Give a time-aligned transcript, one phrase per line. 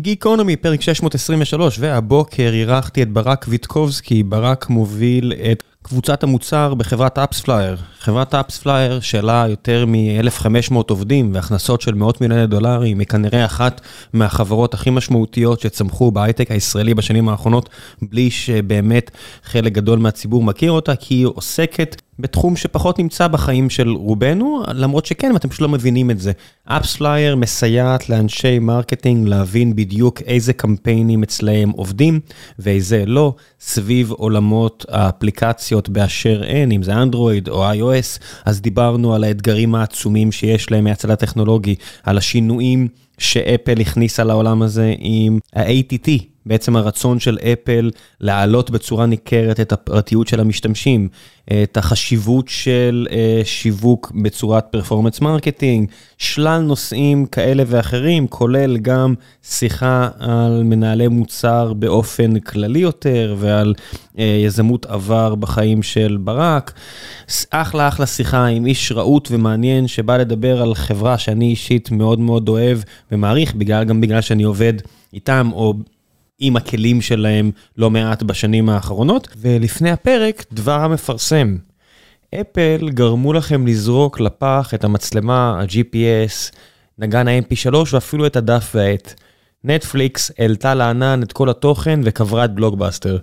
[0.00, 7.76] גיקונומי, פרק 623, והבוקר אירחתי את ברק ויטקובסקי, ברק מוביל את קבוצת המוצר בחברת AppsFlyer.
[8.00, 13.80] חברת AppsFlyer שלה יותר מ-1,500 עובדים והכנסות של מאות מיליוני דולרים, היא כנראה אחת
[14.12, 17.68] מהחברות הכי משמעותיות שצמחו בהייטק הישראלי בשנים האחרונות,
[18.02, 19.10] בלי שבאמת
[19.44, 25.06] חלק גדול מהציבור מכיר אותה, כי היא עוסקת בתחום שפחות נמצא בחיים של רובנו, למרות
[25.06, 26.32] שכן, אתם פשוט לא מבינים את זה.
[26.64, 32.20] AppsFlyer מסייעת לאנשי marketing להבין בדיוק איזה קמפיינים אצלהם עובדים
[32.58, 39.24] ואיזה לא, סביב עולמות האפליקציות באשר הן, אם זה אנדרואיד או iOS, אז דיברנו על
[39.24, 46.08] האתגרים העצומים שיש להם מהצד הטכנולוגי, על השינויים שאפל הכניסה לעולם הזה עם ה-ATT.
[46.48, 51.08] בעצם הרצון של אפל להעלות בצורה ניכרת את הפרטיות של המשתמשים,
[51.62, 53.06] את החשיבות של
[53.44, 62.38] שיווק בצורת performance marketing, שלל נושאים כאלה ואחרים, כולל גם שיחה על מנהלי מוצר באופן
[62.38, 63.74] כללי יותר ועל
[64.18, 66.72] יזמות עבר בחיים של ברק.
[67.50, 72.48] אחלה אחלה שיחה עם איש רהוט ומעניין שבא לדבר על חברה שאני אישית מאוד מאוד
[72.48, 72.78] אוהב
[73.12, 74.74] ומעריך, בגלל, גם בגלל שאני עובד
[75.14, 75.74] איתם או...
[76.38, 79.28] עם הכלים שלהם לא מעט בשנים האחרונות.
[79.36, 81.56] ולפני הפרק, דבר המפרסם.
[82.34, 86.56] אפל גרמו לכם לזרוק לפח את המצלמה, ה-GPS,
[86.98, 89.14] נגן ה-MP3 ואפילו את הדף והעט.
[89.64, 93.18] נטפליקס העלתה לענן את כל התוכן וקברה את Blockbuster.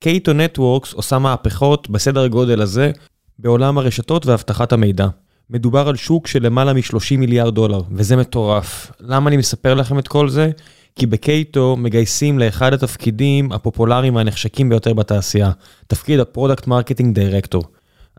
[0.00, 2.90] Cato Networks עושה מהפכות בסדר הגודל הזה
[3.38, 5.06] בעולם הרשתות ואבטחת המידע.
[5.50, 8.92] מדובר על שוק של למעלה מ-30 מיליארד דולר, וזה מטורף.
[9.00, 10.50] למה אני מספר לכם את כל זה?
[10.96, 15.50] כי ב Cato מגייסים לאחד התפקידים הפופולריים והנחשקים ביותר בתעשייה,
[15.86, 17.64] תפקיד ה product marketing director.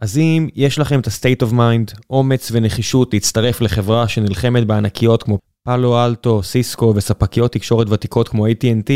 [0.02, 5.40] אז אם יש לכם את ה-state of mind, אומץ ונחישות להצטרף לחברה שנלחמת בענקיות כמו
[5.64, 8.92] פאלו אלטו, סיסקו וספקיות תקשורת ותיקות כמו AT&T,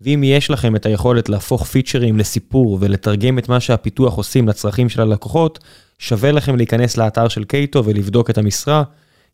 [0.00, 5.00] ואם יש לכם את היכולת להפוך פיצ'רים לסיפור ולתרגם את מה שהפיתוח עושים לצרכים של
[5.00, 5.58] הלקוחות,
[5.98, 8.82] שווה לכם להיכנס לאתר של Cato ולבדוק את המשרה,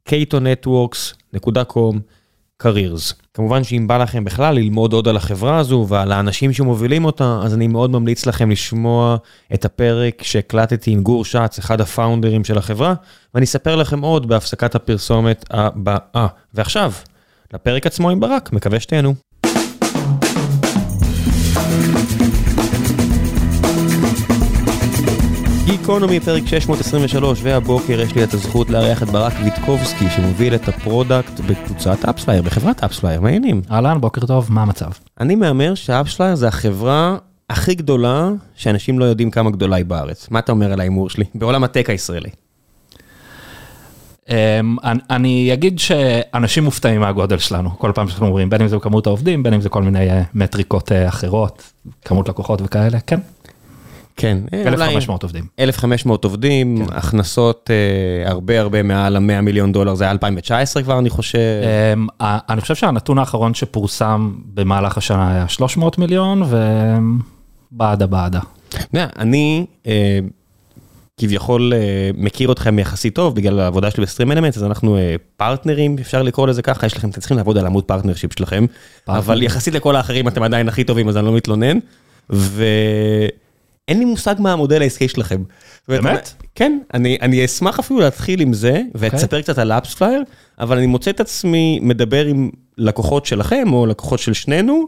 [0.09, 1.99] catonetworks.com.
[2.63, 3.15] careers.
[3.35, 7.55] כמובן שאם בא לכם בכלל ללמוד עוד על החברה הזו ועל האנשים שמובילים אותה, אז
[7.55, 9.17] אני מאוד ממליץ לכם לשמוע
[9.55, 12.95] את הפרק שהקלטתי עם גור שץ, אחד הפאונדרים של החברה,
[13.35, 16.27] ואני אספר לכם עוד בהפסקת הפרסומת הבאה.
[16.55, 16.93] ועכשיו,
[17.55, 19.15] לפרק עצמו עם ברק, מקווה שתהנו.
[25.65, 30.78] גיקונומי פרק 623 והבוקר יש לי את הזכות לארח את ברק ויטקובסקי שמוביל את ה
[30.78, 33.63] product בקבוצת AppsFlyer בחברת AppsFlyer מה העניינים.
[33.71, 34.91] אהלן בוקר טוב מה המצב?
[35.21, 37.17] אני מהמר ש AppsFlyer זה החברה
[37.51, 41.25] הכי גדולה שאנשים לא יודעים כמה גדולה היא בארץ מה אתה אומר על ההימור שלי
[41.35, 42.31] בעולם הטק הישראלי.
[45.11, 49.43] אני אגיד שאנשים מופתעים מהגודל שלנו כל פעם שאנחנו אומרים בין אם זה כמות העובדים
[49.43, 51.73] בין אם זה כל מיני מטריקות אחרות
[52.05, 53.21] כמות לקוחות וכאלה כן.
[54.17, 55.45] כן, 1500 עובדים.
[55.59, 56.97] 1500 עובדים, כן.
[56.97, 61.39] הכנסות אה, הרבה הרבה מעל ה-100 מיליון דולר, זה היה 2019 כבר אני חושב.
[62.21, 66.43] אה, אני חושב שהנתון האחרון שפורסם במהלך השנה היה 300 מיליון
[67.73, 68.41] וידה ידה.
[68.95, 70.19] אני אה,
[71.21, 75.97] כביכול אה, מכיר אתכם יחסית טוב בגלל העבודה שלי ב-Stream Elements, אז אנחנו אה, פרטנרים,
[76.01, 78.67] אפשר לקרוא לזה ככה, יש לכם, אתם צריכים לעבוד על עמוד partnership שלכם,
[79.05, 79.19] פרטנר.
[79.19, 81.79] אבל יחסית לכל האחרים אתם עדיין הכי טובים אז אני לא מתלונן.
[82.31, 82.65] ו...
[83.89, 85.43] אין לי מושג מה המודל העסקי שלכם.
[85.89, 86.33] באמת?
[86.55, 89.43] כן, אני, אני אשמח אפילו להתחיל עם זה ותספר okay.
[89.43, 90.23] קצת על AppsFlyer,
[90.59, 94.87] אבל אני מוצא את עצמי מדבר עם לקוחות שלכם או לקוחות של שנינו,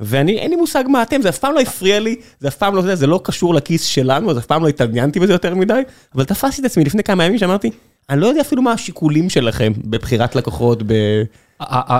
[0.00, 2.74] ואני אין לי מושג מה אתם, זה אף פעם לא הפריע לי, זה אף פעם
[2.74, 5.82] לא זה, זה לא קשור לכיס שלנו, אז אף פעם לא התעניינתי בזה יותר מדי,
[6.14, 7.70] אבל תפסתי את עצמי לפני כמה ימים שאמרתי,
[8.10, 10.92] אני לא יודע אפילו מה השיקולים שלכם בבחירת לקוחות, ב...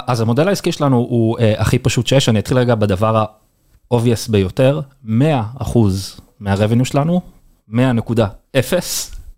[0.07, 5.43] אז המודל העסקי שלנו הוא הכי פשוט שיש, אני אתחיל רגע בדבר ה-obvious ביותר, 100
[5.59, 7.21] אחוז מהרבניו שלנו,
[7.71, 7.75] 100.0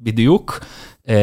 [0.00, 0.60] בדיוק,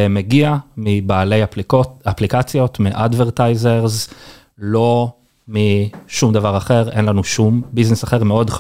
[0.10, 4.10] מגיע מבעלי אפליקות, אפליקציות, מאדברטייזרס,
[4.58, 5.12] לא
[5.48, 8.52] משום דבר אחר, אין לנו שום ביזנס אחר, מאוד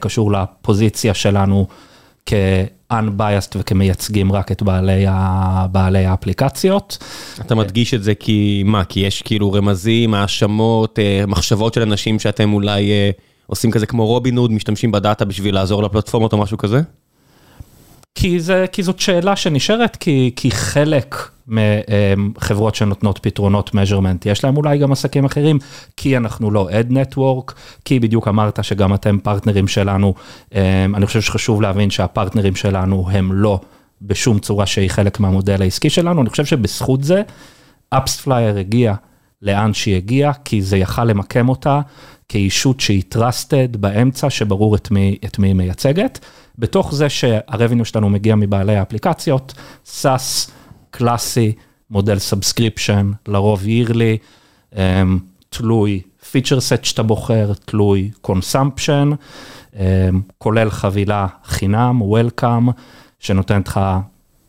[0.00, 1.66] קשור לפוזיציה שלנו
[2.26, 6.98] כ-unbiased וכמייצגים רק את בעלי, ה, בעלי האפליקציות.
[7.40, 8.84] אתה מדגיש את זה כי מה?
[8.84, 10.98] כי יש כאילו רמזים, האשמות,
[11.28, 12.90] מחשבות של אנשים שאתם אולי...
[13.46, 16.80] עושים כזה כמו רובין הוד, משתמשים בדאטה בשביל לעזור לפלטפורמות או משהו כזה?
[18.14, 21.16] כי, זה, כי זאת שאלה שנשארת, כי, כי חלק
[22.16, 25.58] מחברות שנותנות פתרונות measurement, יש להם אולי גם עסקים אחרים,
[25.96, 27.52] כי אנחנו לא ad network,
[27.84, 30.14] כי בדיוק אמרת שגם אתם פרטנרים שלנו,
[30.94, 33.60] אני חושב שחשוב להבין שהפרטנרים שלנו הם לא
[34.02, 37.22] בשום צורה שהיא חלק מהמודל העסקי שלנו, אני חושב שבזכות זה,
[37.90, 38.94] אפספלייר הגיע
[39.42, 41.80] לאן שהיא הגיעה, כי זה יכל למקם אותה
[42.28, 46.18] כישות שהיא trusted באמצע, שברור את מי, את מי היא מייצגת.
[46.58, 49.54] בתוך זה שה-revenue שלנו מגיע מבעלי האפליקציות,
[49.86, 50.50] SaaS,
[50.90, 51.52] קלאסי,
[51.90, 54.18] מודל subscription, לרוב yearly,
[54.72, 54.76] um,
[55.50, 56.00] תלוי
[56.30, 59.10] feature set שאתה בוחר, תלוי consumption,
[59.72, 59.76] um,
[60.38, 62.70] כולל חבילה חינם, Welcome,
[63.18, 63.80] שנותנת לך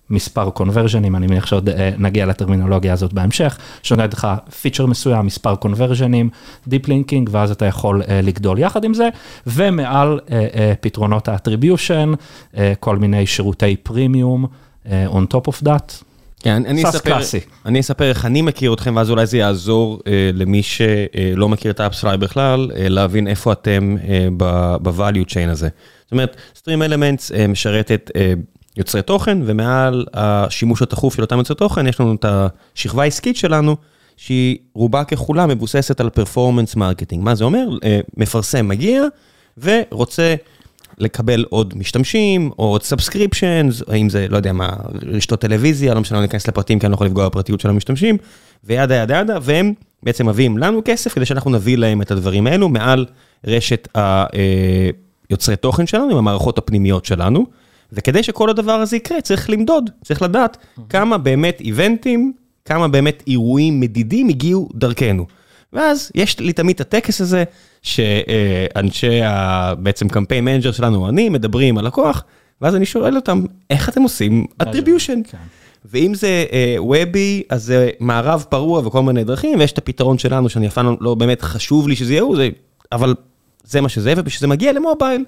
[0.09, 4.27] מספר conversion-ים, אני מניח שעוד אה, נגיע לטרמינולוגיה הזאת בהמשך, שנותנת לך
[4.61, 6.30] פיצ'ר מסוים, מספר conversion-ים,
[6.68, 9.09] deep linking, ואז אתה יכול uh, לגדול יחד עם זה,
[9.47, 10.33] ומעל uh, uh,
[10.81, 12.13] פתרונות ה-attribution,
[12.53, 14.45] uh, כל מיני שירותי פרימיום,
[14.85, 16.03] uh, on top of that.
[16.44, 17.39] כן, אני אספר, קלאסי.
[17.65, 21.79] אני אספר איך אני מכיר אתכם, ואז אולי זה יעזור אה, למי שלא מכיר את
[21.80, 24.27] AppsFlyer בכלל, אה, להבין איפה אתם אה,
[24.81, 25.69] ב-value chain הזה.
[26.03, 28.33] זאת אומרת, Stream Elements אה, משרתת אה,
[28.78, 33.75] יוצרי תוכן, ומעל השימוש התכוף של אותם יוצרי תוכן, יש לנו את השכבה העסקית שלנו,
[34.18, 37.24] שהיא רובה ככולה מבוססת על performance marketing.
[37.24, 37.68] מה זה אומר?
[37.84, 39.04] אה, מפרסם מגיע
[39.58, 40.36] ורוצה
[40.98, 44.70] לקבל עוד משתמשים, או עוד subscriptions, האם זה, לא יודע מה,
[45.12, 48.18] רשתות טלוויזיה, לא משנה, לא ניכנס לפרטים, כי אני לא יכול לפגוע בפרטיות של המשתמשים,
[48.64, 49.74] וידה ידה ידה, והם
[50.04, 53.06] בעצם מביאים לנו כסף כדי שאנחנו נביא להם את הדברים האלו מעל
[53.48, 53.88] רשת
[55.30, 57.46] היוצרי תוכן שלנו, עם המערכות הפנימיות שלנו,
[57.94, 60.57] וכדי שכל הדבר הזה יקרה, צריך למדוד, צריך לדעת
[60.90, 62.33] כמה באמת event-ים,
[62.66, 65.25] כמה באמת אירועים מדידים הגיעו דרכנו.
[65.74, 67.44] ואז יש לי תמיד את הטקס הזה,
[67.81, 69.74] שאנשי ה...
[69.75, 72.24] בעצם campaign manager שלנו, אני, מדברים על לקוח,
[72.62, 75.30] ואז אני שואל אותם, איך אתם עושים attribution?
[75.31, 75.38] כן.
[75.86, 76.46] ואם זה
[76.77, 80.86] web-י, אז זה מערב פרוע וכל מיני דרכים, ויש את הפתרון שלנו, שאני אף פעם
[80.86, 82.50] לא- לא באמת חשוב לי שזה יהיה הוא, זה-
[82.92, 83.16] אבל
[83.63, 85.25] זה מה שזה, וכשזה מגיע למובייל,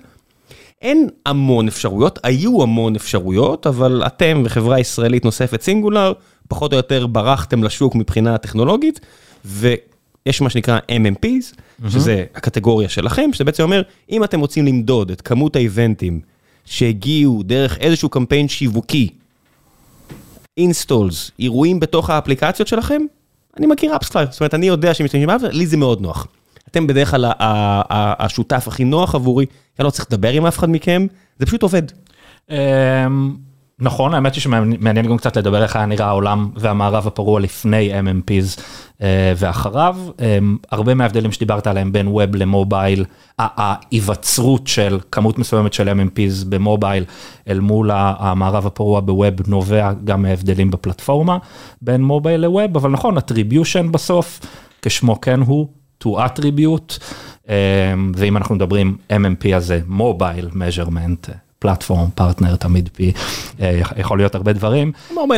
[0.85, 6.13] אין המון אפשרויות, היו המון אפשרויות, אבל אתם וחברה ישראלית נוספת סינגולר,
[6.47, 8.99] פחות או יותר ברחתם לשוק מבחינה טכנולוגית,
[9.45, 11.55] ויש מה שנקרא MMPs,
[11.89, 16.19] שזה הקטגוריה שלכם, שזה בעצם אומר, אם אתם רוצים למדוד את כמות ה-event-ים
[16.65, 19.09] שהגיעו דרך איזשהו קמפיין שיווקי,
[20.57, 23.01] installs, אירועים בתוך האפליקציות שלכם,
[23.57, 26.27] אני מכיר AppsFlyer, זאת אומרת, אני יודע שמשתמשים ב-AppsFlyer, לי זה מאוד נוח.
[26.75, 27.31] אתם בדרך כלל
[28.19, 29.45] השותף הכי נוח עבורי,
[29.79, 31.07] אני לא צריך לדבר עם אף אחד מכם,
[31.39, 31.81] זה פשוט עובד.
[32.49, 33.35] אמ,
[33.79, 38.61] נכון, האמת היא שמעניין גם קצת לדבר איך היה נראה העולם והמערב הפרוע לפני MMPs
[39.01, 39.97] אה, ואחריו.
[40.19, 43.05] אמ, הרבה מההבדלים שדיברת עליהם בין ווב למובייל,
[43.39, 47.05] ההיווצרות של כמות מסוימת של MMPs במובייל
[47.47, 51.37] אל מול המערב הפרוע בווב נובע גם מהבדלים בפלטפורמה
[51.81, 54.39] בין מובייל ל-web, אבל נכון, attribution בסוף,
[54.81, 55.67] כשמו כן הוא,
[56.03, 56.99] to attribute,
[57.49, 61.31] אמ, ואם אנחנו מדברים MMP הזה, mobile measurement.
[61.59, 63.11] platform, partner, תמיד P,
[63.61, 64.91] אה, יכול להיות הרבה דברים.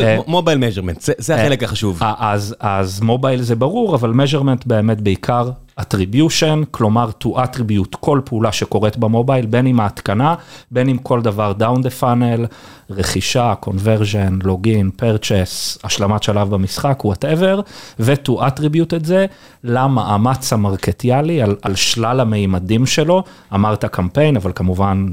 [0.04, 2.02] אה, mobile measurement, זה החלק החשוב.
[2.02, 8.52] אה, אז, מובייל זה ברור, אבל measurement באמת בעיקר attribution, כלומר to attribute כל פעולה
[8.52, 10.34] שקורית במובייל, בין אם ההתקנה,
[10.70, 12.46] בין אם כל דבר down the funnel,
[12.90, 17.62] רכישה, conversion, login, purchase, השלמת שלב במשחק, whatever,
[18.00, 19.26] ו-to attribute את זה
[19.64, 23.22] למאמץ המרקטיאלי על, על שלל המימדים שלו,
[23.54, 25.06] אמרת קמפיין, אבל כמובן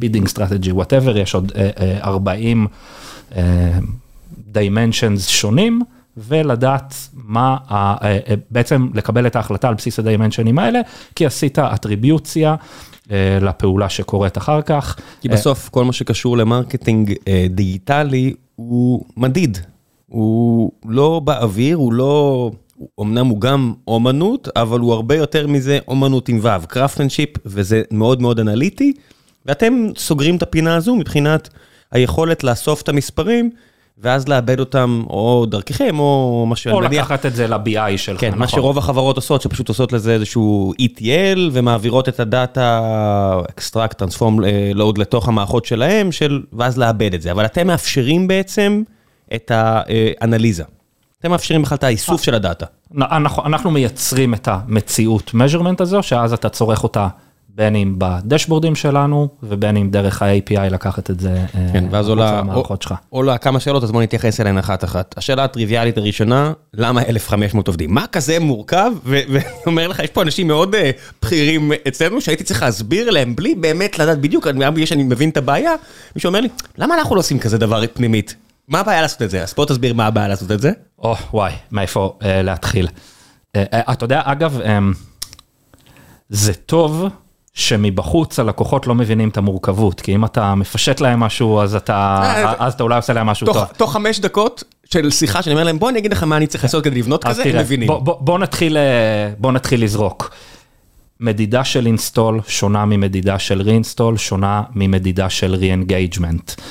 [0.00, 2.66] bidding strategy, whatever, יש עוד אה, אה, 40
[3.36, 3.78] אה,
[4.54, 5.82] dimensions שונים.
[6.16, 10.80] ולדעת מה, ה- אה, אה, בעצם לקבל את ההחלטה על בסיס הדיימנשנים האלה,
[11.14, 12.54] כי עשית אטריביוציה
[13.10, 14.96] אה, לפעולה שקורית אחר כך.
[15.20, 17.12] כי בסוף כל מה שקשור למרקטינג
[17.50, 19.58] דיגיטלי הוא מדיד.
[20.06, 22.50] הוא לא באוויר, הוא לא...
[23.00, 28.22] אמנם הוא גם אומנות, אבל הוא הרבה יותר מזה אומנות עם ו', craftsmanship, וזה מאוד
[28.22, 28.92] מאוד אנליטי,
[29.46, 31.48] ואתם סוגרים את הפינה הזו מבחינת
[31.92, 33.50] היכולת לאסוף את המספרים,
[34.02, 36.80] ואז לאבד אותם או דרככם, או מה שאני או.
[36.80, 38.48] לקחת את זה ל-BI שלך, כן, מה נכון.
[38.48, 42.80] שרוב החברות עושות, שפשוט עושות לזה איזשהו ETL, ומעבירות את הדאטה,
[43.58, 44.40] extract, transform,
[44.74, 47.32] load לתוך המערכות שלהם, של, ואז לאבד את זה.
[47.32, 48.82] אבל אתם מאפשרים בעצם
[49.34, 50.64] את האנליזה.
[51.20, 52.66] אתם מאפשרים בכלל את האיסוף של הדאטה.
[52.98, 57.08] אנחנו, אנחנו מייצרים את המציאות measurement הזו, שאז אתה צורך אותה
[57.54, 62.42] בין אם בדשבורדים שלנו, ובין אם דרך ה-API לקחת את זה כן, ואז עולה.
[63.08, 65.14] עולה כמה שאלות, אז בוא נתייחס אליהן אחת-אחת.
[65.18, 67.94] השאלה הטריוויאלית הראשונה, למה 1,500 עובדים?
[67.94, 68.92] מה כזה מורכב?
[69.04, 69.28] ואני
[69.66, 70.90] אומר לך, יש פה אנשים מאוד אה,
[71.22, 75.36] בכירים אצלנו, שהייתי צריך להסביר להם, בלי באמת לדעת בדיוק, אני בגלל שאני מבין את
[75.36, 75.72] הבעיה,
[76.16, 78.34] מישהו אומר לי, למה אנחנו לא עושים כזה דבר פנימית?
[78.68, 79.42] מה הבעיה לעשות את זה?
[79.42, 80.72] אז בוא תסביר מה הבעיה לעשות את זה.
[80.98, 82.88] או, וואי, מאיפה אה, להתחיל.
[83.56, 84.78] אה, אה, אתה יודע, אגב, אה,
[86.28, 87.08] זה טוב
[87.54, 92.54] שמבחוץ הלקוחות לא מבינים את המורכבות, כי אם אתה מפשט להם משהו, אז אתה, אה,
[92.58, 93.64] אז אתה אולי עושה להם משהו טוב.
[93.76, 96.64] תוך חמש דקות, של שיחה שאני אומר להם, בוא אני אגיד לך מה אני צריך
[96.64, 97.88] לעשות כדי לבנות כזה, הם מבינים.
[98.04, 98.76] בוא נתחיל,
[99.38, 100.34] בוא נתחיל לזרוק.
[101.20, 106.62] מדידה של install שונה ממדידה של reinstall, שונה ממדידה של re-engagement.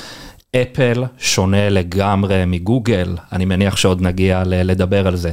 [0.56, 5.30] אפל שונה לגמרי מגוגל, אני מניח שעוד נגיע לדבר על זה.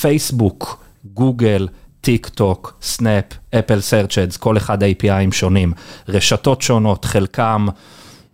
[0.00, 1.68] פייסבוק, גוגל,
[2.06, 3.24] טיק טוק, סנאפ,
[3.58, 5.72] Apple Search Ads, כל אחד API-ים שונים.
[6.08, 7.66] רשתות שונות, חלקם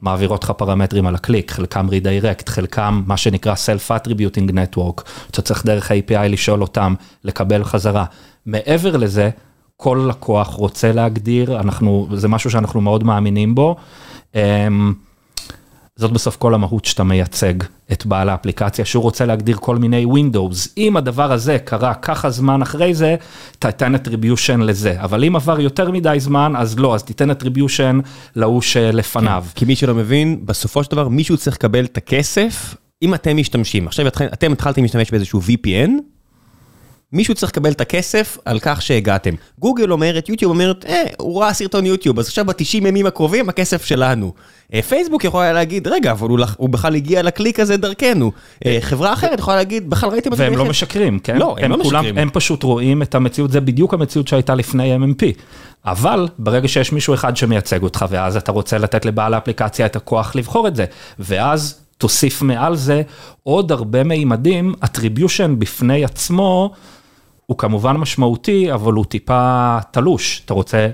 [0.01, 5.91] מעבירות לך פרמטרים על הקליק, חלקם redirect, חלקם מה שנקרא Self-Attributing Network, אתה צריך דרך
[5.91, 8.05] API לשאול אותם, לקבל חזרה.
[8.47, 9.31] מעבר לזה,
[9.77, 13.77] כל לקוח רוצה להגדיר, אנחנו, זה משהו שאנחנו מאוד מאמינים בו.
[15.97, 17.55] זאת בסוף כל המהות שאתה מייצג
[17.93, 20.69] את בעל האפליקציה, שהוא רוצה להגדיר כל מיני Windows.
[20.79, 23.17] אם הדבר הזה קרה ככה זמן אחרי זה,
[23.59, 25.01] תיתן attribution לזה.
[25.01, 29.45] אבל אם עבר יותר מדי זמן, אז לא, אז תיתן attribution להוא שלפניו.
[29.49, 33.37] כן, כי מי שלא מבין, בסופו של דבר מישהו צריך לקבל את הכסף, אם אתם
[33.37, 33.87] משתמשים.
[33.87, 35.91] עכשיו אתם התחלתם להשתמש באיזשהו VPN,
[37.13, 39.35] מישהו צריך לקבל את הכסף על כך שהגעתם.
[39.59, 43.85] גוגל אומרת, יוטיוב אומרת, אה, הוא ראה סרטון יוטיוב, אז עכשיו ב-90 ימים הקרובים הכסף
[43.85, 44.33] שלנו.
[44.75, 48.33] אה, פייסבוק יכולה להגיד, רגע, אבל הוא בכלל הגיע לקליק הזה דרכנו.
[48.67, 50.45] אה, חברה אחרת יכולה להגיד, בכלל ראיתם את זה.
[50.45, 51.37] והם לא משקרים, כן?
[51.37, 52.19] לא, הם לא משקרים.
[52.19, 55.25] הם פשוט רואים את המציאות, זה בדיוק המציאות שהייתה לפני MMP.
[55.85, 60.37] אבל ברגע שיש מישהו אחד שמייצג אותך, ואז אתה רוצה לתת לבעל האפליקציה את הכוח
[60.37, 60.85] לבחור את זה,
[61.19, 63.03] ואז תוסיף מעל זה
[63.43, 66.73] עוד הרבה מימדים, attribution בפני עצמו.
[67.47, 70.43] הוא כמובן משמעותי, אבל הוא טיפה תלוש.
[70.45, 70.89] אתה רוצה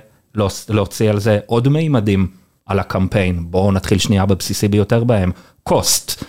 [0.68, 2.26] להוציא על זה עוד מימדים
[2.66, 3.44] על הקמפיין.
[3.50, 5.32] בואו נתחיל שנייה בבסיסי ביותר בהם,
[5.68, 6.24] cost.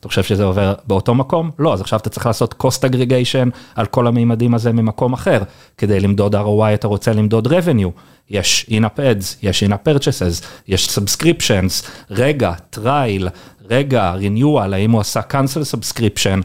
[0.00, 1.50] אתה חושב שזה עובר באותו מקום?
[1.58, 5.42] לא, אז עכשיו אתה צריך לעשות cost aggregation על כל המימדים הזה ממקום אחר.
[5.78, 7.90] כדי למדוד ROI אתה רוצה למדוד revenue.
[8.30, 13.28] יש in-app ads, יש in-app purchases, יש subscriptions, רגע, trial,
[13.70, 16.42] רגע, renewal, האם הוא עשה cancel subscription.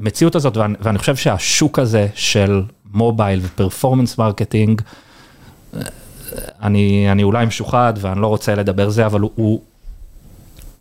[0.00, 4.82] המציאות הזאת, ואני, ואני חושב שהשוק הזה של מובייל ו-performance marketing,
[6.62, 9.60] אני, אני אולי משוחד ואני לא רוצה לדבר זה, אבל הוא, הוא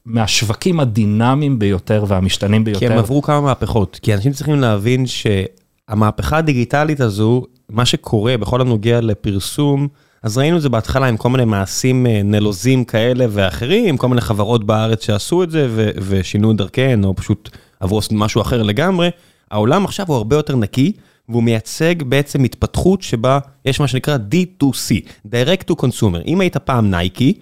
[0.05, 2.79] מהשווקים הדינמיים ביותר והמשתנים ביותר.
[2.79, 8.61] כי הם עברו כמה מהפכות, כי אנשים צריכים להבין שהמהפכה הדיגיטלית הזו, מה שקורה בכל
[8.61, 9.87] הנוגע לפרסום,
[10.23, 14.21] אז ראינו את זה בהתחלה עם כל מיני מעשים אה, נלוזים כאלה ואחרים, כל מיני
[14.21, 17.49] חברות בארץ שעשו את זה ושינו את דרכיהן, או פשוט
[17.83, 19.09] עברו משהו אחר לגמרי.
[19.51, 20.91] העולם עכשיו הוא הרבה יותר נקי,
[21.29, 26.25] והוא מייצג בעצם התפתחות שבה יש מה שנקרא D2C, Direct to Consumer.
[26.25, 27.33] אם היית פעם נייקי,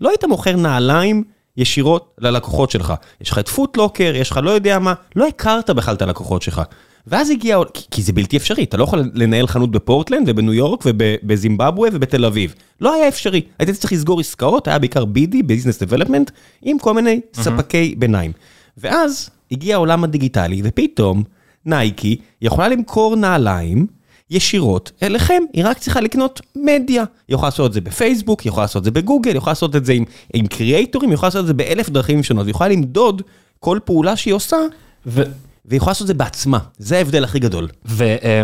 [0.00, 1.24] לא היית מוכר נעליים
[1.56, 2.94] ישירות ללקוחות שלך.
[3.20, 6.62] יש לך את פוטלוקר, יש לך לא יודע מה, לא הכרת בכלל את הלקוחות שלך.
[7.06, 7.58] ואז הגיע,
[7.90, 12.54] כי זה בלתי אפשרי, אתה לא יכול לנהל חנות בפורטלנד ובניו יורק ובזימבבואה ובתל אביב.
[12.80, 16.30] לא היה אפשרי, היית צריך לסגור עסקאות, היה בעיקר BD, Business Development,
[16.62, 18.32] עם כל מיני ספקי ביניים.
[18.78, 21.22] ואז הגיע העולם הדיגיטלי, ופתאום
[21.66, 23.86] נייקי יכולה למכור נעליים
[24.30, 27.04] ישירות אליכם, היא רק צריכה לקנות מדיה.
[27.28, 29.76] היא יכולה לעשות את זה בפייסבוק, היא יכולה לעשות את זה בגוגל, היא יכולה לעשות
[29.76, 30.04] את זה עם,
[30.34, 33.22] עם קריאייטורים, היא יכולה לעשות את זה באלף דרכים שונות, היא יכולה למדוד
[33.60, 34.56] כל פעולה שהיא עושה,
[35.06, 35.22] ו...
[35.64, 37.68] והיא יכולה לעשות את זה בעצמה, זה ההבדל הכי גדול.
[37.84, 38.42] וא',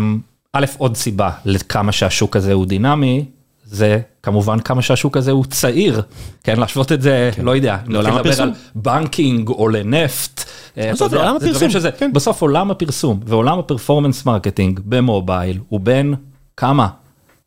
[0.79, 3.25] עוד סיבה לכמה שהשוק הזה הוא דינמי,
[3.65, 6.03] זה כמובן כמה שהשוק הזה הוא צעיר,
[6.45, 7.45] כן, להשוות את זה, כן.
[7.45, 8.51] לא יודע, לעולם הפרסום.
[8.75, 10.45] banking או לנפט.
[10.79, 12.13] אה, בסוף עולם הפרסום, שזה, כן.
[12.13, 16.15] בסוף עולם הפרסום ועולם ה-performance marketing במובייל הוא בן
[16.57, 16.89] כמה?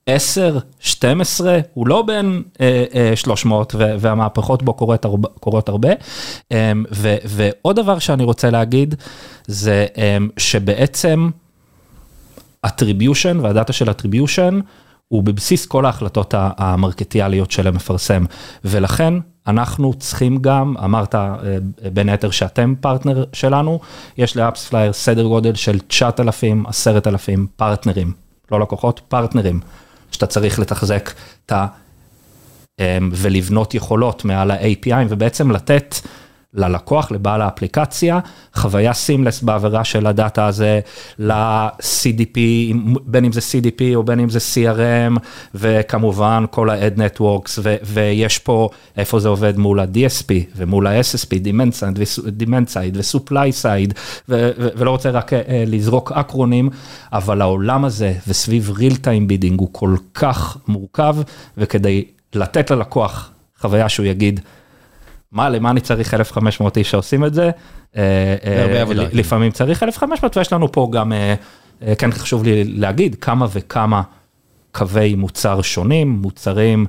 [0.05, 5.89] 10, 12, הוא לא בן אה, אה, 300 ו- והמהפכות בו קורות הרבה, קורות הרבה.
[6.51, 8.95] אה, ו- ועוד דבר שאני רוצה להגיד
[9.47, 11.29] זה אה, שבעצם
[12.67, 14.53] attribution והדאטה של attribution
[15.09, 18.25] הוא בבסיס כל ההחלטות המרקטיאליות של המפרסם,
[18.65, 19.13] ולכן
[19.47, 21.37] אנחנו צריכים גם, אמרת אה,
[21.93, 23.79] בין היתר שאתם פרטנר שלנו,
[24.17, 28.13] יש ל-AppsFlyer סדר גודל של 9,000, 10,000 פרטנרים,
[28.51, 29.59] לא לקוחות, פרטנרים,
[30.11, 31.11] שאתה צריך לתחזק
[31.45, 31.67] את ה...
[32.79, 35.95] אה, ולבנות יכולות מעל ה-API ובעצם לתת
[36.53, 38.19] ללקוח, לבעל האפליקציה,
[38.53, 40.79] חוויה סימלס בעבירה של הדאטה הזה
[41.19, 42.37] ל-CDP,
[43.05, 45.19] בין אם זה CDP או בין אם זה CRM,
[45.55, 52.97] וכמובן כל ה-Ad Networks, ויש פה איפה זה עובד מול ה-DSP ומול ה-SSP, Demand Side
[52.97, 53.93] ו-Supply Side,
[54.29, 56.69] ולא רוצה רק אה, לזרוק אקרונים,
[57.13, 61.15] אבל העולם הזה וסביב real time bidding הוא כל כך מורכב,
[61.57, 64.39] וכדי לתת ללקוח חוויה שהוא יגיד,
[65.31, 67.49] מה, למה אני צריך 1,500 איש שעושים את זה?
[67.97, 68.83] אה, אה,
[69.13, 71.35] לפעמים צריך 1,500 ויש לנו פה גם, אה,
[71.95, 74.01] כן חשוב לי להגיד, כמה וכמה
[74.71, 76.85] קווי מוצר שונים, מוצרים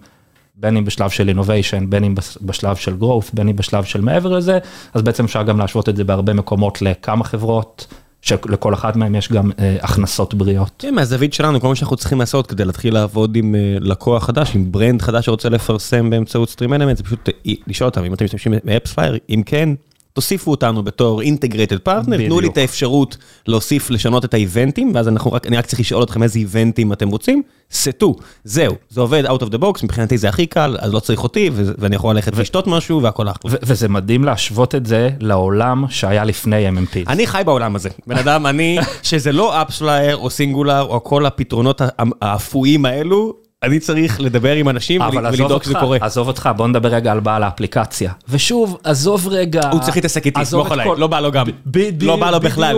[0.54, 4.28] בין אם בשלב של innovation, בין אם בשלב של growth, בין אם בשלב של מעבר
[4.28, 4.59] לזה,
[4.94, 7.87] אז בעצם אפשר גם להשוות את זה בהרבה מקומות לכמה חברות.
[8.22, 10.70] שלכל אחת מהן יש גם אה, הכנסות בריאות.
[10.78, 14.54] כן, מהזווית שלנו, כל מה שאנחנו צריכים לעשות כדי להתחיל לעבוד עם אה, לקוח חדש,
[14.54, 18.52] עם brand חדש שרוצה לפרסם באמצעות StreamElements, זה פשוט אה, לשאול אותם אם אתם משתמשים
[18.64, 19.68] ב AppsFlyer, אם כן,
[20.12, 25.32] תוסיפו אותנו בתור integrated partner, תנו לי את האפשרות להוסיף, לשנות את האיבנטים, ואז אנחנו
[25.32, 29.42] רק, אני רק צריך לשאול אתכם איזה איבנטים אתם רוצים, סטו, זהו, זה עובד out
[29.42, 32.66] of the box, מבחינתי זה הכי קל, אז לא צריך אותי, ואני יכול ללכת ולשתות
[32.66, 33.52] משהו והכל אחלה.
[33.62, 36.96] וזה מדהים להשוות את זה לעולם שהיה לפני MMP.
[37.08, 41.80] אני חי בעולם הזה, בן אדם, אני, שזה לא AppsFlyer או Singular או כל הפתרונות
[42.22, 45.98] האפויים האלו, אני צריך לדבר עם אנשים ולדאוג שזה קורה.
[46.00, 48.12] עזוב אותך, בוא נדבר רגע על בעל האפליקציה.
[48.28, 49.70] ושוב, עזוב רגע...
[49.72, 51.46] הוא צריך להתעסק איתי, סמוך עליי, לא בא לו גם.
[51.66, 52.76] בדיוק, לא בא לו בכלל.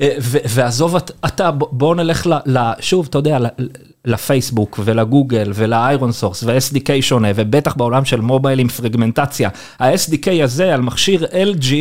[0.00, 0.08] אה,
[0.48, 2.28] ועזוב אתה, בוא נלך.
[2.80, 3.38] שוב, אתה יודע,
[4.04, 9.48] לפייסבוק ולגוגל ול ironSource ו-SDK שונה ובטח בעולם של מובייל עם פרגמנטציה.
[9.78, 11.72] ה-SDK הזה על מכשיר LG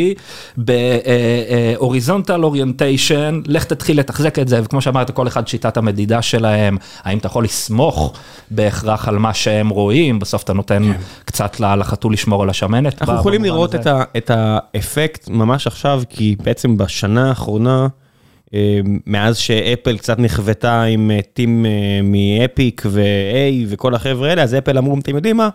[0.58, 7.18] ב-Horizontal Orientation, לך תתחיל לתחזק את זה וכמו שאמרת כל אחד שיטת המדידה שלהם, האם
[7.18, 8.14] אתה יכול לסמוך
[8.52, 11.00] בהכרח על מה שהם רואים, בסוף אתה נותן כן.
[11.26, 13.02] קצת לחתול לשמור על השמנת.
[13.02, 13.76] אנחנו יכולים לראות
[14.18, 17.88] את האפקט ממש עכשיו כי בעצם בשנה האחרונה.
[18.54, 24.56] אמ, מאז שאפל קצת נכוותה עם אה, טים אה, מאפיק ו-A וכל החבר'ה האלה, אז
[24.56, 25.50] אפל אמרו, אתם יודעים מה?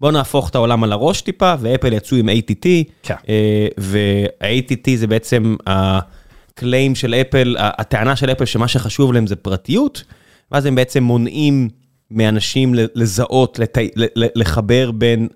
[0.00, 2.66] בואו נהפוך את העולם על הראש טיפה, ואפל יצאו עם ATT,
[3.02, 3.14] כן.
[3.28, 10.04] אה, וה-ATT זה בעצם הקליים של אפל, הטענה של אפל שמה שחשוב להם זה פרטיות,
[10.52, 11.68] ואז הם בעצם מונעים
[12.10, 13.60] מאנשים לזהות,
[14.16, 15.28] לחבר בין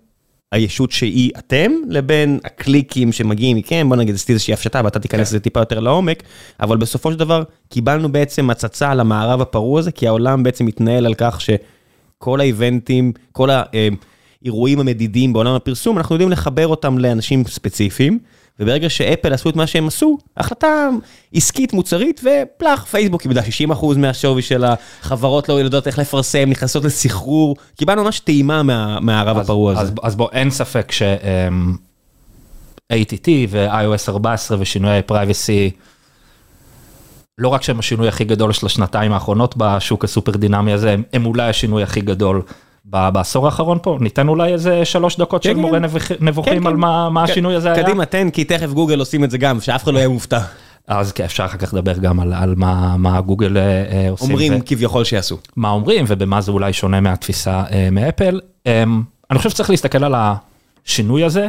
[0.54, 5.36] הישות שהיא אתם, לבין הקליקים שמגיעים מכם, בוא נגיד עשיתי איזושהי הפשטה ואתה תיכנס כן.
[5.36, 6.22] לזה טיפה יותר לעומק,
[6.60, 11.06] אבל בסופו של דבר קיבלנו בעצם הצצה על המערב הפרוע הזה, כי העולם בעצם מתנהל
[11.06, 18.18] על כך שכל האיבנטים, כל האירועים המדידים בעולם הפרסום, אנחנו יודעים לחבר אותם לאנשים ספציפיים.
[18.60, 20.88] וברגע שאפל עשו את מה שהם עשו, החלטה
[21.34, 27.56] עסקית מוצרית ופלח, פייסבוק קיבלה 60% מהשווי של החברות לא יודעות איך לפרסם, נכנסות לסחרור,
[27.76, 28.62] קיבלנו ממש טעימה
[29.00, 29.80] מהמערב הפרוע הזה.
[29.80, 32.08] אז, אז בוא, אין ספק ש-ATT
[33.48, 35.70] ו-iOS 14 ושינויי privacy,
[37.38, 41.26] לא רק שהם השינוי הכי גדול של השנתיים האחרונות בשוק הסופר דינמי הזה, הם, הם
[41.26, 42.42] אולי השינוי הכי גדול.
[42.84, 46.14] בעשור האחרון פה, ניתן אולי איזה שלוש דקות של כן, מורה כן.
[46.20, 47.84] נבוכים כן, על מה השינוי הזה היה.
[47.84, 50.40] קדימה, תן, כי תכף גוגל עושים את זה גם, שאף אחד לא יהיה מופתע.
[50.88, 52.54] אז כן, אפשר אחר כך לדבר גם על
[52.98, 54.30] מה גוגל אה, עושים.
[54.30, 55.38] אומרים כביכול שיעשו.
[55.56, 58.40] מה אומרים ובמה זה אולי שונה מהתפיסה אה, מאפל.
[58.66, 61.48] אמ, אני חושב שצריך להסתכל על השינוי הזה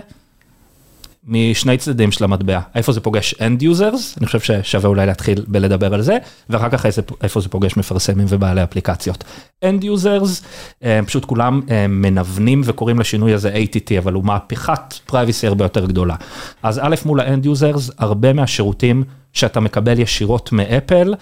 [1.27, 5.93] משני צדדים של המטבע, איפה זה פוגש end users, אני חושב ששווה אולי להתחיל בלדבר
[5.93, 6.17] על זה,
[6.49, 6.85] ואחר כך
[7.23, 9.23] איפה זה פוגש מפרסמים ובעלי אפליקציות.
[9.65, 10.43] end users,
[10.83, 15.85] אה, פשוט כולם אה, מנוונים וקוראים לשינוי הזה ATT, אבל הוא מהפכת privacy הרבה יותר
[15.85, 16.15] גדולה.
[16.63, 21.13] אז א' מול ה-end users, הרבה מהשירותים שאתה מקבל ישירות מאפל,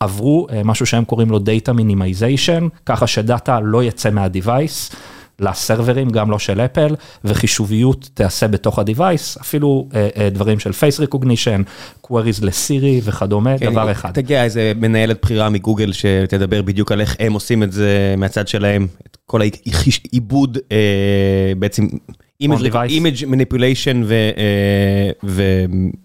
[0.00, 4.94] עברו אה, משהו שהם קוראים לו Data Minimization, ככה שדאטה לא יצא מה-device.
[5.40, 11.08] לסרברים, גם לא של אפל, וחישוביות תיעשה בתוך ה-Device, אפילו אה, אה, דברים של face
[11.08, 11.62] recognition,
[12.06, 14.10] queries לסירי וכדומה, כן, דבר אחד.
[14.10, 18.86] תגיע איזה מנהלת בחירה מגוגל שתדבר בדיוק על איך הם עושים את זה מהצד שלהם,
[19.06, 21.86] את כל העיבוד אה, בעצם.
[22.40, 24.02] image manipulation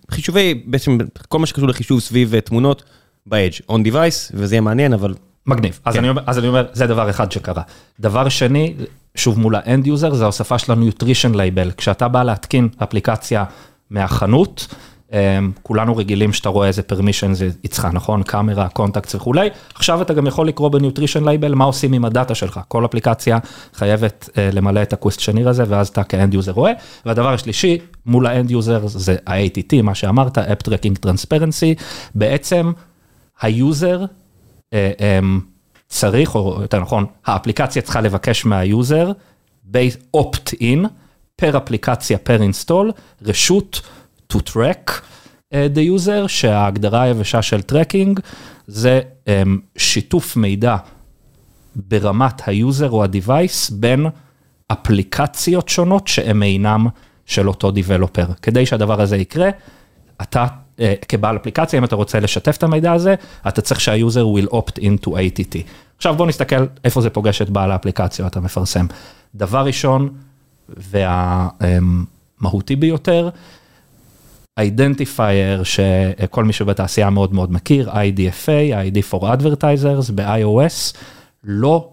[0.10, 2.84] וחישובי, בעצם כל מה שקשור לחישוב סביב תמונות
[3.26, 5.14] ב-edge, on device, וזה יהיה מעניין, אבל...
[5.48, 6.00] מגניב, אז, כן.
[6.00, 7.62] אני אומר, אז אני אומר, זה דבר אחד שקרה.
[8.00, 8.74] דבר שני,
[9.16, 11.72] שוב מול ה end user, זה ההוספה של ה nutrition label.
[11.78, 13.44] כשאתה בא להתקין אפליקציה
[13.90, 14.68] מהחנות,
[15.14, 18.24] אמ, כולנו רגילים שאתה רואה איזה permission זה איתך, נכון?
[18.24, 19.50] camera, contact וכולי.
[19.76, 22.60] עכשיו אתה גם יכול לקרוא ב nutrition label מה עושים עם הדאטה שלך.
[22.68, 23.38] כל אפליקציה
[23.74, 26.72] חייבת uh, למלא את ה questionnaire הזה, ואז אתה כ end user רואה.
[27.06, 31.82] והדבר השלישי, מול ה end user זה ה-ATT, מה שאמרת, App Tracking Transparency.
[32.16, 32.72] בעצם
[33.42, 34.25] ה user, um,
[35.88, 39.12] צריך, או יותר נכון, האפליקציה צריכה לבקש מה user,
[40.18, 40.88] opt-in,
[41.36, 43.82] פר אפליקציה, פר install, רשות
[44.34, 48.20] to track uh, the user, שההגדרה היבשה של tracking
[48.68, 49.30] זה um,
[49.78, 50.76] שיתוף מידע
[51.76, 54.06] ברמת ה user או ה-Device בין
[54.68, 56.88] אפליקציות שונות שהם אינם
[57.26, 58.34] של אותו Developer.
[58.42, 59.50] כדי שהדבר הזה יקרה,
[60.22, 60.46] אתה
[61.08, 63.16] כבעל אפליקציה, אם אתה רוצה לשתף את המידע הזה,
[63.48, 65.58] אתה צריך שה user will opt into ATT.
[65.98, 68.86] עכשיו בוא נסתכל איפה זה פוגש את בעל האפליקציות המפרסם.
[69.36, 70.10] דבר ראשון,
[72.42, 73.30] והמהותי ביותר,
[74.60, 80.98] identifier שכל מי שבתעשייה מאוד מאוד מכיר, IDFA, ID for Advertisers ב-iOS,
[81.44, 81.90] לא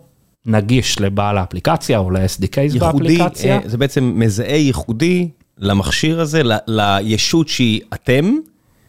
[0.47, 3.57] נגיש לבעל האפליקציה או ל-SDKs באפליקציה.
[3.57, 8.35] אה, זה בעצם מזהה ייחודי למכשיר הזה, לישות שהיא אתם,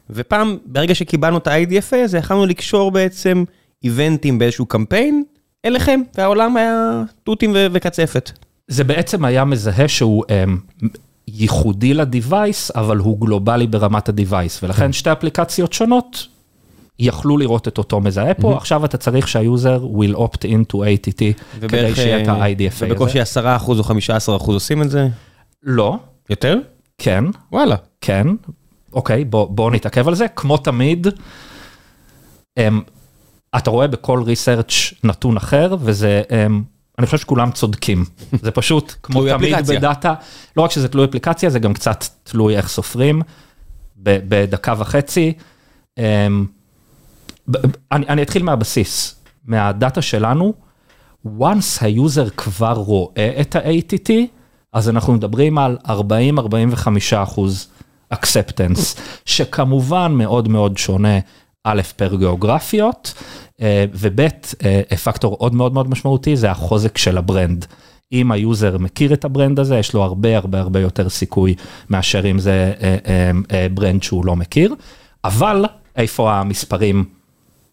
[0.09, 3.43] ופעם, ברגע שקיבלנו את ה-IDFA הזה, יכלנו לקשור בעצם
[3.83, 5.23] איבנטים באיזשהו קמפיין
[5.65, 8.31] אליכם, והעולם היה תותים וקצפת.
[8.67, 10.83] זה בעצם היה מזהה שהוא um,
[11.27, 16.27] ייחודי לדיווייס, אבל הוא גלובלי ברמת הדיווייס, ולכן שתי אפליקציות שונות
[16.99, 21.95] יכלו לראות את אותו מזהה פה, עכשיו אתה צריך שהיוזר will opt into ATT כדי
[21.95, 23.57] שיהיה את אה, ה-IDFA ובקושי הזה.
[23.57, 23.81] 10% או
[24.39, 25.07] 15% עושים את זה?
[25.63, 25.97] לא,
[26.29, 26.59] יותר?
[26.97, 27.75] כן, וואלה.
[28.01, 28.27] כן,
[28.93, 31.07] אוקיי, בוא, בוא נתעכב על זה, כמו תמיד,
[32.59, 32.61] um,
[33.57, 36.33] אתה רואה בכל ריסרצ' נתון אחר, וזה, um,
[36.99, 38.05] אני חושב שכולם צודקים,
[38.41, 39.79] זה פשוט כמו תמיד אפליקציה.
[39.79, 40.13] בדאטה,
[40.57, 43.21] לא רק שזה תלוי אפליקציה, זה גם קצת תלוי איך סופרים,
[43.97, 45.33] ב- בדקה וחצי.
[45.99, 46.01] Um,
[47.51, 47.57] ב-
[47.91, 50.53] אני, אני אתחיל מהבסיס, מהדאטה שלנו,
[51.25, 54.11] once ה user כבר רואה את ה-ATT,
[54.73, 55.89] אז אנחנו מדברים על 40-45
[57.15, 57.67] אחוז
[58.13, 61.19] acceptance, שכמובן מאוד מאוד שונה,
[61.63, 63.13] א', פר גיאוגרפיות,
[63.61, 67.65] אה, וב', אה, פקטור עוד מאוד מאוד משמעותי, זה החוזק של ה brand.
[68.13, 71.55] אם ה user מכיר את ה brand הזה, יש לו הרבה הרבה הרבה יותר סיכוי
[71.89, 74.75] מאשר אם זה אה, אה, אה, ברנד שהוא לא מכיר,
[75.23, 77.05] אבל איפה המספרים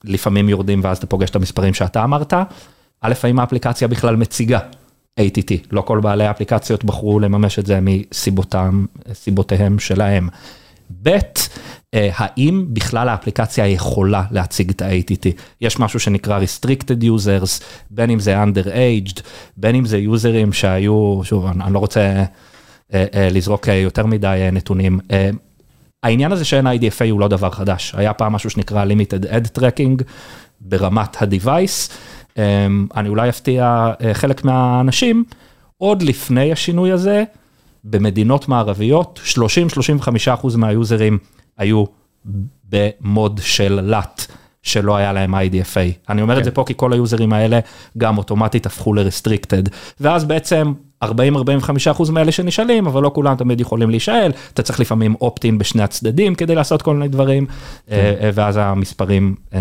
[0.04, 2.32] לפעמים יורדים ואז אתה פוגש את המספרים שאתה אמרת,
[3.00, 4.58] א', האם האפליקציה בכלל מציגה
[5.20, 10.28] ATT, לא כל בעלי האפליקציות בחרו לממש את זה מסיבותם, סיבותיהם שלהם.
[11.02, 11.08] ב',
[11.94, 15.26] אה, האם בכלל האפליקציה יכולה להציג את ה-ATT?
[15.60, 19.20] יש משהו שנקרא restricted users, בין אם זה underaged,
[19.56, 22.24] בין אם זה יוזרים שהיו, שוב, אני לא רוצה אה,
[23.14, 25.00] אה, לזרוק אה, יותר מדי אה, נתונים.
[25.10, 25.30] אה,
[26.02, 30.04] העניין הזה שאין IDFA הוא לא דבר חדש, היה פעם משהו שנקרא limited ad tracking
[30.60, 31.92] ברמת ה-device,
[32.96, 35.24] אני אולי אפתיע אה, חלק מהאנשים,
[35.78, 37.24] עוד לפני השינוי הזה,
[37.84, 39.20] במדינות מערביות,
[40.26, 41.18] 30-35% מהיוזרים
[41.58, 41.84] היו
[42.70, 44.26] במוד של לת.
[44.62, 46.08] שלא היה להם IDFA.
[46.08, 47.60] אני אומר את זה פה כי כל היוזרים האלה
[47.98, 50.72] גם אוטומטית הפכו ל-restricted, ואז בעצם
[51.04, 51.08] 40-45%
[52.12, 56.54] מאלה שנשאלים, אבל לא כולם תמיד יכולים להישאל, אתה צריך לפעמים opt-in בשני הצדדים כדי
[56.54, 57.46] לעשות כל מיני דברים,
[57.90, 59.60] אה, אה, ואז המספרים, אה,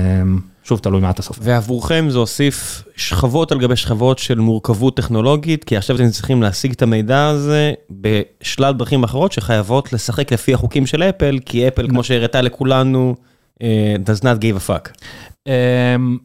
[0.70, 1.42] שוב תלוי מה אתה סופר.
[1.44, 6.72] ועבורכם זה הוסיף שכבות על גבי שכבות של מורכבות טכנולוגית, כי עכשיו אתם צריכים להשיג
[6.72, 12.04] את המידע הזה בשלל דרכים אחרות שחייבות לשחק לפי החוקים של אפל, כי אפל, כמו
[12.04, 13.16] שהראתה לכולנו,
[13.62, 15.04] אה, does not give a fuck.
[15.48, 16.18] אמ,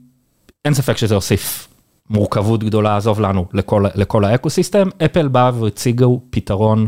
[0.65, 1.69] אין ספק שזה הוסיף
[2.11, 4.89] מורכבות גדולה, עזוב לנו, לכל, לכל האקוסיסטם.
[5.05, 6.87] אפל באה והציגו פתרון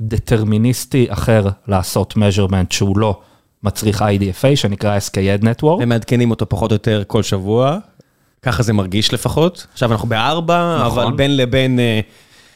[0.00, 3.20] דטרמיניסטי אחר לעשות measurement שהוא לא
[3.62, 5.82] מצריך IDFA, שנקרא SKAD Network.
[5.82, 7.78] הם מעדכנים אותו פחות או יותר כל שבוע,
[8.42, 9.66] ככה זה מרגיש לפחות.
[9.72, 11.02] עכשיו אנחנו בארבע, נכון.
[11.02, 12.00] אבל בין לבין, אה,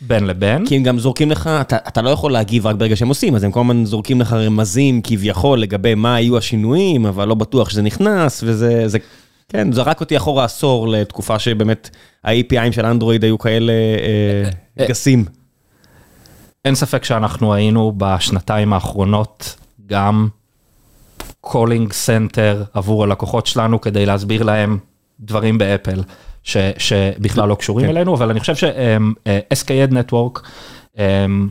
[0.00, 0.66] בין לבין.
[0.66, 3.44] כי הם גם זורקים לך, אתה, אתה לא יכול להגיב רק ברגע שהם עושים, אז
[3.44, 7.82] הם כל הזמן זורקים לך רמזים כביכול לגבי מה היו השינויים, אבל לא בטוח שזה
[7.82, 8.98] נכנס, וזה, זה,
[9.48, 11.90] כן, זרק אותי אחורה עשור לתקופה שבאמת
[12.24, 15.24] ה-APIים של אנדרואיד היו כאלה אה, אה, גסים.
[16.64, 20.28] אין ספק שאנחנו היינו בשנתיים האחרונות גם
[21.44, 24.78] calling center עבור הלקוחות שלנו כדי להסביר להם
[25.20, 26.02] דברים באפל
[26.42, 27.92] ש, שבכלל לא קשורים כן.
[27.96, 30.40] אלינו, אבל אני חושב ש- SKAdNetwork
[30.98, 31.48] אמ,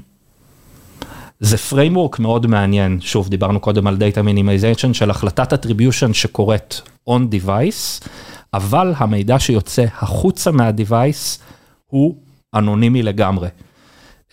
[1.39, 7.21] זה framework מאוד מעניין, שוב דיברנו קודם על Data Minimization של החלטת attribution שקורית on
[7.31, 8.07] device,
[8.53, 11.39] אבל המידע שיוצא החוצה מה-device
[11.87, 12.15] הוא
[12.55, 13.47] אנונימי לגמרי.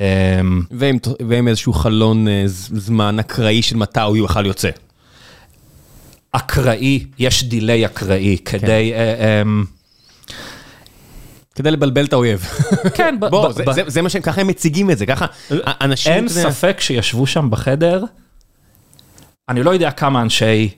[0.00, 0.04] אמ,
[0.70, 4.70] ועם, ועם איזשהו חלון אה, זמן אקראי של מתי הוא בכלל יוצא.
[6.32, 9.64] אקראי, יש דיליי אקראי כדי, אה, אמ,
[11.54, 12.40] כדי לבלבל את האויב.
[12.94, 15.26] כן, בוא, זה, זה, זה מה שהם, ככה הם מציגים את זה, ככה
[15.66, 16.12] אנשים...
[16.12, 18.04] אין ספק שישבו שם בחדר,
[19.48, 20.68] אני לא יודע כמה אנשי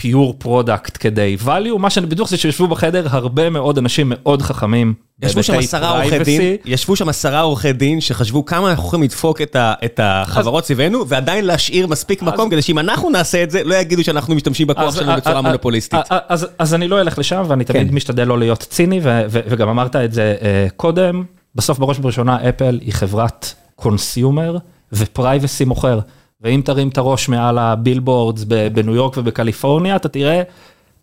[0.00, 4.94] pure product כדי value, מה שאני בטוח זה שישבו בחדר הרבה מאוד אנשים מאוד חכמים.
[5.22, 6.18] ישבו שם עשרה עורכי.
[6.18, 10.64] דין, ישבו שם עשרה עורכי דין שחשבו כמה אנחנו יכולים לדפוק את ה- את החברות
[10.66, 14.66] סביבנו, ועדיין להשאיר מספיק מקום כדי שאם אנחנו נעשה את זה, לא יגידו שאנחנו משתמשים
[14.66, 15.94] בכוח אז- שלנו אה, בצורה אה, מונופוליסטית.
[15.98, 17.94] אה, אה, אז- אז אני לא אלך לשם ואני תמיד כן.
[17.94, 22.48] משתדל לא להיות ציני ו- ו- וגם אמרת את זה אה, קודם, בסוף בראש ובראשונה
[22.48, 24.56] אפל היא חברת consumer
[24.92, 25.98] ו privacy מוכר.
[26.40, 30.42] ואם תרים את הראש מעל ה billboards בניו יורק ובקליפורניה אתה תראה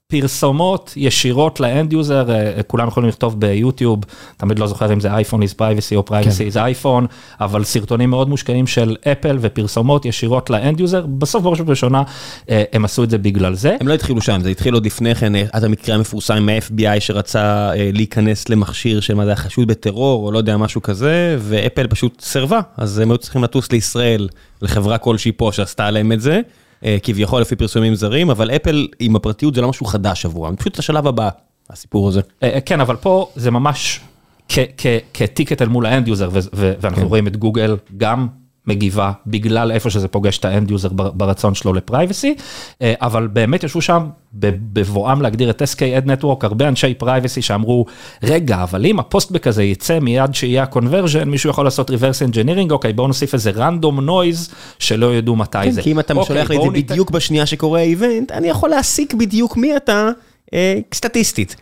[0.07, 2.25] פרסומות ישירות ל end user,
[2.67, 3.99] כולם יכולים לכתוב ביוטיוב,
[4.37, 6.47] תמיד לא זוכר אם זה iPhone is privacy או privacy כן.
[6.53, 7.05] is iPhone,
[7.41, 12.03] אבל סרטונים מאוד מושקעים של אפל ופרסומות ישירות ל end user, בסוף בראש ובראשונה
[12.49, 13.77] הם עשו את זה בגלל זה.
[13.79, 18.49] הם לא התחילו שם, זה התחיל עוד לפני כן, עד המקרה המפורסם מה-FBI שרצה להיכנס
[18.49, 22.99] למכשיר של מה זה חשוד בטרור או לא יודע משהו כזה, ואפל פשוט סירבה, אז
[22.99, 24.27] הם היו צריכים לטוס לישראל,
[24.61, 26.41] לחברה כלשהי פה שעשתה להם את זה.
[26.85, 30.79] אה, כביכול לפי פרסומים זרים, אבל אפל עם הפרטיות זה לא משהו חדש עבורם, פשוט
[30.79, 31.29] השלב הבא,
[31.69, 32.21] הסיפור הזה.
[32.43, 33.99] אה, אה, כן, אבל פה זה ממש
[35.13, 37.07] כ ticket אל מול ה end user, ואנחנו כן.
[37.07, 38.27] רואים את גוגל גם
[38.67, 42.35] מגיבה בגלל איפה שזה פוגש את ה end user ברצון שלו ל privacy,
[42.81, 44.07] אה, אבל באמת ישבו שם
[44.73, 47.85] בבואם להגדיר את SKAdNetwork, הרבה אנשי privacy שאמרו,
[48.23, 52.31] רגע, אבל אם ה postback הזה יצא מיד שיהיה ה conversion, מישהו יכול לעשות reverse
[52.31, 55.81] engineering, אוקיי, בואו נוסיף איזה random noise שלא ידעו מתי כן, זה.
[55.81, 59.13] כי אם אתה אוקיי, שולח לי את זה בדיוק בשנייה שקורה האיבנט, אני יכול להסיק
[59.13, 60.09] בדיוק מי אתה.
[60.55, 61.55] אה, סטטיסטית.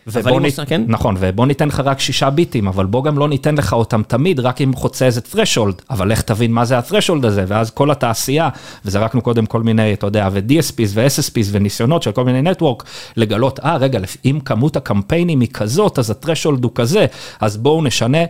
[0.65, 0.81] כן?
[0.87, 4.39] נכון, ובוא ניתן לך רק שישה ביטים, אבל בוא גם לא ניתן לך אותם תמיד,
[4.39, 8.49] רק אם חוצה איזה threshold, אבל איך תבין מה זה ה-threshold הזה, ואז כל התעשייה,
[8.85, 12.83] וזרקנו קודם כל מיני, אתה יודע, ו-DSPs ו-SSPs וניסיונות של כל מיני נטוורק,
[13.17, 17.05] לגלות, אה, רגע, אם כמות הקמפיינים היא כזאת, אז ה-threshold הוא כזה,
[17.39, 18.23] אז בואו נשנה.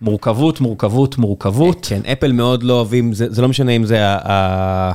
[0.00, 1.86] מורכבות, מורכבות, מורכבות.
[1.90, 4.92] כן, אפל מאוד לא אוהבים, זה, זה לא משנה אם זה ה...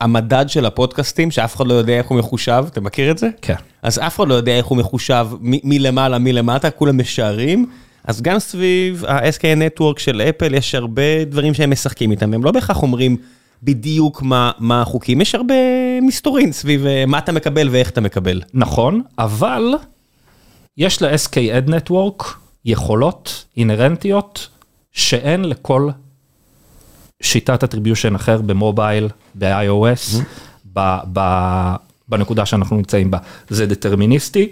[0.00, 3.28] המדד של הפודקאסטים, שאף אחד לא יודע איך הוא מחושב, אתה מכיר את זה?
[3.42, 3.54] כן.
[3.86, 7.66] אז אף אחד לא יודע איך הוא מחושב מלמעלה, מלמטה, כולם משערים.
[8.04, 12.50] אז גם סביב ה-SK Network של אפל יש הרבה דברים שהם משחקים איתם, הם לא
[12.50, 13.16] בהכרח אומרים
[13.62, 15.54] בדיוק מה, מה החוקים, יש הרבה
[16.02, 18.42] מסתורין סביב אה, מה אתה מקבל ואיך אתה מקבל.
[18.54, 19.74] נכון, אבל
[20.76, 22.24] יש ל-SK Ad Network
[22.64, 24.48] יכולות אינהרנטיות
[24.92, 25.88] שאין לכל
[27.22, 30.16] שיטת attribution אחר במובייל, ב-iOS,
[32.08, 33.18] בנקודה שאנחנו נמצאים בה.
[33.48, 34.48] זה דטרמיניסטי,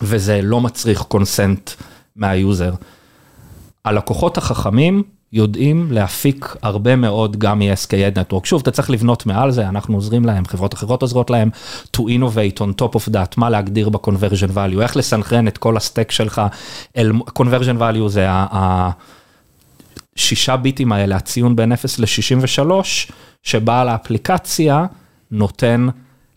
[0.00, 1.70] וזה לא מצריך קונסנט
[2.16, 2.74] מהיוזר.
[3.84, 8.44] הלקוחות החכמים יודעים להפיק הרבה מאוד גם מ-SK Network.
[8.44, 11.50] שוב, אתה צריך לבנות מעל זה, אנחנו עוזרים להם, חברות אחרות עוזרות להם,
[11.96, 16.10] to innovate on top of that, מה להגדיר ב-conversion value, איך לסנכרן את כל הסטק
[16.10, 16.42] שלך,
[16.96, 18.26] אל, conversion value זה.
[20.16, 22.70] השישה ביטים האלה, הציון בין 0 ל-63,
[23.42, 24.86] שבעל האפליקציה
[25.30, 25.88] נותן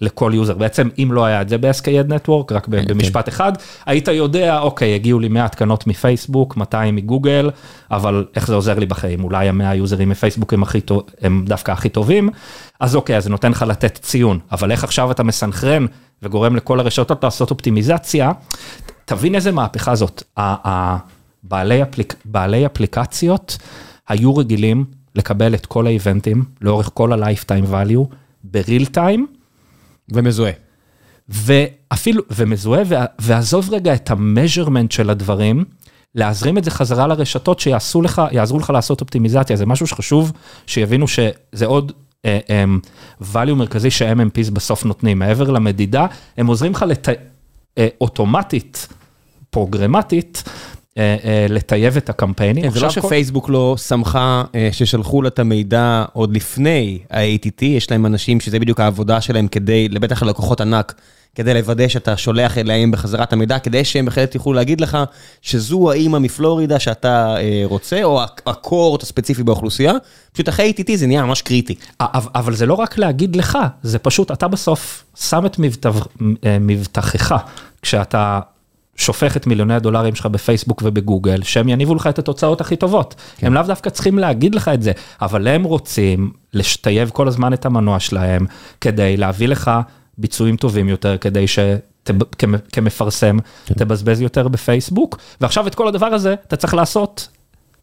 [0.04, 0.54] לכל יוזר.
[0.54, 3.32] בעצם, אם לא היה את זה ב- SKAdNetwork, רק כן, במשפט כן.
[3.32, 3.52] אחד,
[3.86, 7.50] היית יודע, אוקיי, הגיעו לי 100 התקנות מפייסבוק, 200 מגוגל,
[7.92, 9.24] אבל איך זה עוזר לי בחיים?
[9.24, 12.30] אולי ה-100 יוזרים מפייסבוק הם, הכי טוב, הם דווקא הכי טובים,
[12.80, 15.86] אז אוקיי, אז זה נותן לך לתת ציון, אבל איך עכשיו אתה מסנכרן
[16.24, 18.32] וגורם לכל הרשתות לעשות אופטימיזציה,
[19.06, 20.24] תבין איזה מהפכה זאת.
[21.44, 23.58] בעלי, אפליק, בעלי אפליקציות
[24.10, 24.86] היו רגילים
[25.16, 29.28] לקבל את כל האיבנטים לאורך כל ה-lifetime value בריל טיים.
[30.14, 30.52] ומזוהה.
[31.30, 32.84] ואפילו, ומזוהה,
[33.20, 35.64] ועזוב רגע את המז'רמנט של הדברים,
[36.16, 40.32] להזרים את זה חזרה לרשתות שיעשו לך, יעזרו לך לעשות אופטימיזציה, זה משהו שחשוב
[40.68, 42.88] שיבינו שזה עוד uh, um,
[43.34, 46.06] value מרכזי ש-MMPs בסוף נותנים, מעבר למדידה,
[46.38, 47.10] הם עוזרים לך לת...
[47.10, 48.88] uh, אוטומטית,
[49.50, 50.44] פרוגרמטית,
[51.50, 52.64] לטייב את הקמפיינים.
[52.64, 57.92] כן, זה לא שפייסבוק לא שמחה אה, ששלחו לה את המידע עוד לפני ה-ATT, יש
[57.92, 60.94] להם אנשים שזה בדיוק העבודה שלהם כדי, לבטח ללקוחות ענק,
[61.36, 64.98] כדי לוודא שאתה שולח אליהם בחזרת המידע, כדי שהם בהחלט יוכלו להגיד לך
[65.42, 69.94] שזו האימא מפלורידה שאתה רוצה, או הקורט הספציפי באוכלוסייה,
[70.34, 71.76] פשוט אחרי ATT זה נהיה ממש קריטי.
[72.00, 75.60] אבל זה לא רק להגיד לך, זה פשוט, אתה בסוף שם את
[76.60, 77.36] מבטחך,
[77.82, 78.40] כשאתה
[78.96, 83.16] שופך את מיליוני הדולרים שלך בפייסבוק ובגוגל, שהם יניבו לך את התוצאות הכי טובות.
[83.38, 83.48] כן.
[83.48, 87.66] הם לאו דווקא צריכים להגיד לך את זה, אבל הם רוצים לשטייב כל הזמן את
[87.66, 88.46] המנוע שלהם,
[88.82, 89.72] כדי להביא לך
[90.18, 91.60] ביצועים טובים יותר, כדי ש...
[92.72, 93.74] כמפרסם, כן.
[93.74, 97.28] תבזבז יותר בפייסבוק, ועכשיו את כל הדבר הזה אתה צריך לעשות,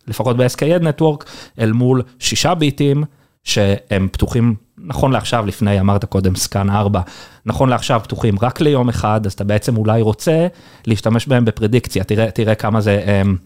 [0.09, 1.25] לפחות ב- SKAdNetwork,
[1.59, 3.05] אל מול שישה ביטים
[3.45, 7.01] שהם פתוחים נכון לעכשיו, לפני, אמרת קודם, SKAN 4,
[7.47, 10.47] נכון לעכשיו פתוחים רק ליום אחד, אז אתה בעצם אולי רוצה
[10.87, 13.37] להשתמש בהם בפרדיקציה, תראה, תראה כמה זה, אמ,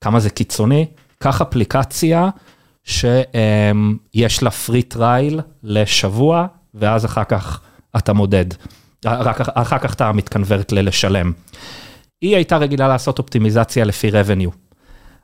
[0.00, 0.86] כמה זה קיצוני.
[1.18, 2.28] קח אפליקציה
[2.84, 7.60] שיש לה free trial לשבוע, ואז אחר כך
[7.96, 8.46] אתה מודד.
[9.04, 11.32] רק אחר כך אתה מתקנברט ללשלם.
[12.20, 14.50] היא הייתה רגילה לעשות אופטימיזציה לפי revenue.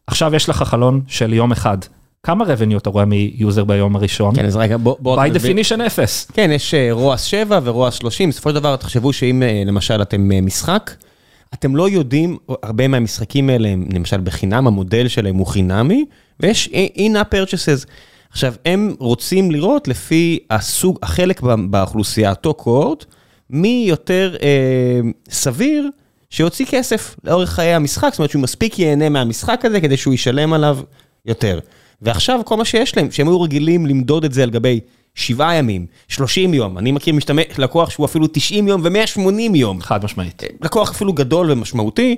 [0.06, 1.78] עכשיו יש לך חלון של יום אחד.
[2.24, 4.34] כמה revenue אתה רואה מיוזר ביום הראשון?
[4.34, 5.26] כן, אז רגע, בוא...
[5.26, 6.30] by definition אפס.
[6.34, 10.40] כן, יש רועס 7 ורועס 30, בסופו של דבר תחשבו שאם אה, למשל אתם אה,
[10.40, 10.90] משחק,
[11.54, 16.04] אתם לא יודעים, הרבה מהמשחקים האלה הם למשל בחינם, המודל שלהם הוא חינמי,
[16.40, 17.86] ויש in-app purchases.
[18.30, 23.04] עכשיו, הם רוצים לראות לפי הסוג, החלק באוכלוסייה, אותו קורט,
[23.50, 25.88] מי יותר אה, סביר
[26.30, 30.52] שיוציא כסף לאורך חיי המשחק, זאת אומרת שהוא מספיק ייהנה מהמשחק הזה כדי שהוא ישלם
[30.52, 30.78] עליו
[31.26, 31.58] יותר.
[32.04, 34.80] ועכשיו כל מה שיש להם, שהם היו רגילים למדוד את זה על גבי
[35.14, 39.80] שבעה ימים, 30 יום, אני מכיר משתמש, לקוח שהוא אפילו 90 יום ו-180 יום.
[39.82, 40.42] חד משמעית.
[40.60, 42.16] לקוח אפילו גדול ומשמעותי,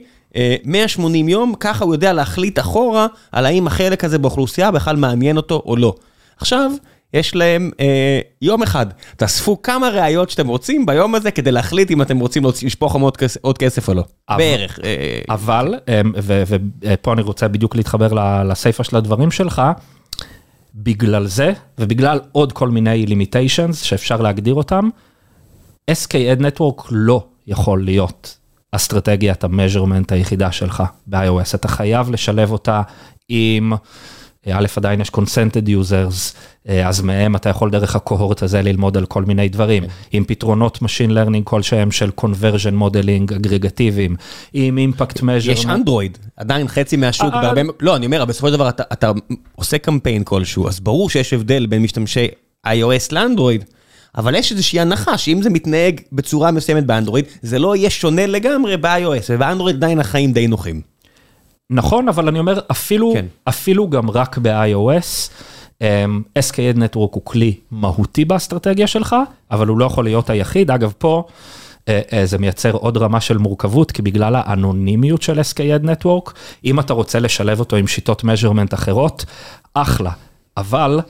[0.64, 5.62] 180 יום, ככה הוא יודע להחליט אחורה על האם החלק הזה באוכלוסייה בכלל מעניין אותו
[5.66, 5.94] או לא.
[6.37, 6.70] עכשיו,
[7.14, 12.03] יש להם אה, יום אחד, תאספו כמה ראיות שאתם רוצים ביום הזה כדי להחליט אם
[12.03, 14.05] אתם רוצים לשפוך עוד עוד כסף או לא.
[14.29, 14.79] אבל, בערך.
[14.85, 15.75] אה, אבל,
[16.83, 18.09] ופה אני רוצה בדיוק להתחבר
[18.45, 19.62] לסיפה של הדברים שלך,
[20.75, 24.88] בגלל זה, ובגלל עוד כל מיני limitations שאפשר להגדיר אותם,
[25.90, 28.38] SK Ad Network לא יכול להיות
[28.73, 32.83] אסטרטגיית המז'רמנט היחידה שלך ב-iOS, אתה חייב לשלב אותה
[33.29, 33.73] עם...
[34.52, 36.35] א', עדיין יש consented users,
[36.68, 39.82] אה, אז מהם אתה יכול דרך הקוהורט הזה ללמוד על כל מיני דברים.
[40.12, 44.16] עם פתרונות Machine Learning כלשהם של conversion modeling אגרגטיביים,
[44.52, 45.50] עם impact measure.
[45.50, 49.11] יש אנדרואיד, עדיין חצי מהשוק, אה, בהרבה, לא, אני אומר, בסופו של דבר אתה, אתה
[49.54, 52.26] עושה קמפיין כלשהו, אז ברור שיש הבדל בין משתמשי
[52.66, 53.64] iOS לאנדרואיד.
[54.16, 58.76] אבל יש איזושהי הנחה שאם זה מתנהג בצורה מסוימת באנדרואיד, זה לא יהיה שונה לגמרי
[58.76, 60.80] ב-iOS, ובאנדרואיד עדיין החיים די נוחים.
[61.70, 63.26] נכון, אבל אני אומר, אפילו, כן.
[63.44, 65.31] אפילו גם רק ב-iOS,
[65.83, 69.16] um, SKAD Network הוא כלי מהותי באסטרטגיה שלך,
[69.50, 70.70] אבל הוא לא יכול להיות היחיד.
[70.70, 75.85] אגב, פה uh, uh, זה מייצר עוד רמה של מורכבות, כי בגלל האנונימיות של SKAD
[75.85, 76.33] Network,
[76.64, 79.24] אם אתה רוצה לשלב אותו עם שיטות measurement אחרות,
[79.74, 80.11] אחלה.
[80.57, 81.00] אבל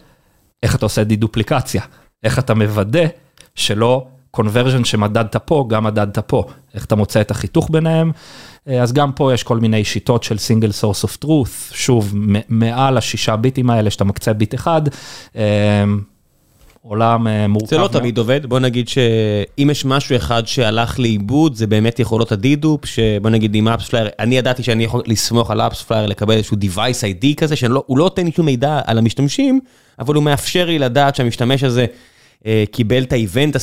[0.62, 1.82] איך אתה עושה deduplication?
[2.24, 3.06] איך אתה מוודא
[3.54, 4.06] שלא
[4.38, 6.44] conversion שמדדת פה, גם מדדת פה.
[6.74, 8.12] איך אתה מוצא את החיתוך ביניהם.
[8.68, 12.14] אה, אז גם פה יש כל מיני שיטות של single source of truth, שוב,
[12.48, 14.82] מעל השישה ביטים האלה שאתה מקצה ביט אחד.
[15.36, 15.84] אה,
[16.88, 17.70] עולם אה, מורכב.
[17.70, 22.32] זה לא תמיד עובד, בוא נגיד שאם יש משהו אחד שהלך לאיבוד, זה באמת יכולות
[22.32, 26.56] ה dedup, שבוא נגיד עם AppsFlyer, אני ידעתי שאני יכול לסמוך על AppsFlyer, לקבל איזשהו
[26.56, 29.60] device ID כזה, שהוא לא נותן לי שום מידע על המשתמשים,
[29.98, 31.86] אבל הוא מאפשר לי לדעת שהמשתמש הזה
[32.70, 33.56] קיבל את האיבנט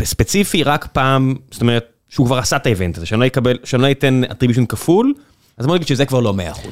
[0.00, 3.26] הספציפי רק פעם, זאת אומרת, שהוא כבר עשה את האיבנט הזה, שאני לא
[3.78, 5.14] לא אתן attribution כפול,
[5.58, 6.68] אז בוא נגיד שזה כבר לא 100%.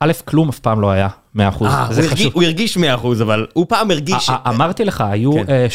[0.00, 1.38] א', כלום אף פעם לא היה 100%.
[1.38, 2.80] 아, הוא, הרגיש, הוא הרגיש 100%,
[3.22, 4.28] אבל הוא פעם הרגיש...
[4.28, 5.66] 아, אמרתי לך, היו כן.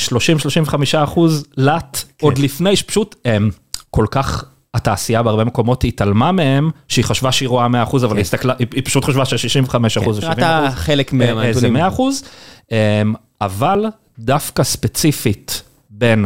[1.15, 1.19] 30-35%
[1.57, 2.25] לט, כן.
[2.25, 3.49] עוד לפני שפשוט הם
[3.91, 4.45] כל כך...
[4.73, 8.15] התעשייה בהרבה מקומות התעלמה מהם, שהיא חשבה שהיא רואה 100%, אבל כן.
[8.15, 9.81] היא הסתכלה, היא פשוט חשבה ש-65% כן.
[9.81, 10.31] ו-70%.
[10.31, 11.53] אתה חלק מהנתונים.
[11.53, 11.87] זה
[12.69, 12.71] 100%,
[13.41, 13.85] אבל
[14.19, 16.25] דווקא ספציפית בין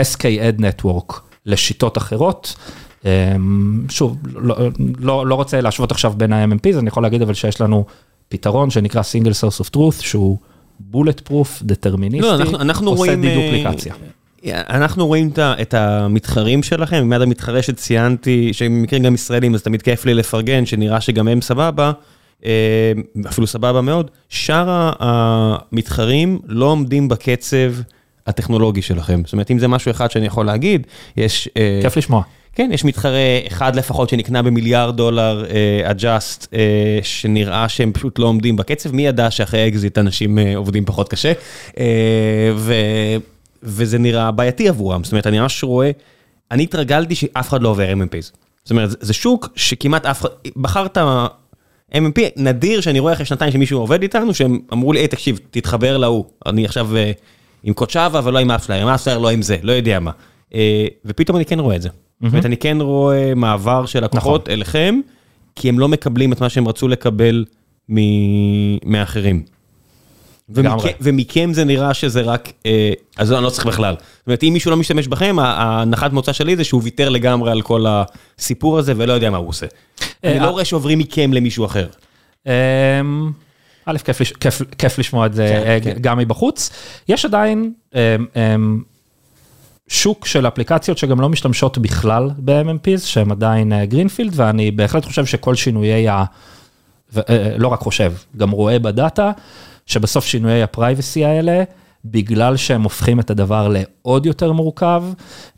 [0.00, 1.14] SK Ad Network
[1.46, 2.56] לשיטות אחרות.
[3.04, 4.56] אמ, שוב, לא,
[4.98, 7.84] לא, לא רוצה להשוות עכשיו בין ה-MMPs, אני יכול להגיד אבל שיש לנו
[8.28, 10.38] פתרון שנקרא Single Source of Truth, שהוא
[10.92, 13.94] bullet proof, דטרמיניסטי, לא, אנחנו, אנחנו עושה רואים, דידופליקציה.
[14.46, 20.04] אה, אנחנו רואים את המתחרים שלכם, מיד המתחרה שציינתי, שבמקרה גם ישראלים, אז תמיד כיף
[20.04, 21.92] לי לפרגן, שנראה שגם הם סבבה, אה,
[23.28, 24.10] אפילו סבבה מאוד.
[24.28, 27.72] שאר המתחרים לא עומדים בקצב
[28.26, 29.22] הטכנולוגי שלכם.
[29.24, 31.48] זאת אומרת, אם זה משהו אחד שאני יכול להגיד, יש...
[31.56, 32.22] אה, כיף לשמוע.
[32.54, 35.44] כן, יש מתחרה אחד לפחות שנקנה במיליארד דולר
[35.84, 36.56] Adjust, uh, uh,
[37.02, 41.32] שנראה שהם פשוט לא עומדים בקצב, מי ידע שאחרי אקזיט אנשים uh, עובדים פחות קשה,
[41.68, 41.74] uh,
[42.54, 42.74] ו,
[43.62, 45.90] וזה נראה בעייתי עבורם, זאת אומרת, אני ממש רואה,
[46.50, 48.36] אני התרגלתי שאף אחד לא עובר MMPs.
[48.64, 50.98] זאת אומרת, זה שוק שכמעט אף אחד, בחרת
[51.94, 55.96] MMP, נדיר שאני רואה אחרי שנתיים שמישהו עובד איתנו, שהם אמרו לי, היי, תקשיב, תתחבר
[55.96, 57.20] להוא, אני עכשיו uh,
[57.64, 60.10] עם Kochava, אבל לא עם AppsFlyer, עם AppsFlyer לא עם זה, לא יודע מה.
[60.50, 60.54] Uh,
[61.04, 61.88] ופתאום אני כן רואה את זה.
[62.22, 64.52] זאת אומרת, אני כן רואה מעבר של לקוחות נכון.
[64.52, 65.00] אליכם,
[65.56, 67.44] כי הם לא מקבלים את מה שהם רצו לקבל
[68.84, 69.42] מאחרים.
[71.00, 73.94] ומכם זה נראה שזה רק, אה, אז אני לא צריך בכלל.
[73.94, 77.62] זאת אומרת, אם מישהו לא משתמש בכם, ההנחת מוצא שלי זה שהוא ויתר לגמרי על
[77.62, 79.66] כל הסיפור הזה ולא יודע מה הוא עושה.
[80.24, 81.86] אני לא רואה שעוברים מכם למישהו אחר.
[82.46, 82.52] אמ,
[83.86, 83.96] א',
[84.78, 85.98] כיף לשמוע את זה כן, כן.
[86.00, 86.70] גם מבחוץ.
[87.08, 88.00] יש עדיין אמ,
[88.36, 88.82] אמ,
[89.88, 95.26] שוק של אפליקציות שגם לא משתמשות בכלל ב-MMPs, שהם עדיין greenfield, אה, ואני בהחלט חושב
[95.26, 96.24] שכל שינויי ה...
[97.16, 99.30] אה, לא רק חושב, גם רואה ב data,
[99.86, 101.64] שבסוף שינויי ה privacy האלה,
[102.04, 105.04] בגלל שהם הופכים את הדבר לעוד יותר מורכב,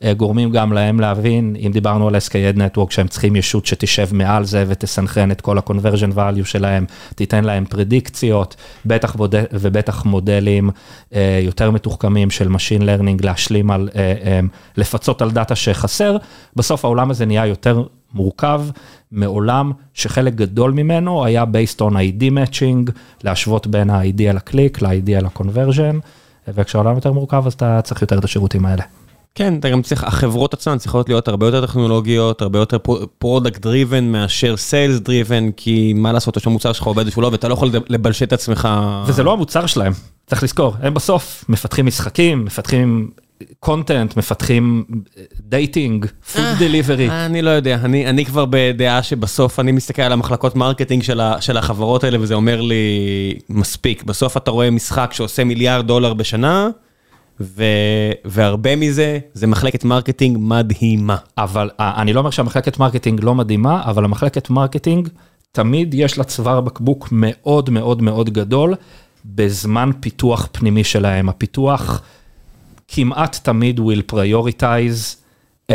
[0.04, 4.44] אה, גורמים גם להם להבין, אם דיברנו על SKAD Network, שהם צריכים ישות שתשב מעל
[4.44, 6.84] זה ותסנכרן את כל ה-conversion value שלהם,
[7.14, 8.56] תיתן להם פרדיקציות,
[8.86, 10.70] בטח מודל, ובטח מודלים
[11.14, 14.40] אה, יותר מתוחכמים של Machine Learning להשלים על, אה,
[14.76, 16.16] לפצות על דאטה שחסר,
[16.56, 17.82] בסוף העולם הזה נהיה יותר
[18.14, 18.62] מורכב
[19.12, 22.90] מעולם שחלק גדול ממנו היה based on ID matching,
[23.24, 25.96] להשוות בין ה-ID על הקליק ל-ID על ה-conversion.
[26.48, 28.82] וכשהעולם יותר מורכב אז אתה צריך יותר את השירותים האלה.
[29.34, 32.78] כן, אתה גם צריך, החברות עצמן צריכות להיות הרבה יותר טכנולוגיות, הרבה יותר
[33.18, 37.48] product driven מאשר sales driven, כי מה לעשות, יש מוצר שלך עובד ושהוא לא, ואתה
[37.48, 38.68] לא יכול ל bullshit את עצמך.
[39.06, 39.92] וזה לא המוצר שלהם,
[40.26, 43.10] צריך לזכור, הם בסוף מפתחים משחקים, מפתחים
[43.60, 44.84] content, מפתחים
[45.40, 47.10] dating, food delivery.
[47.10, 51.40] אני לא יודע, אני, אני כבר בדעה שבסוף אני מסתכל על המחלקות marketing של, ה,
[51.40, 52.84] של החברות האלה וזה אומר לי
[53.48, 56.68] מספיק, בסוף אתה רואה משחק שעושה מיליארד דולר בשנה.
[57.40, 57.64] ו...
[58.24, 61.16] והרבה מזה זה מחלקת marketing מדהימה.
[61.38, 65.08] אבל אני לא אומר שהמחלקת marketing לא מדהימה, אבל המחלקת marketing
[65.52, 68.74] תמיד יש לה צוואר בקבוק מאוד מאוד מאוד גדול
[69.24, 71.28] בזמן פיתוח פנימי שלהם.
[71.28, 72.02] הפיתוח
[72.88, 75.16] כמעט תמיד will prioritize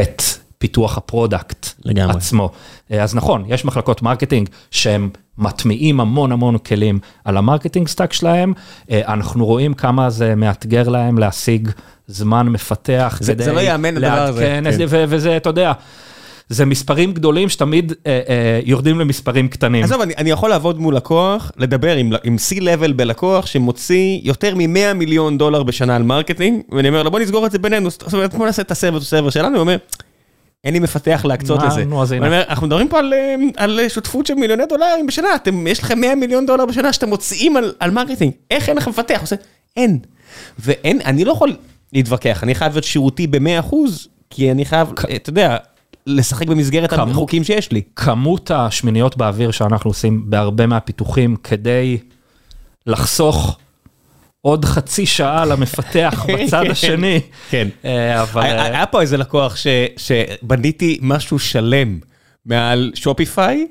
[0.02, 0.22] את
[0.58, 2.18] פיתוח ה product לגמרי.
[2.18, 2.52] עצמו.
[2.90, 8.54] אז נכון, יש מחלקות marketing שהם מטמיעים המון המון כלים על ה marketing stack שלהם,
[8.92, 11.70] אנחנו רואים כמה זה מאתגר להם להשיג
[12.08, 13.44] זמן מפתח זה, כדי...
[13.44, 14.42] זה לא יאמן הדבר הזה.
[14.42, 14.64] כן.
[14.90, 15.74] וזה, אתה יודע.
[16.50, 19.84] זה מספרים גדולים שתמיד אה, אה, יורדים למספרים קטנים.
[19.84, 24.94] עזוב, אני, אני יכול לעבוד מול לקוח, לדבר עם, עם C-Level בלקוח שמוציא יותר מ-100
[24.96, 28.34] מיליון דולר בשנה על marketing, ואני אומר לו בוא נסגור את זה בינינו, זאת אומרת
[28.34, 29.78] בוא נעשה את ה server server שלנו, הוא אומר,
[30.64, 31.86] אין לי מפתח להקצות לזה.
[31.86, 32.42] נו, אז הנה.
[32.42, 36.16] אנחנו מדברים פה על, אה, על שותפות של מיליוני דולרים בשנה, אתם, יש לכם 100
[36.16, 39.18] מיליון דולר בשנה שאתם מוציאים על, על marketing, איך אין לכם מפתח?
[39.22, 39.36] עושה,
[39.78, 40.00] אין.
[40.60, 41.56] ואין, אני לא יכול
[41.94, 43.76] להתווכח, אני חייב להיות שירותי ב-100%,
[44.30, 45.58] כי אני חייב, אתה יודע,
[46.10, 47.82] לשחק במסגרת כמות, החוקים שיש לי.
[47.96, 51.98] כמות השמיניות באוויר שאנחנו עושים בהרבה מהפיתוחים כדי
[52.88, 53.58] לחסוך
[54.42, 57.20] עוד חצי שעה למפתח בצד כן, השני.
[57.50, 58.44] כן, אה, אבל...
[58.44, 59.56] היה פה איזה לקוח
[59.98, 62.00] שבניתי משהו שלם
[62.46, 63.68] מעל Shopify,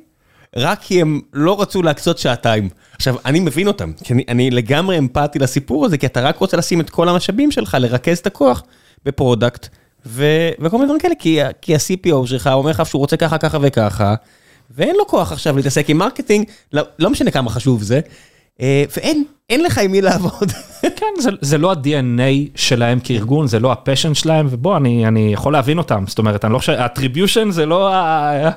[0.57, 2.69] רק כי הם לא רצו להקצות שעתיים.
[2.97, 6.57] עכשיו, אני מבין אותם, כי אני, אני לגמרי אמפתי לסיפור הזה, כי אתה רק רוצה
[6.57, 8.63] לשים את כל המשאבים שלך, לרכז את הכוח
[9.05, 9.69] ב product.
[10.07, 14.15] וכל מיני דברים כאלה, כי, כי ה-CPO שלך אומר לך שהוא רוצה ככה, ככה וככה,
[14.71, 18.01] ואין לו כוח עכשיו להתעסק עם marketing, לא, לא משנה כמה חשוב זה,
[18.61, 20.53] ואין, אין לך עם מי לעבוד.
[20.99, 25.33] כן, זה, זה לא ה-DNA שלהם כארגון, זה לא ה passion שלהם, ובוא, אני, אני
[25.33, 28.51] יכול להבין אותם, זאת אומרת, אני לא חושב, attribution זה לא ה...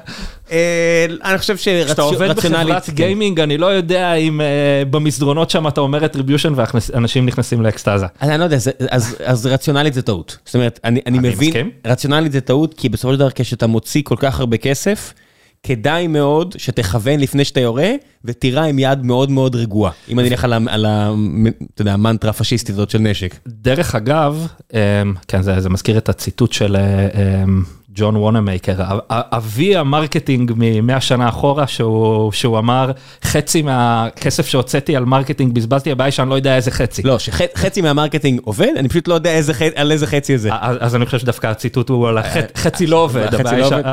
[0.52, 1.86] אה, אני חושב שרציונלית...
[1.86, 2.94] כשאתה עובד בחברת כן.
[2.94, 8.06] gaming, אני לא יודע אם אה, במסדרונות שם אתה אומר attribution ואנשים נכנסים לאקסטאזה.
[8.22, 8.58] אני לא יודע,
[9.24, 10.38] אז רציונלית זה טעות.
[10.46, 14.40] זאת אומרת, אני מבין, רציונלית זה טעות, כי בסופו של דבר כשאתה מוציא כל כך
[14.40, 15.14] הרבה כסף,
[15.64, 17.92] כדאי מאוד שתכוון לפני שאתה יורה,
[18.26, 19.92] ותירה עם יד מאוד מאוד רגועה.
[20.10, 20.44] אם אני אלך
[21.78, 23.36] על המנטרה הפשיסטית הזאת של נשק.
[23.48, 24.80] דרך אגב, אמ,
[25.28, 27.64] כן, זה מזכיר את הציטוט של אמ,
[27.96, 28.76] ג'ון וונמייקר,
[29.10, 32.92] אבי ה marketing מ-100 שנה אחורה, שהוא, שהוא אמר,
[33.24, 37.02] חצי מהכסף שהוצאתי על marketing בזבזתי, הבעיה שאני לא יודע איזה חצי.
[37.02, 40.50] לא, שחצי מה marketing עובד, אני פשוט לא יודע איזה, על איזה חצי זה.
[40.80, 43.28] אז אני חושב שדווקא הציטוט הוא על החצי לא עובד,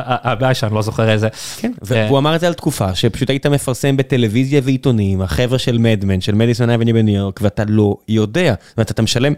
[0.06, 1.28] הבעיה שאני לא זוכר איזה.
[1.56, 6.20] כן, והוא אמר את זה על תקופה, שפשוט היית מפרסם בטלוויזיה ועיתונים, החבר'ה של מדמן,
[6.20, 9.32] של מדיסון אבני בניו יורק, ואתה לא יודע, זאת אומרת, אתה משלם.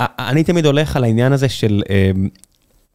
[0.00, 2.28] אני תמיד הולך על העניין הזה של אמ,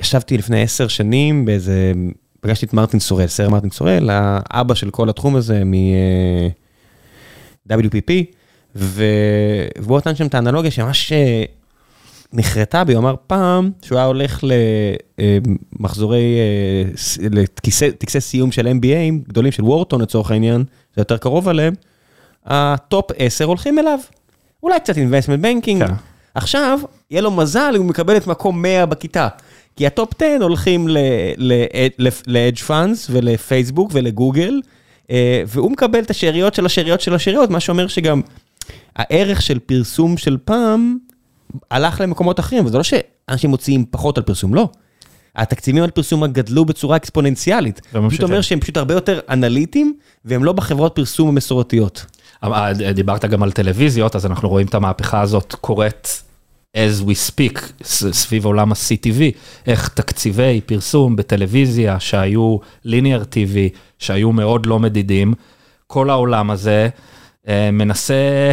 [0.01, 1.93] ישבתי לפני עשר שנים באיזה,
[2.41, 8.11] פגשתי את מרטין סורל, סר מרטין סורל, האבא של כל התחום הזה מ-WPP,
[8.75, 11.43] והוא נתן שם את האנלוגיה שממש אה,
[12.33, 14.43] נחרטה בי, הוא אמר פעם שהוא היה הולך
[15.79, 16.83] למחזורי, אה,
[17.31, 20.63] לטקסי סיום של MBA גדולים של וורטון לצורך העניין,
[20.95, 21.73] זה יותר קרוב עליהם,
[22.45, 23.99] ה top 10 הולכים אליו.
[24.63, 25.79] אולי קצת investment banking.
[25.79, 25.93] כן.
[26.35, 26.79] עכשיו,
[27.11, 29.27] יהיה לו מזל, הוא מקבל את מקום 100 בכיתה.
[29.79, 30.87] כי ה top 10 הולכים
[31.37, 34.61] ל-hedge funds ולפייסבוק ולגוגל,
[35.11, 38.21] אה, והוא מקבל את השאריות של השאריות של השאריות, מה שאומר שגם
[38.95, 40.97] הערך של פרסום של פעם
[41.71, 44.69] הלך למקומות אחרים, וזה לא שאנשים מוציאים פחות על פרסום, לא.
[45.35, 47.81] התקציבים על פרסום גדלו בצורה אקספוננציאלית.
[47.93, 49.93] זה פשוט אומר שהם פשוט הרבה יותר אנליטיים,
[50.25, 52.05] והם לא בחברות פרסום המסורתיות.
[52.43, 56.28] אה, דיברת גם על טלוויזיות, אז אנחנו רואים את המהפכה הזאת קורית
[56.75, 59.21] as we speak, סביב עולם ה-CTV,
[59.67, 65.33] איך תקציבי פרסום בטלוויזיה שהיו ליניאר TV, שהיו מאוד לא מדידים,
[65.87, 66.89] כל העולם הזה
[67.47, 68.51] אה, מנסה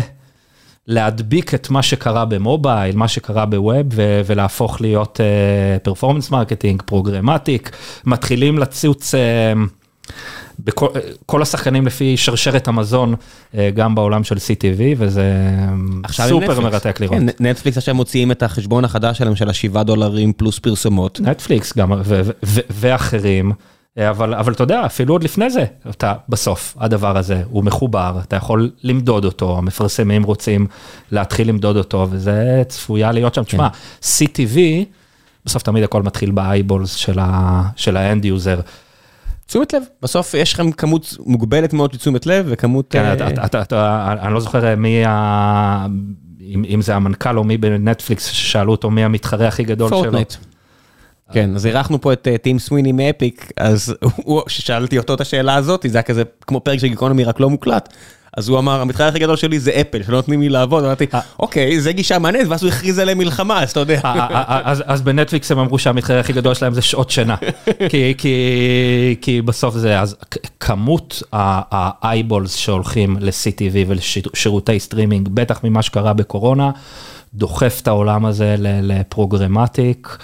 [0.86, 3.86] להדביק את מה שקרה ב mobile, מה שקרה ב web,
[4.26, 5.20] ולהפוך להיות
[5.82, 9.14] performance marketing, programmatic, מתחילים לצוץ...
[9.14, 9.52] אה,
[10.58, 13.14] בכל השחקנים לפי שרשרת המזון,
[13.54, 15.32] אה, גם בעולם של CTV, וזה
[16.10, 17.18] סופר מרתק לראות.
[17.18, 21.20] כן, נטפליקס עכשיו מוציאים את החשבון החדש שלהם של ה-7 דולרים פלוס פרסומות.
[21.20, 21.92] נטפליקס גם,
[22.70, 23.52] ואחרים.
[23.98, 28.36] אבל, אבל אתה יודע, אפילו עוד לפני זה, אתה בסוף, הדבר הזה הוא מחובר, אתה
[28.36, 30.66] יכול למדוד אותו, המפרסמים רוצים
[31.12, 33.42] להתחיל למדוד אותו, וזה צפויה להיות שם.
[33.42, 34.24] תשמע, כן.
[34.24, 34.58] CTV
[35.46, 36.94] בסוף תמיד הכל מתחיל ב eyeballs
[37.76, 38.60] של ה end user.
[39.46, 42.86] תשומת לב, בסוף יש לכם כמות מוגבלת מאוד של תשומת לב וכמות...
[42.90, 43.04] כן,
[44.20, 45.04] אני לא זוכר מי,
[46.50, 49.98] אם זה המנכ"ל או מי בנטפליקס ששאלו אותו מי המתחרה הכי גדול שלו.
[49.98, 50.34] פורטנייט.
[51.32, 55.86] כן, אז אירחנו פה את טים סוויני מאפיק, אז הוא, ששאלתי אותו את השאלה הזאת,
[55.88, 57.94] זה היה כזה כמו פרק של גיקונומי רק לא מוקלט.
[58.36, 61.20] אז הוא אמר, המתחרה הכי גדול שלי זה אפל, שלא נותנים לי לעבוד, אמרתי, אה.
[61.38, 64.00] אוקיי, זה גישה מעניינת, ואז הוא הכריז עליהם מלחמה, אז אתה יודע.
[64.04, 67.36] אה, אה, אז בנטפליקס הם אמרו שהמתחרה הכי גדול שלהם זה שעות שינה,
[69.22, 70.16] כי בסוף זה, אז
[70.60, 76.70] כמות ה eyeballs שהולכים ל-CTV ולשירותי סטרימינג, בטח ממה שקרה בקורונה,
[77.34, 80.18] דוחף את העולם הזה לפרוגרמטיק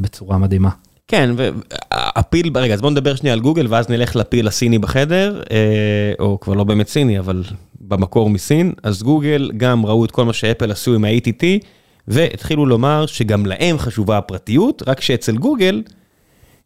[0.00, 0.70] בצורה מדהימה.
[1.10, 5.56] כן, והפיל, רגע, אז בוא נדבר שנייה על גוגל, ואז נלך לפיל הסיני בחדר, אה,
[6.18, 7.42] או כבר לא באמת סיני, אבל
[7.80, 8.72] במקור מסין.
[8.82, 11.44] אז גוגל גם ראו את כל מה שאפל עשו עם ה-ATT,
[12.08, 15.82] והתחילו לומר שגם להם חשובה הפרטיות, רק שאצל גוגל,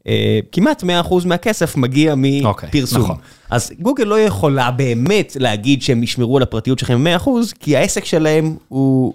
[0.06, 0.86] אה, כמעט 100%
[1.24, 3.00] מהכסף מגיע מפרסום.
[3.00, 3.16] Okay, נכון.
[3.50, 7.28] אז גוגל לא יכולה באמת להגיד שהם ישמרו על הפרטיות שלכם 100%,
[7.60, 9.14] כי העסק שלהם הוא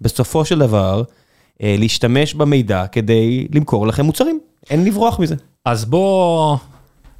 [0.00, 1.02] בסופו של דבר
[1.62, 4.40] אה, להשתמש במידע כדי למכור לכם מוצרים.
[4.70, 5.34] אין לברוח מזה.
[5.64, 6.56] אז בוא,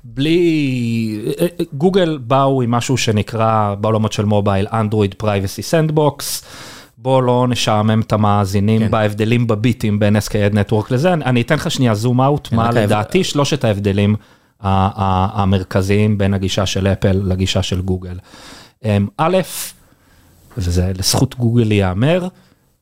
[0.05, 1.35] בלי,
[1.73, 6.45] גוגל באו עם משהו שנקרא בעולמות של mobile Android Privacy Sandbox.
[6.99, 8.91] בוא לא נשעמם את המאזינים כן.
[8.91, 13.65] בהבדלים בביטים בין SKAd Network לזה, אני אתן לך שנייה zoom out, מה לדעתי שלושת
[13.65, 14.17] ההבדלים
[14.61, 18.19] המרכזיים בין הגישה של אפל לגישה של גוגל.
[19.19, 19.39] א',
[20.59, 22.29] וזה לזכות גוגל ייאמר,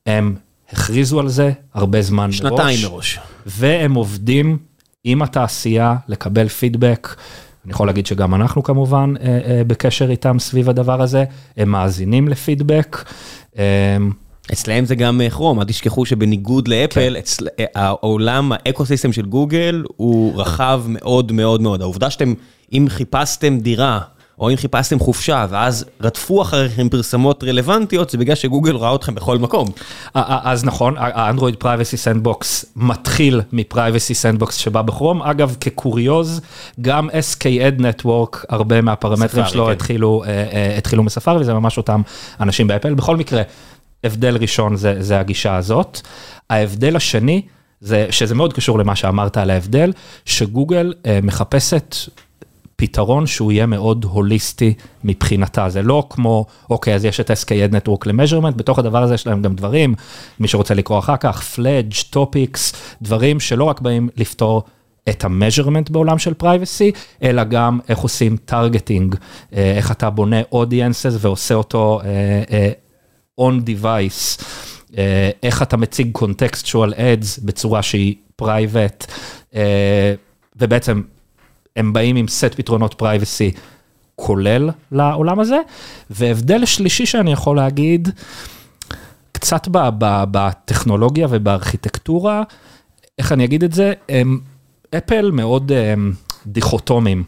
[0.06, 0.36] הם
[0.72, 2.36] הכריזו על זה הרבה זמן מראש.
[2.36, 3.18] שנתיים מראש.
[3.46, 4.58] והם עובדים
[5.04, 7.16] עם התעשייה לקבל פידבק.
[7.64, 11.24] אני יכול להגיד שגם אנחנו כמובן אה, אה, בקשר איתם סביב הדבר הזה,
[11.56, 13.04] הם מאזינים לפידבק.
[13.58, 13.64] אה,
[14.52, 17.16] אצלהם זה גם כרום, אל תשכחו שבניגוד לאפל, כן.
[17.16, 21.82] אצל, העולם, האקוסיסטם של גוגל הוא רחב מאוד מאוד מאוד.
[21.82, 22.34] העובדה שאתם,
[22.72, 24.00] אם חיפשתם דירה,
[24.40, 29.38] או אם חיפשתם חופשה, ואז רדפו אחריכם פרסומות רלוונטיות, זה בגלל שגוגל ראה אתכם בכל
[29.38, 29.68] מקום.
[30.14, 35.22] אז נכון, ה Android Privacy Sandbox מתחיל מ Privacy Sandbox שבא בכרום.
[35.22, 36.40] אגב, כקוריוז,
[36.80, 39.72] גם SKAd Network, הרבה מהפרמטרים שלו כן.
[39.72, 42.02] התחילו, אה, אה, התחילו מספארי, וזה ממש אותם
[42.40, 42.94] אנשים באפל.
[42.94, 43.42] בכל מקרה,
[44.04, 46.00] הבדל ראשון זה, זה הגישה הזאת.
[46.50, 47.42] ההבדל השני,
[47.80, 49.92] זה, שזה מאוד קשור למה שאמרת על ההבדל,
[50.24, 51.96] שגוגל אה, מחפשת
[52.80, 54.74] פתרון שהוא יהיה מאוד הוליסטי
[55.04, 59.26] מבחינתה, זה לא כמו, אוקיי, אז יש את SKAd Network ל-measurement, בתוך הדבר הזה יש
[59.26, 59.94] להם גם דברים,
[60.40, 62.72] מי שרוצה לקרוא אחר כך, FLEDGE, Topics,
[63.02, 64.62] דברים שלא רק באים לפתור
[65.08, 69.14] את ה-measurement בעולם של privacy, אלא גם איך עושים targeting,
[69.54, 74.42] אה, איך אתה בונה audiences ועושה אותו uh, uh, on device,
[74.90, 74.94] uh,
[75.42, 79.06] איך אתה מציג contextual ads בצורה שהיא private,
[79.52, 79.56] uh,
[80.56, 81.02] ובעצם
[81.78, 83.52] הם באים עם סט פתרונות פרייבסי
[84.16, 85.58] כולל לעולם הזה.
[86.10, 88.08] והבדל שלישי שאני יכול להגיד,
[89.32, 89.68] קצת
[90.30, 92.42] בטכנולוגיה ובארכיטקטורה,
[93.18, 94.40] איך אני אגיד את זה, הם,
[94.96, 96.12] אפל מאוד הם,
[96.46, 97.24] דיכוטומיים.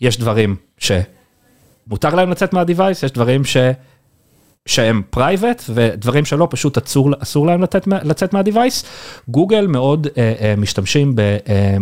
[0.00, 3.56] יש דברים שמותר להם לצאת מהדיווייס, יש דברים ש...
[4.66, 8.84] שהם private ודברים שלא פשוט אסור, אסור להם לצאת, לצאת מה device.
[9.28, 11.20] גוגל מאוד אה, אה, משתמשים ב...
[11.20, 11.76] אה,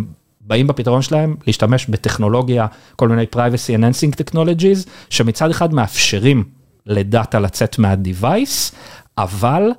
[0.44, 2.66] באים בפתרון שלהם להשתמש בטכנולוגיה,
[2.96, 6.44] כל מיני privacy enhancing technologies, שמצד אחד מאפשרים
[6.86, 8.74] ל data לצאת מה-device,
[9.18, 9.70] אבל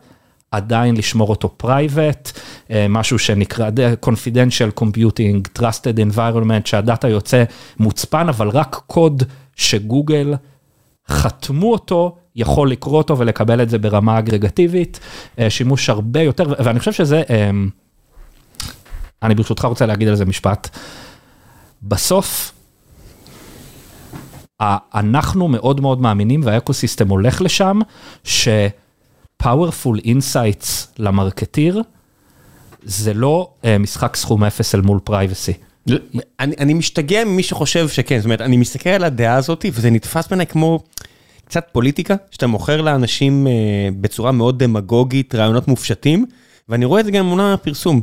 [0.52, 2.40] עדיין לשמור אותו private,
[2.72, 3.70] אה, משהו שנקרא
[4.06, 7.44] confidential computing, trusted environment, שה data יוצא
[7.80, 9.24] מוצפן, אבל רק קוד
[9.56, 10.34] שגוגל
[11.10, 15.00] חתמו אותו, יכול לקרוא אותו ולקבל את זה ברמה אגרגטיבית,
[15.40, 17.24] אה, שימוש הרבה יותר, ואני חושב שזה...
[19.24, 20.78] אה, אני ברשותך רוצה להגיד על זה משפט.
[21.84, 22.52] בסוף,
[24.62, 27.80] אנחנו מאוד מאוד מאמינים והאקוסיסטם הולך לשם,
[28.24, 31.82] ש-powerful insights למרקטיר,
[32.84, 35.54] זה לא uh, משחק סכום אפס אל מול פרייבסי.
[36.40, 40.28] אני, אני משתגע ממי שחושב שכן, זאת אומרת, אני מסתכל על הדעה הזאת וזה נתפס
[40.28, 40.84] בעיניי כמו
[41.46, 43.50] קצת פוליטיקה, שאתה מוכר לאנשים uh,
[44.02, 46.26] בצורה מאוד דמגוגית רעיונות מופשטים,
[46.70, 48.02] ואני רואה את זה גם מעולם הפרסום.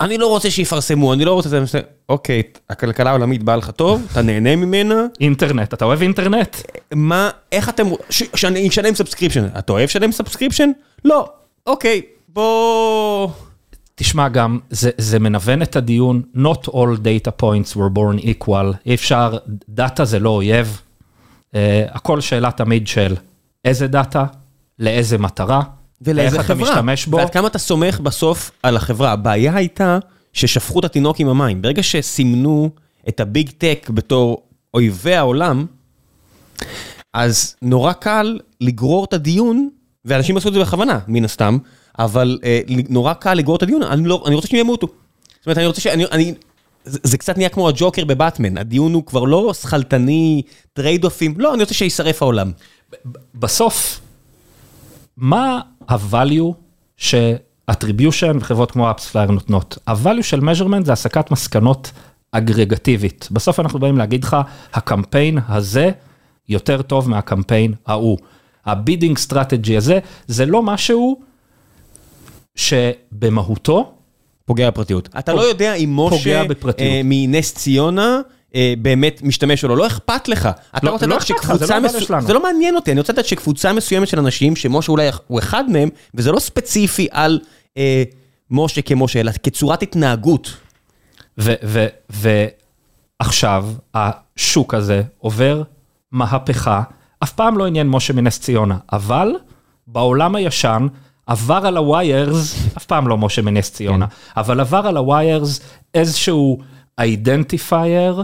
[0.00, 1.60] אני לא רוצה שיפרסמו, אני לא רוצה...
[2.08, 5.06] אוקיי, הכלכלה העולמית באה לך טוב, אתה נהנה ממנה.
[5.20, 6.56] אינטרנט, אתה אוהב אינטרנט?
[6.94, 7.86] מה, איך אתם...
[8.10, 9.46] שאני אשלם subscription.
[9.58, 10.70] אתה אוהב לשלם subscription?
[11.04, 11.28] לא.
[11.66, 13.28] אוקיי, בוא...
[13.94, 18.94] תשמע גם, זה, זה מנוון את הדיון, Not all data points were born equal, אי
[18.94, 19.36] אפשר,
[19.68, 20.80] data זה לא אויב.
[21.52, 21.56] Uh,
[21.88, 23.14] הכל שאלה תמיד של
[23.64, 24.24] איזה data,
[24.78, 25.62] לאיזה מטרה,
[26.02, 26.70] ולאיזה איך אתה חברה.
[26.70, 27.16] משתמש בו.
[27.16, 29.12] ועד כמה אתה סומך בסוף על החברה.
[29.12, 29.98] הבעיה הייתה
[30.32, 31.62] ששפכו את התינוק עם המים.
[31.62, 32.70] ברגע שסימנו
[33.08, 34.42] את ה big tech בתור
[34.74, 35.66] אויבי העולם,
[37.14, 39.68] אז נורא קל לגרור את הדיון,
[40.04, 41.58] ואנשים עשו את זה בכוונה, מן הסתם,
[41.98, 44.86] אבל אה, נורא קל לגרור את הדיון, אני, לא, אני רוצה שהם ימותו.
[44.86, 45.86] זאת אומרת, אני רוצה ש...
[45.86, 46.34] אני, אני,
[46.84, 50.42] זה, זה קצת נהיה כמו הג'וקר בבטמן, הדיון הוא כבר לא שכלתני,
[50.72, 52.52] trade-off ים, לא, אני רוצה שישרף העולם.
[53.34, 54.00] בסוף,
[55.16, 56.52] מה ה-value
[56.96, 59.78] ש-attribution וחברות כמו AppsFlyer נותנות?
[59.86, 61.92] ה-value של measurement זה הסקת מסקנות
[62.32, 63.28] אגרגטיבית.
[63.30, 64.36] בסוף אנחנו באים להגיד לך,
[64.72, 65.90] הקמפיין הזה
[66.48, 68.18] יותר טוב מהקמפיין ההוא.
[68.66, 71.20] ה bidding strategy הזה, זה לא משהו
[72.54, 73.92] שבמהותו,
[74.44, 75.08] פוגע בפרטיות.
[75.18, 76.80] אתה פוג- לא יודע אם משה בפרטיות.
[76.90, 78.20] אה, מנס ציונה
[78.78, 80.48] באמת משתמש או לא, לא אכפת לך.
[80.76, 82.26] אתה לא- רוצה לא לדעת אכפת לך, זה שקבוצה לא מסוימת, שלנו.
[82.26, 85.70] זה לא מעניין אותי, אני רוצה לדעת שקבוצה מסוימת של אנשים, שמשה אולי הוא אחד
[85.70, 87.40] מהם, וזה לא ספציפי על
[87.76, 88.02] אה,
[88.50, 90.56] משה כמשה, אלא כצורת התנהגות.
[93.20, 95.62] ועכשיו השוק הזה עובר
[96.12, 96.82] מהפכה,
[97.22, 99.32] אף פעם לא עניין משה מנס ציונה, אבל
[99.86, 100.86] בעולם הישן
[101.26, 105.60] עבר על ה wires, אף פעם לא משה מנס ציונה, אבל עבר על ה wires
[105.94, 106.58] איזשהו
[107.00, 108.22] identifier.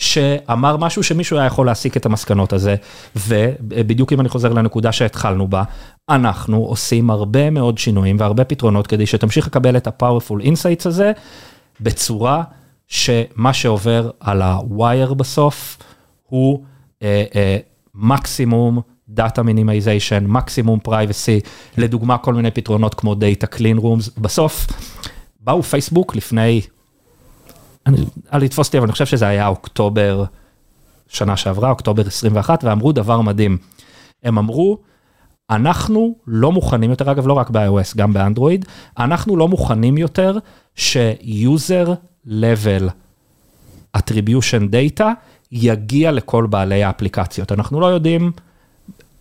[0.00, 2.76] שאמר משהו שמישהו היה יכול להסיק את המסקנות הזה,
[3.16, 5.62] ובדיוק אם אני חוזר לנקודה שהתחלנו בה,
[6.08, 11.12] אנחנו עושים הרבה מאוד שינויים והרבה פתרונות כדי שתמשיך לקבל את ה-powerful insights הזה,
[11.80, 12.42] בצורה
[12.86, 15.78] שמה שעובר על ה-wire בסוף
[16.26, 16.64] הוא
[17.02, 17.56] אה, אה,
[17.94, 21.40] מקסימום data minimization, מקסימום privacy,
[21.78, 24.66] לדוגמה כל מיני פתרונות כמו data clean rooms, בסוף
[25.40, 26.60] באו פייסבוק לפני,
[27.86, 27.96] אני,
[28.32, 30.24] אל תתפוס אותי אבל אני חושב שזה היה אוקטובר
[31.08, 33.58] שנה שעברה, אוקטובר 21, ואמרו דבר מדהים,
[34.22, 34.78] הם אמרו,
[35.50, 38.64] אנחנו לא מוכנים יותר, אגב לא רק ב-iOS, גם באנדרואיד,
[38.98, 40.38] אנחנו לא מוכנים יותר
[40.74, 41.88] ש-user
[42.26, 42.90] level
[43.98, 45.04] attribution data
[45.52, 47.52] יגיע לכל בעלי האפליקציות.
[47.52, 48.32] אנחנו לא יודעים,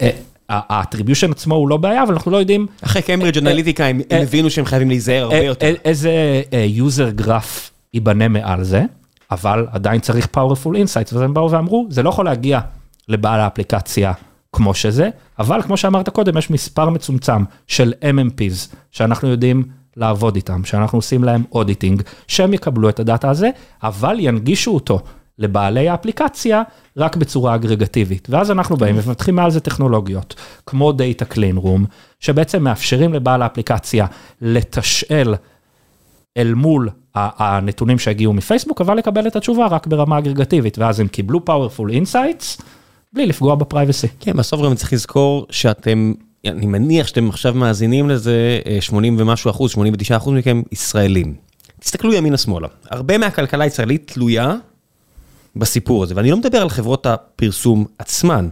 [0.01, 0.09] אה,
[0.49, 4.21] ה-attribution עצמו הוא לא בעיה, אבל אנחנו לא יודעים אחרי קיימברידג' אנליטיקה הם הם אה,
[4.21, 5.73] הבינו שהם חייבים להיזהר הרבה יותר.
[5.85, 8.85] איזה אה, user graph ייבנה מעל זה,
[9.31, 12.59] אבל עדיין צריך powerful insights, ואז הם באו ואמרו, זה לא יכול להגיע
[13.07, 14.13] לבעל האפליקציה
[14.53, 15.09] כמו שזה,
[15.39, 19.63] אבל כמו שאמרת קודם, יש מספר מצומצם של MMPs שאנחנו יודעים
[19.97, 23.49] לעבוד איתם, שאנחנו עושים להם אודיטינג, שהם יקבלו את הדאטה הזה,
[23.83, 24.99] אבל ינגישו אותו
[25.39, 26.61] לבעלי האפליקציה
[26.97, 28.27] רק בצורה אגרגטיבית.
[28.31, 30.35] ואז אנחנו באים ומפתחים מעל זה טכנולוגיות,
[30.65, 31.85] כמו Data Clean Room,
[32.19, 34.05] שבעצם מאפשרים לבעל האפליקציה
[34.41, 35.35] לתשאל
[36.39, 41.39] אל מול הנתונים שהגיעו מפייסבוק, אבל לקבל את התשובה רק ברמה אגרגטיבית, ואז הם קיבלו
[41.47, 42.61] powerful insights,
[43.13, 44.07] בלי לפגוע ב privacy.
[44.19, 46.13] כן, בסוף גם צריך לזכור שאתם,
[46.45, 51.35] אני מניח שאתם עכשיו מאזינים לזה, אה, 80 ומשהו אחוז, 89 אחוז מכם ישראלים.
[51.79, 52.67] תסתכלו ימינה-שמאלה.
[52.89, 54.55] הרבה מהכלכלה הישראלית תלויה
[55.55, 58.49] בסיפור הזה, ואני לא מדבר על חברות הפרסום עצמן.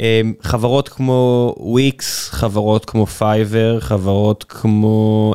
[0.00, 5.34] אה, חברות כמו וויקס, חברות כמו פייבר, חברות כמו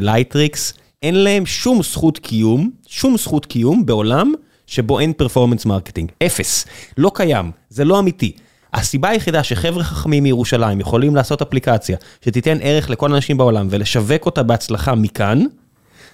[0.00, 4.32] לייטריקס, אין להם שום זכות קיום, שום זכות קיום בעולם
[4.66, 6.10] שבו אין performance marketing.
[6.26, 6.66] אפס.
[6.98, 8.32] לא קיים, זה לא אמיתי.
[8.74, 14.42] הסיבה היחידה שחבר'ה חכמים מירושלים יכולים לעשות אפליקציה שתיתן ערך לכל האנשים בעולם ולשווק אותה
[14.42, 15.44] בהצלחה מכאן,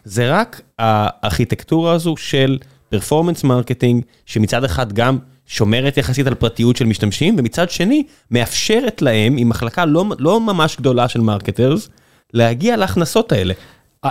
[0.05, 2.59] זה רק הארכיטקטורה הזו של
[2.89, 9.37] performance marketing, שמצד אחד גם שומרת יחסית על פרטיות של משתמשים, ומצד שני מאפשרת להם,
[9.39, 11.89] עם מחלקה לא, לא ממש גדולה של marketers,
[12.33, 13.55] להגיע להכנסות האלה.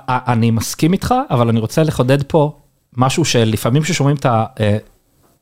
[0.08, 2.52] אני מסכים איתך, אבל אני רוצה לחדד פה
[2.98, 4.26] משהו שלפעמים כששומעים את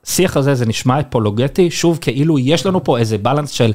[0.04, 3.74] השיח הזה זה נשמע אפולוגטי, שוב כאילו יש לנו פה איזה בלנס של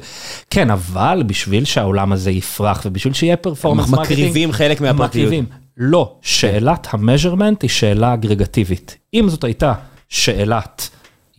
[0.49, 5.25] כן, אבל בשביל שהעולם הזה יפרח ובשביל שיהיה פרפורמנס מקריבים חלק מהפרטיות.
[5.25, 5.45] מקריבים.
[5.77, 8.97] לא, שאלת המז'רמנט היא שאלה אגרגטיבית.
[9.13, 9.73] אם זאת הייתה
[10.09, 10.89] שאלת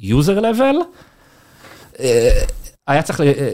[0.01, 0.77] user level,
[2.01, 2.43] אה,
[2.91, 3.53] היה צריך, ל- אה,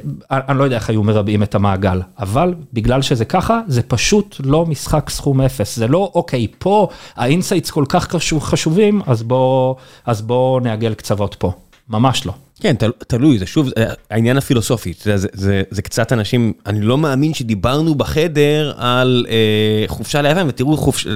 [0.49, 4.66] אני לא יודע איך היו מרבעים את המעגל, אבל בגלל שזה ככה, זה פשוט לא
[4.66, 5.76] משחק סכום אפס.
[5.76, 9.74] זה לא, אוקיי, פה ה insights כל כך חשוב, חשובים, אז בוא,
[10.07, 11.53] אז בוא נעגל קצוות פה.
[11.89, 12.32] ממש לא.
[12.61, 16.80] כן, תל, תלוי, זה שוב, אה, העניין הפילוסופי, יודע, זה, זה, זה קצת אנשים, אני
[16.80, 21.07] לא מאמין שדיברנו בחדר על אה, חופשה ליוון, ותראו חופש,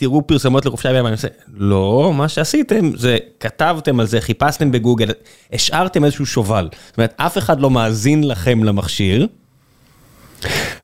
[0.00, 5.10] תראו פרסומות לחופשה ליוון, אני עושה, לא, מה שעשיתם זה כתבתם על זה, חיפשתם בגוגל,
[5.52, 9.26] השארתם איזשהו שובל, זאת אומרת, אף אחד לא מאזין לכם למכשיר,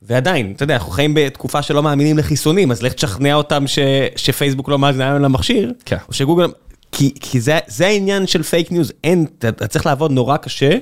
[0.02, 3.78] ועדיין, אתה יודע, אנחנו חיים בתקופה שלא מאמינים לחיסונים, אז לך תשכנע אותם ש,
[4.16, 5.96] שפייסבוק לא מאזין להם למכשיר, כן.
[6.08, 6.46] או שגוגל,
[6.92, 10.78] כי, כי זה, זה העניין של פייק ניוז, אין, אתה, אתה צריך לעבוד נורא קשה,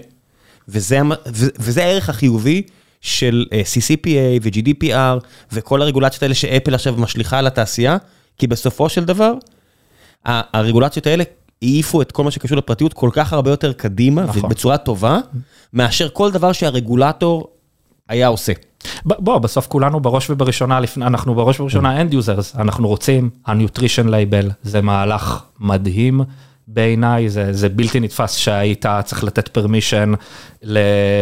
[0.68, 0.98] וזה,
[1.58, 2.62] וזה הערך החיובי
[3.00, 7.96] של אה, CCPA ו-GDPR וכל הרגולציות האלה שאפל עכשיו משליכה על התעשייה,
[8.38, 9.34] כי בסופו של דבר,
[10.24, 11.24] הרגולציות האלה
[11.62, 14.44] העיפו את כל מה שקשור לפרטיות כל כך הרבה יותר קדימה, נכון.
[14.44, 15.18] ובצורה טובה,
[15.72, 17.48] מאשר כל דבר שהרגולטור
[18.08, 18.52] היה עושה.
[19.04, 24.50] בוא, בסוף כולנו בראש ובראשונה, לפני, אנחנו בראש ובראשונה end users, אנחנו רוצים, ה-nutrition label
[24.62, 26.20] זה מהלך מדהים
[26.68, 30.16] בעיניי, זה, זה בלתי נתפס שהיית צריך לתת permission
[30.62, 30.78] ל-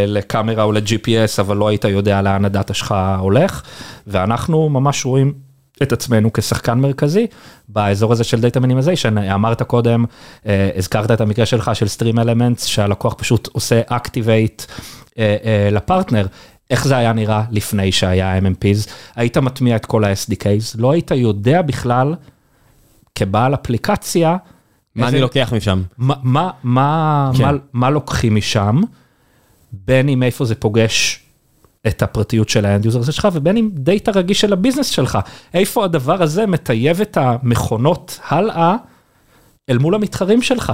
[0.06, 3.62] לקאמרה או ל-GPS, אבל לא היית יודע לאן הדאטה שלך הולך,
[4.06, 5.32] ואנחנו ממש רואים
[5.82, 7.26] את עצמנו כשחקן מרכזי
[7.68, 10.04] באזור הזה של data minimization, אמרת קודם,
[10.46, 14.66] אה, הזכרת את המקרה שלך של סטרים אלמנטס, שהלקוח פשוט עושה activate
[15.18, 16.26] אה, אה, לפרטנר.
[16.70, 18.90] איך זה היה נראה לפני שהיה MMPs?
[19.16, 22.14] היית מטמיע את כל ה-SDKs, לא היית יודע בכלל,
[23.14, 24.36] כבעל אפליקציה,
[24.96, 25.82] מה איזה- אני לוקח משם?
[25.98, 27.42] מה, מה, מה, כן.
[27.44, 28.80] מה, מה לוקחים משם,
[29.72, 31.21] בין אם איפה זה פוגש
[31.86, 35.18] את הפרטיות של ה end user שלך, ובין אם דאטה רגיש של הביזנס שלך.
[35.54, 38.76] איפה הדבר הזה מטייב את המכונות הלאה
[39.70, 40.72] אל מול המתחרים שלך.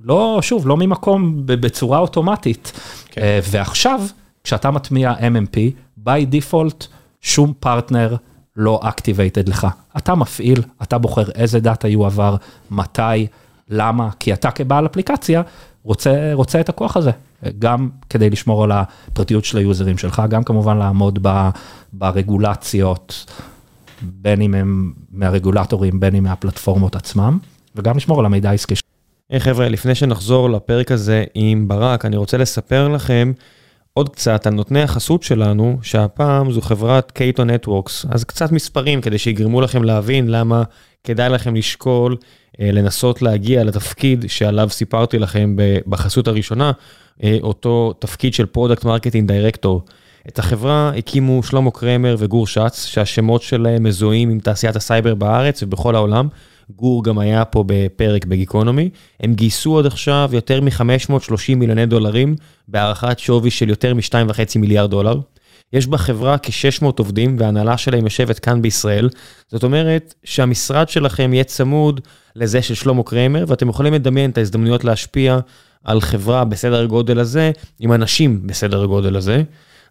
[0.00, 2.72] לא, שוב, לא ממקום בצורה אוטומטית.
[3.06, 3.20] כן.
[3.20, 4.00] אה, ועכשיו,
[4.44, 5.56] כשאתה מטמיע MMP,
[6.06, 6.86] by default,
[7.20, 8.16] שום פרטנר
[8.56, 9.66] לא activated לך.
[9.96, 12.36] אתה מפעיל, אתה בוחר איזה דאטה יועבר,
[12.70, 13.26] מתי,
[13.68, 15.42] למה, כי אתה כבעל אפליקציה
[15.84, 17.10] רוצה, רוצה את הכוח הזה,
[17.58, 21.48] גם כדי לשמור על הפרטיות של היוזרים שלך, גם כמובן לעמוד ב,
[21.92, 23.32] ברגולציות,
[24.02, 27.38] בין אם הם מהרגולטורים, בין אם מהפלטפורמות עצמם,
[27.76, 28.74] וגם לשמור על המידע העסקי.
[29.30, 33.32] היי חבר'ה, לפני שנחזור לפרק הזה עם ברק, אני רוצה לספר לכם
[33.94, 38.06] עוד קצת על נותני החסות שלנו, שהפעם זו חברת קייטו נטוורקס.
[38.10, 40.62] אז קצת מספרים כדי שיגרמו לכם להבין למה
[41.04, 42.16] כדאי לכם לשקול
[42.60, 45.56] לנסות להגיע לתפקיד שעליו סיפרתי לכם
[45.86, 46.72] בחסות הראשונה,
[47.22, 49.82] אה, אותו תפקיד של product marketing director.
[50.28, 55.94] את החברה הקימו שלמה קרמר וגור שץ, שהשמות שלהם מזוהים עם תעשיית הסייבר בארץ ובכל
[55.94, 56.28] העולם.
[56.76, 58.90] גור גם היה פה בפרק בגיקונומי.
[59.20, 62.34] הם גייסו עד עכשיו יותר מ-530 מיליוני דולרים,
[62.68, 65.20] בהערכת שווי של יותר מ-2.5 מיליארד דולר.
[65.72, 69.08] יש בחברה כ-600 עובדים וההנהלה שלהם יושבת כאן בישראל.
[69.48, 72.00] זאת אומרת שהמשרד שלכם יהיה צמוד
[72.36, 75.38] לזה של שלמה קרמר, ואתם יכולים לדמיין את ההזדמנויות להשפיע
[75.84, 77.50] על חברה בסדר הגודל הזה,
[77.80, 79.42] עם אנשים בסדר הגודל הזה.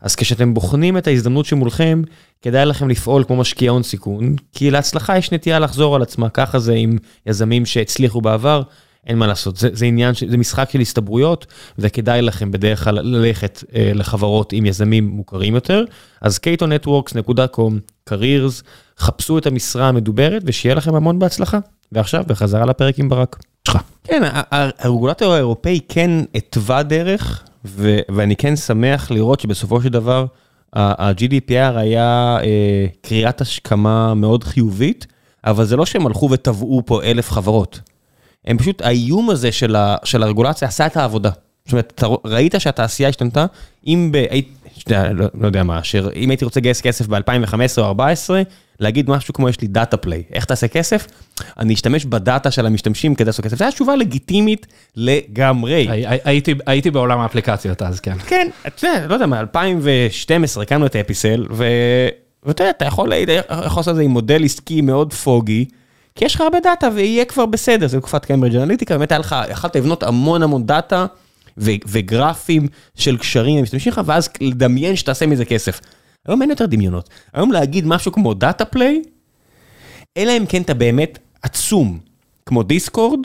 [0.01, 2.01] אז כשאתם בוחנים את ההזדמנות שמולכם,
[2.41, 6.59] כדאי לכם לפעול כמו משקיע הון סיכון, כי להצלחה יש נטייה לחזור על עצמה, ככה
[6.59, 8.61] זה עם יזמים שהצליחו בעבר,
[9.07, 11.45] אין מה לעשות, זה, זה עניין, זה משחק של הסתברויות,
[11.77, 15.83] וכדאי לכם בדרך כלל ללכת אה, לחברות עם יזמים מוכרים יותר.
[16.21, 17.73] אז ktonetworks.com,
[18.09, 18.63] careers,
[18.97, 21.59] חפשו את המשרה המדוברת ושיהיה לכם המון בהצלחה.
[21.91, 23.39] ועכשיו, בחזרה לפרק עם ברק.
[23.67, 23.77] שלך.
[24.03, 24.21] כן,
[24.51, 30.25] הרגולטור האירופאי כן התווה דרך, ו- ואני כן שמח לראות שבסופו של דבר
[30.73, 35.07] ה-GDPR היה אה, קריאת השכמה מאוד חיובית,
[35.45, 37.79] אבל זה לא שהם הלכו וטבעו פה אלף חברות.
[38.45, 41.29] הם פשוט, האיום הזה של, ה- של הרגולציה עשה את העבודה.
[41.65, 43.45] זאת אומרת, אתה ראית שהתעשייה השתנתה,
[43.87, 44.25] אם ב...
[44.29, 47.17] היית- שאתה- לא, לא יודע מה, אשר, אם הייתי רוצה לגייס כסף ב-2015
[47.57, 48.41] או 2014,
[48.79, 51.07] להגיד משהו כמו יש לי data play, איך תעשה כסף?
[51.59, 53.57] אני אשתמש בדאטה של המשתמשים כדי לעשות כסף.
[53.57, 55.73] זו הייתה תשובה לגיטימית לגמרי.
[55.89, 58.17] הי- הי- הייתי, הייתי בעולם האפליקציות אז, כן.
[58.27, 61.45] כן, אתה יודע, לא יודע מה, 2012 הקמנו את אפיסל.
[61.51, 63.31] ואתה יודע, אתה יכול, אתה
[63.65, 65.65] יכול לעשות את זה עם מודל עסקי מאוד foggy,
[66.15, 69.35] כי יש לך הרבה דאטה ויהיה כבר בסדר, זה תקופת קיימברידג' אנליטיקה, באמת היה לך,
[69.51, 71.05] יכלת לבנות המון המון דאטה
[71.57, 75.81] ו- וגרפים של קשרים עם משתמשים לך, ואז לדמיין שתעשה מזה כסף.
[76.27, 77.09] היום אין יותר דמיונות.
[77.33, 79.01] היום להגיד משהו כמו data play,
[80.17, 81.99] אלא אם כן אתה באמת עצום,
[82.45, 83.19] כמו Discord,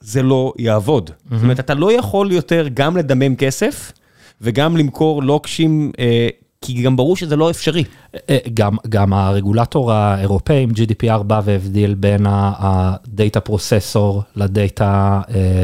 [0.00, 1.10] זה לא יעבוד.
[1.30, 3.92] זאת אומרת, אתה לא יכול יותר גם לדמם כסף,
[4.40, 6.28] וגם למכור לוקשים, אה,
[6.64, 7.84] כי גם ברור שזה לא אפשרי.
[8.30, 15.20] אה, גם, גם הרגולטור האירופאי עם GDPR בא והבדיל בין ה data processor ל data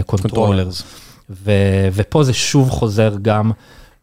[0.07, 0.69] controller.
[1.93, 3.51] ופה זה שוב חוזר גם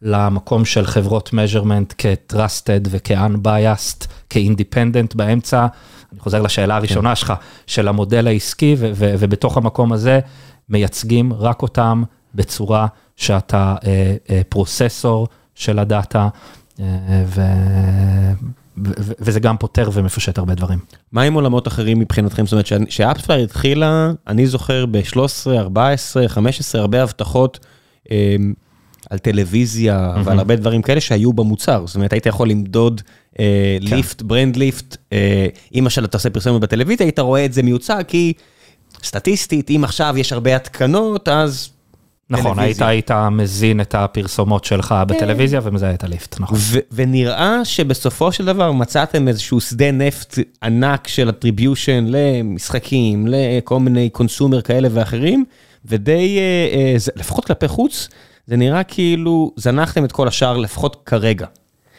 [0.01, 5.67] למקום של חברות measurement כ-trusted וכ-unbiased, כ-independent באמצע.
[6.11, 7.33] אני חוזר לשאלה הראשונה שלך,
[7.67, 10.19] של המודל העסקי, ו- ו- ובתוך המקום הזה
[10.69, 12.03] מייצגים רק אותם
[12.35, 16.27] בצורה שאתה אה, אה, processor של הדאטה,
[16.79, 18.31] ו- ו-
[19.19, 20.79] וזה גם פותר ומפשט הרבה דברים.
[21.11, 22.45] מה עם עולמות אחרים מבחינתכם?
[22.45, 27.59] זאת אומרת, כש AppsFlyer התחילה, אני זוכר ב-13, 14, 15, הרבה הבטחות
[28.11, 28.35] אה,
[29.09, 31.83] על טלוויזיה ועל הרבה דברים כאלה שהיו במוצר.
[31.85, 33.01] זאת אומרת, היית יכול למדוד
[33.39, 37.63] אה, lift, brand lift, אה, אם למשל אתה עושה פרסומת בטלוויזיה, היית רואה את זה
[37.63, 38.33] מיוצר, כי
[39.03, 41.69] סטטיסטית, אם עכשיו יש הרבה התקנות, אז
[42.29, 46.57] נכון, היית, היית מזין את הפרסומות שלך בטלוויזיה ומזהה את ה lift, נכון.
[46.61, 54.09] ו- ונראה שבסופו של דבר מצאתם איזשהו שדה נפט ענק של attribution למשחקים, לכל מיני
[54.09, 55.45] consumer כאלה ואחרים,
[55.85, 56.43] ודי, אה,
[56.77, 58.09] אה, זה- לפחות כלפי חוץ,
[58.47, 61.45] זה נראה כאילו זנחתם את כל השאר לפחות כרגע.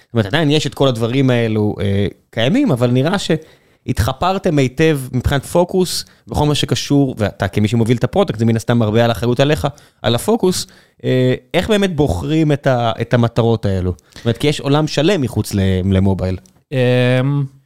[0.05, 3.17] זאת אומרת, עדיין יש את כל הדברים האלו אה, קיימים, אבל נראה
[3.87, 8.57] שהתחפרתם היטב מבחינת פוקוס בכל מה שקשור, ואתה כמי שמוביל את ה product, זה מן
[8.57, 9.69] הסתם הרבה על האחריות עליך,
[10.03, 10.67] על הפוקוס,
[11.05, 13.95] אה, איך באמת בוחרים את, ה, את המטרות האלו?
[14.15, 15.55] זאת אומרת, כי יש עולם שלם מחוץ
[15.85, 16.37] למובייל.
[16.73, 16.77] אמ,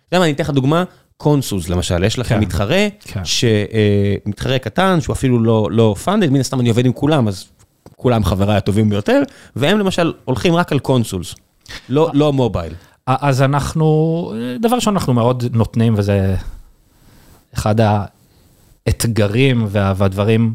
[0.09, 0.85] אתה יודע אני אתן לך דוגמה,
[1.17, 2.41] consoles למשל, יש לכם כן.
[2.41, 3.21] מתחרה, כן.
[3.25, 7.45] שמתחרה קטן, שהוא אפילו לא, לא funded, מן הסתם אני עובד עם כולם, אז
[7.97, 9.23] כולם חבריי הטובים ביותר,
[9.57, 11.35] והם למשל הולכים רק על consoles,
[11.89, 12.73] לא, לא מובייל.
[13.07, 16.37] אז אנחנו, דבר ראשון אנחנו מאוד נותנים וזה
[17.55, 17.75] אחד
[18.87, 20.55] האתגרים וה- והדברים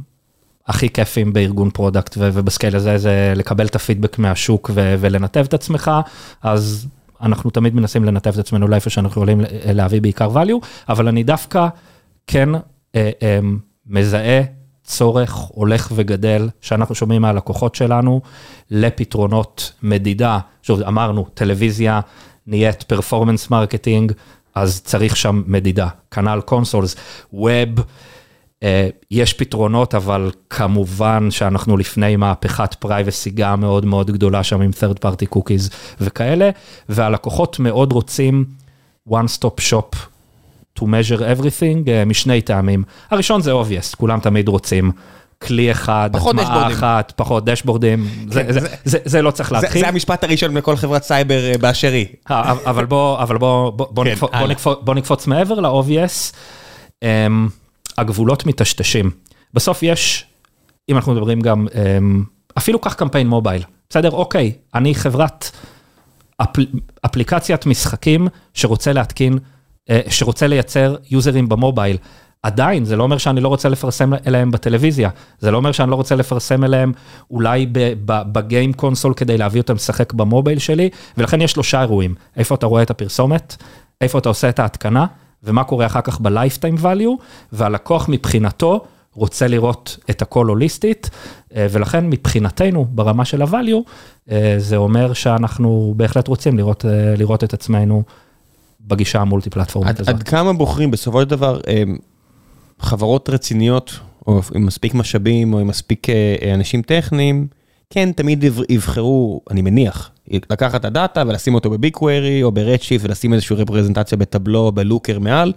[0.67, 5.53] הכי כיפים בארגון product וב scale הזה זה לקבל את הפידבק מהשוק ו- ולנתב את
[5.53, 5.91] עצמך,
[6.43, 6.87] אז
[7.21, 9.41] אנחנו תמיד מנסים לנתב את עצמנו לאיפה שאנחנו יכולים
[9.73, 11.67] להביא בעיקר value, אבל אני דווקא
[12.27, 12.61] כן אה,
[12.95, 13.39] אה,
[13.85, 14.41] מזהה
[14.83, 18.21] צורך הולך וגדל שאנחנו שומעים מהלקוחות שלנו
[18.71, 20.39] לפתרונות מדידה.
[20.63, 21.99] שוב, אמרנו, טלוויזיה
[22.47, 24.11] נהיית performance marketing,
[24.55, 25.87] אז צריך שם מדידה.
[26.11, 26.95] כנ"ל consoles,
[27.33, 27.79] web,
[28.63, 34.71] אה, יש פתרונות, אבל כמובן שאנחנו לפני מהפכת privacy גם מאוד מאוד גדולה שם עם
[34.71, 36.49] third party cookies וכאלה,
[36.89, 38.45] והלקוחות מאוד רוצים
[39.09, 39.95] one stop shop
[40.79, 42.83] to measure everything אה, משני טעמים.
[43.11, 44.91] הראשון זה obvious, כולם תמיד רוצים
[45.41, 46.09] כלי אחד,
[46.39, 46.67] הטמעה.
[46.73, 49.81] אחת, פחות דשבורדים, זה- כן, זה- זה- זה- זה לא צריך זה, להתחיל.
[49.81, 52.05] זה המשפט הראשון בכל חברת סייבר באשר היא.
[54.33, 56.33] אבל נקפוץ, בוא נקפוץ מעבר ל-obvious,
[57.03, 57.05] um,
[57.97, 59.11] הגבולות מטשטשים.
[59.53, 60.25] בסוף יש,
[60.89, 61.75] אם אנחנו מדברים גם, um,
[62.57, 64.11] אפילו קח קמפיין מובייל, בסדר?
[64.11, 65.51] אוקיי, אני חברת
[66.37, 66.65] אפל,
[67.05, 69.37] אפליקציית משחקים שרוצה להתקין,
[69.89, 71.97] אה, שרוצה לייצר יוזרים במובייל.
[72.43, 75.09] עדיין, זה לא אומר שאני לא רוצה לפרסם אליהם בטלוויזיה,
[75.39, 76.91] זה לא אומר שאני לא רוצה לפרסם אליהם
[77.31, 77.65] אולי
[78.05, 82.81] בגיים קונסול כדי להביא אותם לשחק במובייל שלי, ולכן יש שלושה אירועים, איפה אתה רואה
[82.81, 83.55] את הפרסומת,
[84.01, 85.05] איפה אתה עושה את ההתקנה,
[85.43, 91.09] ומה קורה אחר כך ב-lifetime value, והלקוח מבחינתו רוצה לראות את הכל הוליסטית,
[91.55, 93.91] אה, ולכן מבחינתנו ברמה של ה-value,
[94.31, 98.03] אה, זה אומר שאנחנו בהחלט רוצים לראות, אה, לראות את עצמנו
[98.81, 100.15] בגישה ה multi פלטפורמית הזאת.
[100.15, 101.59] עד כמה בוחרים בסופו של דבר
[102.79, 107.47] חברות רציניות, או עם מספיק משאבים, או עם מספיק אה, אה, אנשים טכניים,
[107.89, 112.57] כן, תמיד יב- יבחרו, אני מניח, לקחת את הדאטה ולשים אותו ב BigQuery, או ב
[112.57, 115.53] Redshift, ולשים איזושהי רפרזנטציה ב Tableau, ב Looker מעל.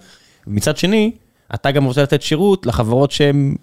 [0.47, 1.11] מצד שני,
[1.55, 3.57] אתה גם רוצה לתת שירות לחברות שהן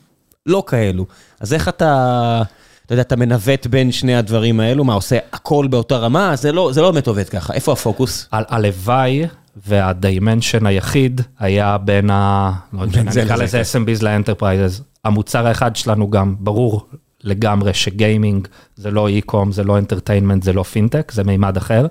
[0.45, 1.05] לא כאלו.
[1.39, 2.43] אז איך אתה,
[2.85, 6.35] אתה יודע, אתה מנווט בין שני הדברים האלו, מה, עושה הכל באותה רמה?
[6.35, 7.53] זה לא, זה לא באמת עובד ככה.
[7.53, 8.27] איפה הפוקוס?
[8.31, 9.25] הלוואי
[9.65, 12.51] וה dimension היחיד היה בין ה...
[12.73, 14.81] לא משנה, זה נקרא לזה, SMBs ל enterprises.
[15.05, 16.87] המוצר האחד שלנו גם ברור
[17.23, 21.87] לגמרי שגיימינג זה לא e-com, זה לא entertainment, זה לא פינטק, זה מימד אחר.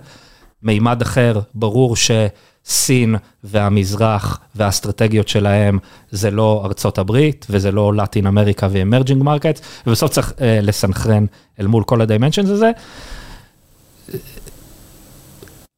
[0.62, 5.78] מימד אחר, ברור שסין והמזרח והאסטרטגיות שלהם
[6.10, 11.26] זה לא ארצות הברית וזה לא לטין אמריקה ו emerging market, ובסוף צריך אה, לסנכרן
[11.60, 12.70] אל מול כל ה dimensions הזה.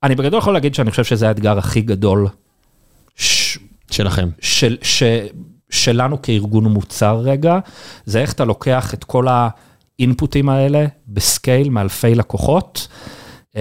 [0.03, 2.29] אני בגדול יכול להגיד שאני חושב שזה האתגר הכי גדול
[3.17, 3.59] ש...
[3.91, 4.29] שלכם.
[4.41, 5.03] של, ש,
[5.71, 7.59] שלנו כארגון מוצר רגע,
[8.05, 12.89] זה איך אתה לוקח את כל האינפוטים האלה ב scale מאלפי לקוחות,
[13.57, 13.61] אמ,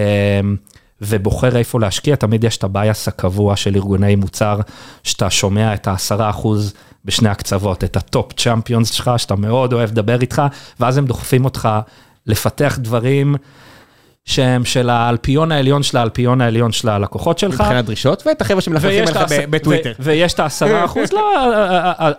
[1.02, 4.60] ובוחר איפה להשקיע, תמיד יש את ה bias הקבוע של ארגוני מוצר,
[5.04, 6.74] שאתה שומע את העשרה אחוז
[7.06, 10.42] בשני הקצוות, את ה top champions שלך, שאתה מאוד אוהב לדבר איתך,
[10.80, 11.70] ואז הם דוחפים אותך
[12.26, 13.36] לפתח דברים
[14.28, 17.62] שהם של האלפיון העליון של האלפיון העליון של הלקוחות שלך.
[17.62, 19.20] מבחינת דרישות, ואת החבר'ה שמלכלכים עליך
[19.50, 19.94] בטוויטר.
[20.00, 21.34] ויש את העשרה אחוז, לא,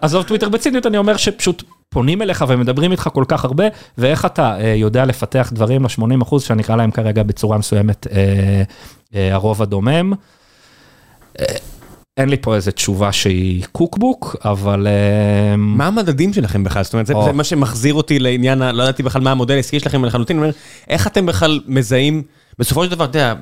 [0.00, 3.64] עזוב טוויטר בציניות, אני אומר שפשוט פונים אליך ומדברים איתך כל כך הרבה,
[3.98, 8.62] ואיך אתה אה, יודע לפתח דברים ל-80 אחוז, שאני אקרא להם כרגע בצורה מסוימת אה,
[9.14, 10.12] אה, הרוב הדומם.
[12.18, 14.86] אה, אין לי פה איזה תשובה שהיא קוקבוק, אבל...
[14.86, 16.84] אה, מה המדדים שלכם בכלל?
[16.84, 20.42] זאת אומרת, זה, מה שמחזיר אותי לעניין, לא ידעתי בכלל מה המודל העסקי שלכם לחלוטין,
[20.88, 22.22] איך אתם בכלל מזהים,
[22.58, 23.34] בסופו של דבר, אתה יודע,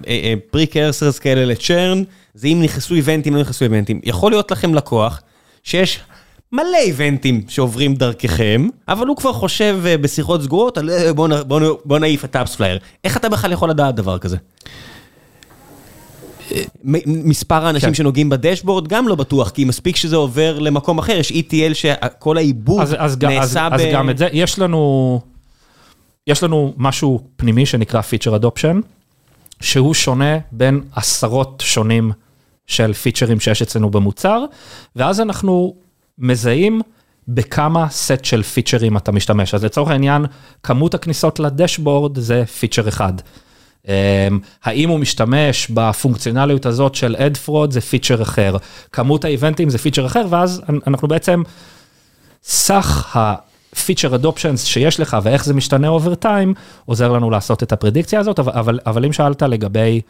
[0.50, 2.02] פרי קרסרס כאלה לצ'רן,
[2.34, 4.00] זה אם נכנסו איבנטים, לא נכנסו איבנטים.
[4.04, 5.20] יכול להיות לכם לקוח
[5.62, 6.00] שיש
[6.52, 11.60] מלא איבנטים שעוברים דרככם, אבל הוא כבר חושב אה, בשיחות סגורות על אה, בוא, בוא,
[11.84, 12.78] בוא נעיף את ה AppsFlyer.
[13.04, 14.36] איך אתה בכלל יכול לדעת דבר כזה?
[17.06, 17.94] מספר האנשים כן.
[17.94, 22.80] שנוגעים בדשבורד גם לא בטוח, כי מספיק שזה עובר למקום אחר, יש ETL שכל העיבוד
[22.80, 23.92] אז, אז, אז, נעשה אז ב...
[23.92, 25.20] גם את זה, יש לנו,
[26.26, 28.76] יש לנו משהו פנימי שנקרא Feature Adoption,
[29.60, 32.12] שהוא שונה בין עשרות שונים
[32.66, 34.44] של פיצ'רים שיש אצלנו במוצר,
[34.96, 35.74] ואז אנחנו
[36.18, 36.80] מזהים
[37.28, 39.54] בכמה סט של פיצ'רים אתה משתמש.
[39.54, 40.26] אז לצורך העניין,
[40.62, 43.12] כמות הכניסות לדשבורד זה פיצ'ר אחד.
[43.86, 43.88] Um,
[44.64, 48.56] האם הוא משתמש בפונקציונליות הזאת של ad fraud זה פיצ'ר אחר,
[48.92, 51.42] כמות האיבנטים זה פיצ'ר אחר, ואז אנחנו בעצם,
[52.42, 58.20] סך ה-feature adoptions שיש לך ואיך זה משתנה over time, עוזר לנו לעשות את הפרדיקציה
[58.20, 60.00] הזאת, אבל, אבל, אם שאלת לגבי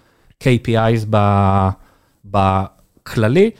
[0.44, 1.16] KPIs
[2.24, 3.50] בכללי,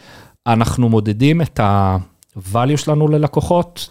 [0.46, 3.88] אנחנו מודדים את ה-value שלנו ללקוחות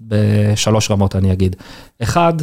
[0.00, 1.56] בשלוש רמות אני אגיד.
[2.02, 2.34] אחד,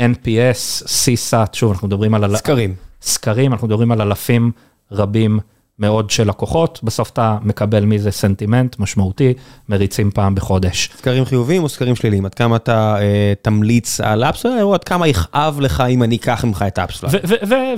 [0.00, 2.36] NPS, CSAT, שוב אנחנו מדברים על...
[2.36, 2.74] סקרים.
[3.02, 4.50] סקרים, אנחנו מדברים על אלפים
[4.92, 5.40] רבים
[5.78, 9.34] מאוד של לקוחות, בסוף אתה מקבל מזה סנטימנט משמעותי,
[9.68, 10.90] מריצים פעם בחודש.
[10.96, 12.24] סקרים חיוביים או סקרים שליליים?
[12.24, 16.44] עד כמה אתה אה, תמליץ על AppsFlyer, או עד כמה יכאב לך אם אני אקח
[16.44, 17.22] ממך את AppsFlyer?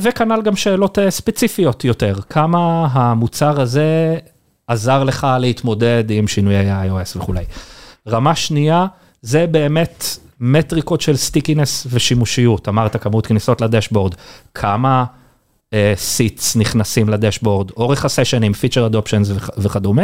[0.01, 4.19] וכנ"ל גם שאלות אה, ספציפיות יותר, כמה המוצר הזה
[4.67, 7.45] עזר לך להתמודד עם שינויי ה-iOS וכולי.
[8.09, 8.87] רמה שנייה,
[9.23, 10.05] זה באמת
[10.47, 14.15] מטריקות של stickiness ושימושיות, אמרת כמות כניסות לדשבורד,
[14.55, 15.05] כמה
[15.97, 20.03] seats uh, נכנסים לדשבורד, אורך הסשנים, feature adoptions וכדומה.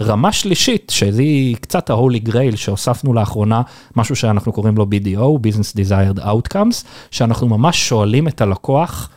[0.00, 3.62] רמה שלישית, שהיא קצת ה-Holy Grail שהוספנו לאחרונה,
[3.96, 9.08] משהו שאנחנו קוראים לו BDO, Business Desired Outcomes, שאנחנו ממש שואלים את הלקוח,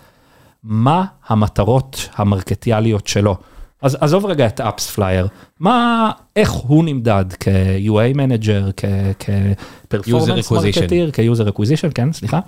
[0.63, 3.37] מה המטרות המרקטיאליות שלו.
[3.85, 5.27] אז עזוב רגע את AppsFlyer,
[5.59, 12.39] מה, איך הוא נמדד כ-UA manager, כ-performance marketer, כ-user acquisition, כן, סליחה.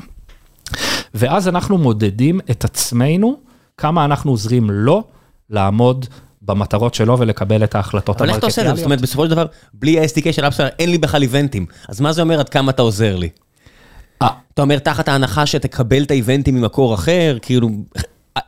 [1.13, 3.37] ואז אנחנו מודדים את עצמנו,
[3.77, 5.03] כמה אנחנו עוזרים לו
[5.49, 6.05] לעמוד
[6.41, 8.43] במטרות שלו ולקבל את ההחלטות המרקטיאליות.
[8.43, 8.81] אבל איך אתה עושה את זה?
[8.81, 11.65] זאת אומרת, בסופו של דבר, בלי ה-SDK של AppsFlyer אין לי בכלל event־ים.
[11.89, 13.29] אז מה זה אומר עד כמה אתה עוזר לי?
[14.21, 14.27] אה.
[14.53, 17.69] אתה אומר, תחת ההנחה שתקבל את ה-event־ים ממקור אחר, כאילו,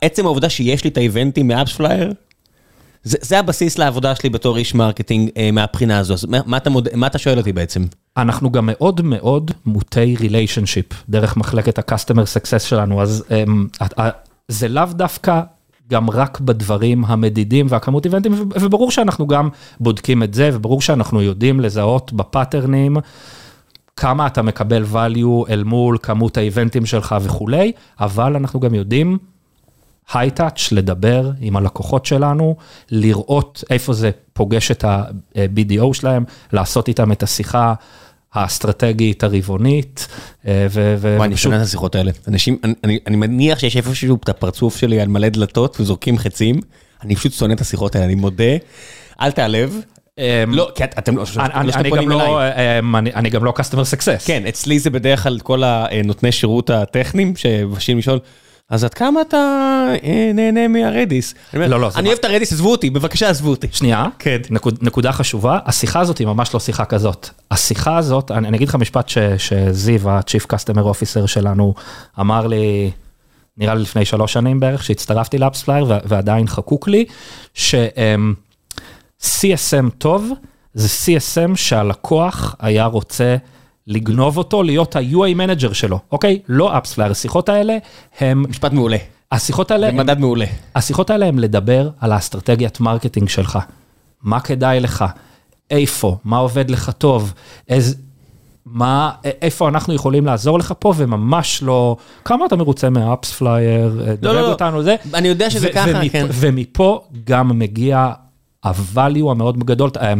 [0.02, 2.14] עצם העובדה שיש לי את ה-event־ים מ-AppsFlyer,
[3.04, 6.88] זה, זה הבסיס לעבודה שלי בתור איש marketing אה, מהבחינה הזו, אז מה אתה, מוד...
[6.96, 7.86] מה אתה שואל אותי בעצם?
[8.18, 14.10] אנחנו גם מאוד מאוד מוטי relationship, דרך מחלקת ה-customer success שלנו, אז אה,
[14.48, 15.42] זה לאו דווקא
[15.90, 21.60] גם רק בדברים המדידים והכמות event־ים, וברור שאנחנו גם בודקים את זה, וברור שאנחנו יודעים
[21.60, 22.98] לזהות ב-pattern־ים.
[23.96, 29.18] כמה אתה מקבל value אל מול כמות ה-event־ים שלך וכולי, אבל אנחנו גם יודעים
[30.14, 32.56] high-touch, לדבר עם הלקוחות שלנו,
[32.92, 37.74] לראות איפה זה פוגש את ה-BDO שלהם, לעשות איתם את השיחה
[38.34, 40.08] האסטרטגית הרבעונית.
[40.48, 40.68] אה,
[41.18, 42.12] וואי, אני שונא את השיחות האלה.
[42.28, 46.60] אנשים, אני מניח שיש איפשהו את הפרצוף שלי על מלא דלתות וזורקים חצים,
[47.04, 48.54] אני פשוט שונא את השיחות האלה, אני מודה,
[49.22, 49.82] אל תעלב.
[50.18, 51.24] אמ, לא, כי אתם לא,
[53.16, 54.26] אני גם לא customer success.
[54.26, 58.20] כן, אצלי זה בדרך כלל כל הנותני שירות הטכניים שבאים לשאול.
[58.70, 59.38] אז עד כמה אתה
[60.04, 61.36] אה, נהנה מהרדיס?
[61.54, 61.90] לא, לא.
[61.96, 63.68] אני אוהב את הרדיס, עזבו אותי, בבקשה עזבו אותי.
[63.72, 64.38] שנייה, כן.
[64.82, 67.30] נקודה חשובה, השיחה הזאת היא ממש לא שיחה כזאת.
[67.52, 71.74] השיחה הזאת, אני אגיד לך משפט שזיו, ה-Chief Customer Officer שלנו,
[72.20, 72.92] אמר לי,
[73.58, 77.06] נראה לי לפני שלוש שנים בערך, שהצטרפתי ל-AppsFlyer ועדיין חקוק לי,
[77.54, 78.30] ש-CSM
[79.98, 80.32] טוב
[80.74, 83.36] זה CSM שהלקוח היה רוצה
[83.90, 86.40] לגנוב אותו, להיות ה-UA manager שלו, אוקיי?
[86.48, 87.78] לא AppsFlyer, השיחות האלה
[88.20, 88.44] הם...
[88.50, 88.98] משפט מעולה.
[89.32, 89.88] השיחות האלה...
[89.88, 90.46] זה מדד מעולה.
[90.76, 93.60] השיחות האלה הם לדבר על האסטרטגיית marketing שלך.
[94.24, 95.06] מה כדאי לך?
[95.72, 96.18] איפה?
[96.24, 97.34] מה עובד לך טוב?
[97.70, 97.96] איזה...
[98.66, 104.36] מה, איפה אנחנו יכולים לעזור לך פה, וממש לא, כמה אתה מרוצה מה-AppsFlyer, לא, דרג
[104.36, 104.52] לא, לא.
[104.52, 104.96] אותנו, זה.
[105.14, 106.26] אני יודע שזה ככה, ומפ, כן.
[106.34, 108.12] ומפה גם מגיע
[108.64, 110.14] ה-value המאוד גדול, אה,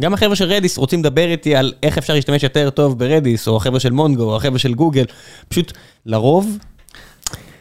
[0.00, 3.56] גם החבר'ה של Redis רוצים לדבר איתי על איך אפשר להשתמש יותר טוב ב-Redis, או
[3.56, 5.04] החבר'ה של Mongo, או החבר'ה של גוגל,
[5.48, 5.72] פשוט
[6.06, 6.58] לרוב...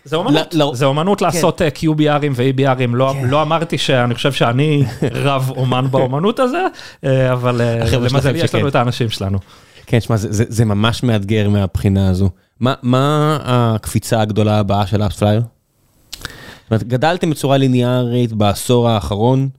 [0.06, 1.26] זה אומנות, ל, זה אומנות כן.
[1.26, 3.28] לעשות uh, QBRים ו-ABRים, לא, כן.
[3.28, 4.84] לא אמרתי שאני חושב שאני
[5.26, 6.66] רב אומן באומנות הזה,
[7.04, 9.40] אה, אבל uh, למזל יש לנו את האנשים שלנו.
[9.86, 12.30] כן, שמע, זה, זה, זה ממש מאתגר מהבחינה הזו.
[12.60, 15.42] מה, מה הקפיצה הגדולה הבאה של AppsFlyer?
[15.42, 19.50] זאת אומרת, גדלתם בצורה ליניארית בעשור האחרון.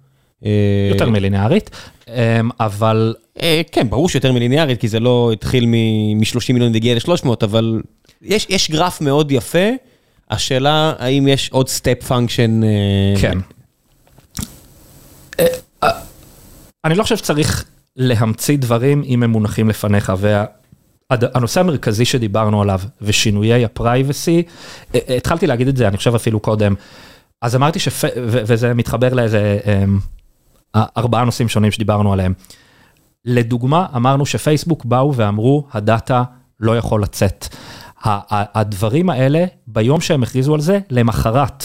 [0.90, 1.70] יותר מליניארית,
[2.08, 3.14] אמ, אבל...
[3.42, 7.82] אה, כן, ברור שיותר מליניארית, כי זה לא התחיל מ-30 מיליון והגיע ל-300, אבל
[8.22, 9.68] יש, יש גרף מאוד יפה.
[10.30, 12.62] השאלה, האם יש עוד step function...
[12.64, 12.68] אה,
[13.20, 13.38] כן.
[15.40, 15.46] אה,
[16.84, 17.64] אני לא חושב שצריך
[17.96, 20.12] להמציא דברים אם הם מונחים לפניך,
[21.10, 24.42] והנושא המרכזי שדיברנו עליו, ושינויי הפרייבסי,
[24.94, 26.74] התחלתי להגיד את זה, אני חושב אפילו קודם,
[27.42, 27.88] אז אמרתי ש...
[28.26, 29.58] וזה מתחבר לאיזה...
[30.96, 32.32] ארבעה נושאים שונים שדיברנו עליהם.
[33.24, 36.22] לדוגמה, אמרנו שפייסבוק באו ואמרו, הדאטה
[36.60, 37.46] לא יכול לצאת.
[38.04, 41.64] הדברים האלה, ביום שהם הכריזו על זה, למחרת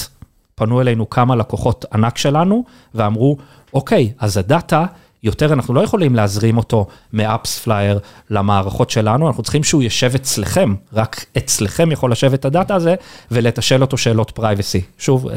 [0.56, 2.64] פנו אלינו כמה לקוחות ענק שלנו
[2.96, 3.38] ואמרו,
[3.74, 4.86] אוקיי, אז הדאטה,
[5.24, 8.00] יותר אנחנו לא יכולים להזרים אותו מ-AppsFlyer
[8.30, 12.96] למערכות שלנו, אנחנו צריכים שהוא יושב אצלכם, רק אצלכם יכול לשבת הדאטה הזה
[13.32, 14.82] ולתשאל אותו שאלות privacy.
[14.98, 15.28] שוב,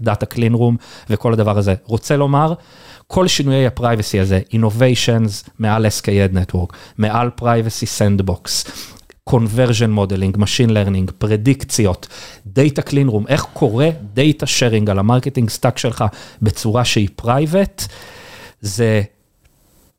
[0.00, 0.76] data clean room
[1.10, 1.74] וכל הדבר הזה.
[1.84, 2.52] רוצה לומר,
[3.10, 8.70] כל שינויי ה-privacy הזה, innovations מעל SKAD Network, מעל privacy sandbox,
[9.30, 12.06] conversion modeling, machine learning, פרדיקציות,
[12.46, 16.04] data clean room, איך קורה data sharing על ה-marketing stack שלך
[16.42, 17.88] בצורה שהיא private,
[18.60, 19.02] זה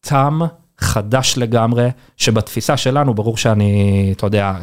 [0.01, 0.41] טעם
[0.77, 4.55] חדש לגמרי, שבתפיסה שלנו, ברור שאני, אתה יודע,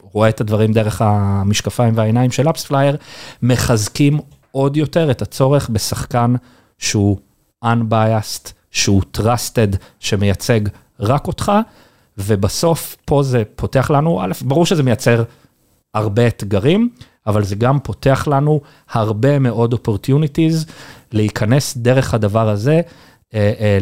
[0.00, 2.96] רואה את הדברים דרך המשקפיים והעיניים של AppsFlyer,
[3.42, 4.18] מחזקים
[4.50, 6.34] עוד יותר את הצורך בשחקן
[6.78, 7.16] שהוא
[7.64, 10.60] unbiased, שהוא trusted, שמייצג
[11.00, 11.52] רק אותך,
[12.18, 15.24] ובסוף פה זה פותח לנו, א', ברור שזה מייצר
[15.94, 16.88] הרבה אתגרים,
[17.26, 20.70] אבל זה גם פותח לנו הרבה מאוד opportunities
[21.12, 22.80] להיכנס דרך הדבר הזה.
[23.36, 23.78] אה, אה,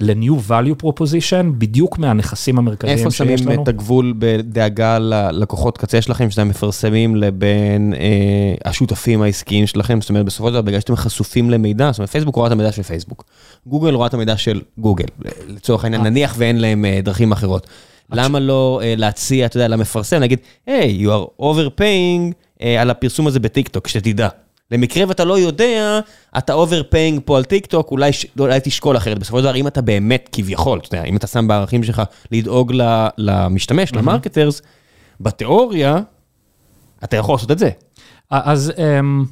[0.00, 3.30] ל-new value proposition, בדיוק מהנכסים המרכזיים שיש לנו.
[3.30, 10.00] איפה שמים את הגבול בדאגה ללקוחות קצה שלכם, שאתם מפרסמים לבין אה, השותפים העסקיים שלכם?
[10.00, 12.72] זאת אומרת, בסופו של דבר, בגלל שאתם חשופים למידע, זאת אומרת, פייסבוק רואה את המידע
[12.72, 13.24] של פייסבוק,
[13.66, 15.06] גוגל רואה את המידע של גוגל,
[15.48, 17.66] לצורך העניין, נניח ואין להם דרכים אחרות.
[18.12, 22.32] למה לא להציע, אתה יודע, למפרסם, להגיד, היי, you are overpaying
[22.78, 24.28] על הפרסום הזה ב-TikTok, שתדע.
[24.70, 26.00] למקרה ואתה לא יודע,
[26.38, 29.18] אתה overpaying פה על טיק טוק, אולי, אולי תשקול אחרת.
[29.18, 32.02] בסופו של דבר, אם אתה באמת, כביכול, אתה יודע, אם אתה שם בערכים שלך
[32.32, 32.72] לדאוג
[33.18, 33.96] למשתמש, mm-hmm.
[33.96, 34.62] ל-marketers,
[35.20, 35.98] בתיאוריה,
[37.04, 37.70] אתה יכול לעשות את זה.
[38.30, 39.26] אז um,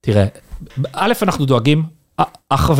[0.00, 0.26] תראה,
[0.92, 1.82] א', אנחנו דואגים,
[2.48, 2.70] אך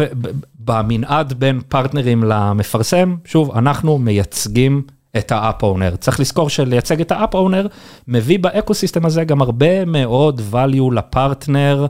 [0.58, 4.82] במנעד בין partner־ים למפרסם, שוב, אנחנו מייצגים
[5.16, 5.96] את ה-app owner.
[5.96, 7.66] צריך לזכור שלייצג את ה-app owner
[8.08, 11.86] מביא ב-ecosystem הזה גם הרבה מאוד value ל-partner,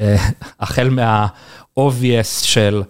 [0.00, 0.16] אה,
[0.60, 2.82] החל מה-obvious של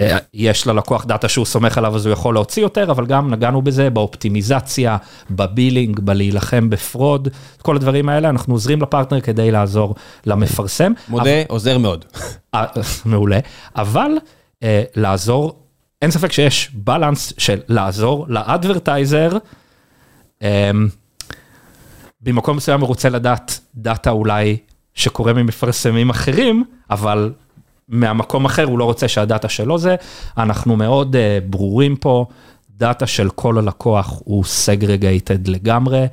[0.00, 3.62] אה, יש ללקוח דאטה שהוא סומך עליו אז הוא יכול להוציא יותר, אבל גם נגענו
[3.62, 4.96] בזה באופטימיזציה,
[5.30, 7.28] ב-billing, בלהילחם ב-fraud,
[7.62, 9.94] כל הדברים האלה, אנחנו עוזרים ל-partner כדי לעזור
[10.26, 10.92] למפרסם.
[11.08, 11.42] מודה, אבל...
[11.48, 12.04] עוזר מאוד.
[12.54, 12.64] אה,
[13.04, 13.38] מעולה,
[13.76, 14.10] אבל
[14.96, 15.67] לעזור
[16.02, 19.38] אין ספק שיש balance של לעזור ל advertiser.
[20.42, 20.88] אמ,
[22.20, 24.56] במקום מסוים הוא רוצה לדעת data אולי
[24.94, 27.32] שקורה ממפרסמים אחרים, אבל
[27.88, 29.96] מהמקום אחר הוא לא רוצה שה data שלו זה.
[30.38, 31.18] אנחנו מאוד uh,
[31.50, 32.26] ברורים פה,
[32.70, 36.06] data של כל הלקוח הוא segregated לגמרי.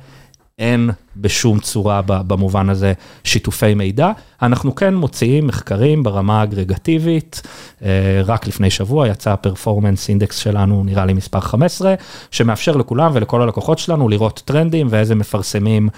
[0.58, 2.92] אין בשום צורה במובן הזה
[3.24, 4.12] שיתופי מידע.
[4.42, 7.42] אנחנו כן מוציאים מחקרים ברמה אגרגטיבית,
[7.82, 11.94] אה, רק לפני שבוע יצא ה performance index שלנו, נראה לי מספר 15,
[12.30, 15.88] שמאפשר לכולם ולכל הלקוחות שלנו לראות טרנדים ואיזה מפרסמים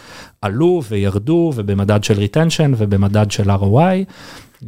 [0.42, 4.04] עלו וירדו, ובמדד של retention ובמדד של ROI.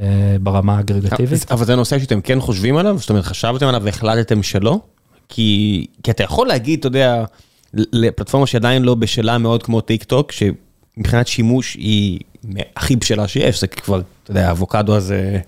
[0.00, 1.52] אה, ברמה האגרגטיבית.
[1.52, 2.98] אבל זה נושא שאתם כן חושבים עליו?
[2.98, 4.78] זאת אומרת, חשבתם עליו והחלטתם שלא?
[5.28, 7.24] כי, כי אתה יכול להגיד, אתה יודע,
[7.74, 12.20] לפלטפורמה שעדיין לא בשלה מאוד כמו טיק טוק, שמבחינת שימוש היא
[12.76, 15.38] הכי בשלה שיש, זה כבר, אתה יודע, האבוקדו הזה...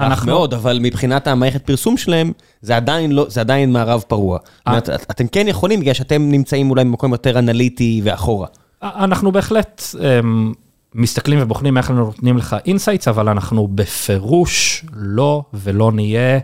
[0.00, 4.38] אנחנו מאוד, אבל מבחינת המערכת פרסום שלהם, זה עדיין לא, זה עדיין מערב פרוע.
[4.58, 8.46] זאת אומרת, אתם כן יכולים, בגלל שאתם נמצאים אולי במקום יותר אנליטי ואחורה.
[8.82, 10.52] אנחנו בהחלט אמ,
[10.94, 16.38] מסתכלים ובוחנים איך אנחנו נותנים לך insights, אבל אנחנו בפירוש לא ולא נהיה.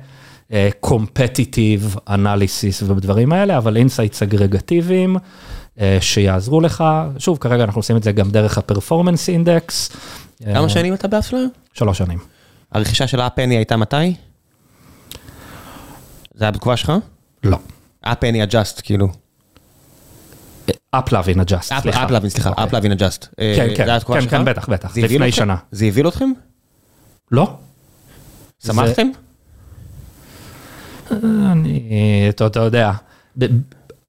[0.81, 6.85] competitive uh, analysis ובדברים האלה, אבל insights אגרגטיביים uh, שיעזרו לך.
[7.19, 9.91] שוב, כרגע אנחנו עושים את זה גם דרך ה performance index.
[10.45, 11.45] כמה uh, שנים אתה באפספלייר?
[11.73, 12.19] שלוש שנים.
[12.73, 14.15] הרכישה של אפלאבין הייתה מתי?
[16.35, 16.93] זה היה בתקופה שלך?
[17.45, 17.59] לא.
[18.03, 19.09] אפלאבין אג'אסט, כאילו.
[20.91, 22.05] אפלאבין אג'אסט, סליחה.
[22.05, 23.29] אפלאבין, סליחה, אפלאבין אג'אסט.
[23.37, 25.57] כן, כן, כן, כן, בטח, בטח, לפני שנה.
[25.73, 26.31] זה הביא אתכם?
[27.31, 27.57] לא.
[28.67, 29.09] שמחתם?
[31.53, 32.93] אני, אתה יודע,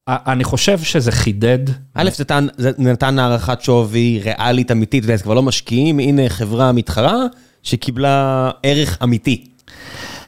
[0.09, 1.59] אני חושב שזה חידד.
[1.93, 2.09] א',
[2.57, 7.15] זה נתן הערכת שווי ריאלית אמיתית, זה כבר לא משקיעים, הנה חברה מתחרה
[7.63, 9.45] שקיבלה ערך אמיתי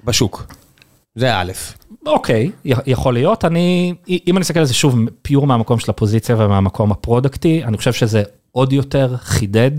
[0.03, 0.53] בשוק.
[1.15, 1.51] זה א'.
[2.05, 3.45] אוקיי, יכול להיות.
[3.45, 3.93] אני,
[4.27, 8.23] אם אני אסתכל על זה שוב, פיור מהמקום של הפוזיציה ומהמקום הפרודקטי, אני חושב שזה
[8.51, 9.71] עוד יותר חידד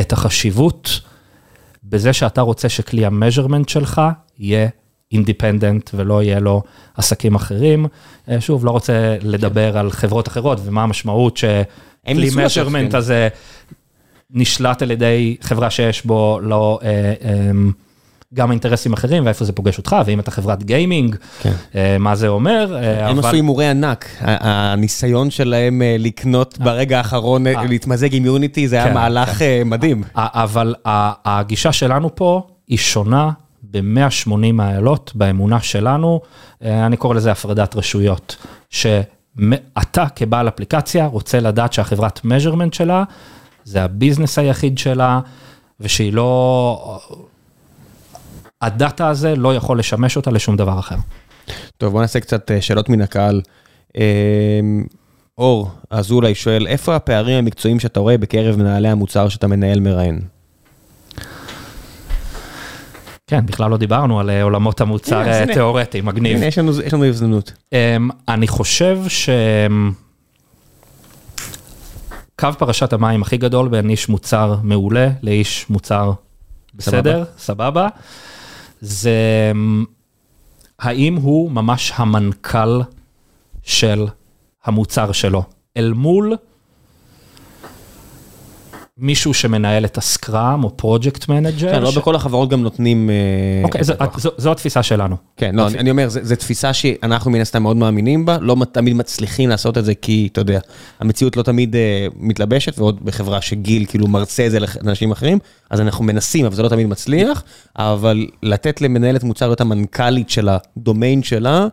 [0.00, 1.00] את החשיבות
[1.84, 4.02] בזה שאתה רוצה שכלי ה measurement שלך
[4.38, 4.68] יהיה
[5.12, 6.62] independent ולא יהיה לו
[6.96, 7.86] עסקים אחרים.
[8.30, 13.28] אה, שוב, לא רוצה לדבר על חברות אחרות ומה המשמעות שכלי measurement הזה
[14.30, 17.12] נשלט על ידי חברה שיש בו לא, אה,
[17.50, 17.72] אמ,
[18.34, 21.52] גם אינטרסים אחרים ואיפה זה פוגש אותך, ואם אתה חברת gaming, כן.
[21.74, 22.76] אה, מה זה אומר.
[22.82, 28.84] הם אבל- עשו הימורי ענק, הניסיון שלהם לקנות ברגע האחרון, להתמזג עם יוניטי, זה היה
[28.84, 30.02] כן, מהלך אה, מדהים.
[30.14, 30.74] אבל
[31.24, 33.30] הגישה שלנו פה היא שונה
[33.70, 36.20] ב-180 מעלות באמונה שלנו,
[36.62, 38.36] אה, אני קורא לזה הפרדת רשויות,
[38.70, 43.04] שאתה כבעל אפליקציה רוצה לדעת שהחברת measurement שלה
[43.64, 45.20] זה הביזנס היחיד שלה,
[45.80, 47.00] ושהיא לא...
[48.62, 50.96] הדאטה הזה לא יכול לשמש אותה לשום דבר אחר.
[51.76, 53.40] טוב, בוא נעשה קצת אה, שאלות מן הקהל.
[53.98, 54.60] אה,
[55.38, 60.20] אור אזולאי שואל, איפה הפערים המקצועיים שאתה רואה בקרב מנהלי המוצר שאתה מנהל מראיין?
[63.28, 65.54] כן, בכלל לא דיברנו על אה, עולמות המוצר אז אה, הנה.
[65.54, 66.36] תיאורטי, מגניב.
[66.36, 67.52] הנה, יש לנו- יש לנו הזדמנות.
[67.70, 67.74] Um,
[68.28, 69.28] אני חושב ש...
[72.40, 76.12] קו פרשת המים הכי גדול בין איש מוצר מעולה לאיש מוצר
[76.74, 77.88] בסדר, סבבה,
[78.80, 79.12] זה
[79.54, 79.84] אמ,
[80.78, 82.80] האם הוא ממש המנכ"ל
[83.62, 84.06] של
[84.64, 85.42] המוצר שלו,
[85.76, 86.36] אל מול
[88.98, 91.72] מישהו שמנהל את ה scrum או project manager.
[91.72, 93.10] כן, לא בכל החברות גם נותנים...
[93.10, 93.14] אה,
[93.64, 93.80] אוקיי,
[94.36, 95.16] זו- התפיסה שלנו.
[95.36, 99.48] כן, לא, אני אומר, זו תפיסה שאנחנו מן הסתם מאוד מאמינים בה, לא תמיד מצליחים
[99.48, 100.60] לעשות את זה, כי, אתה יודע,
[101.00, 105.38] המציאות לא תמיד אה, מתלבשת, ועוד בחברה שגיל כאילו מרצה את זה לאנשים אחרים,
[105.70, 107.42] אז אנחנו מנסים, אבל זה לא תמיד מצליח,
[107.76, 111.66] אבל לתת למנהלת מוצר להיות המנכ"לית של הדומיין שלה,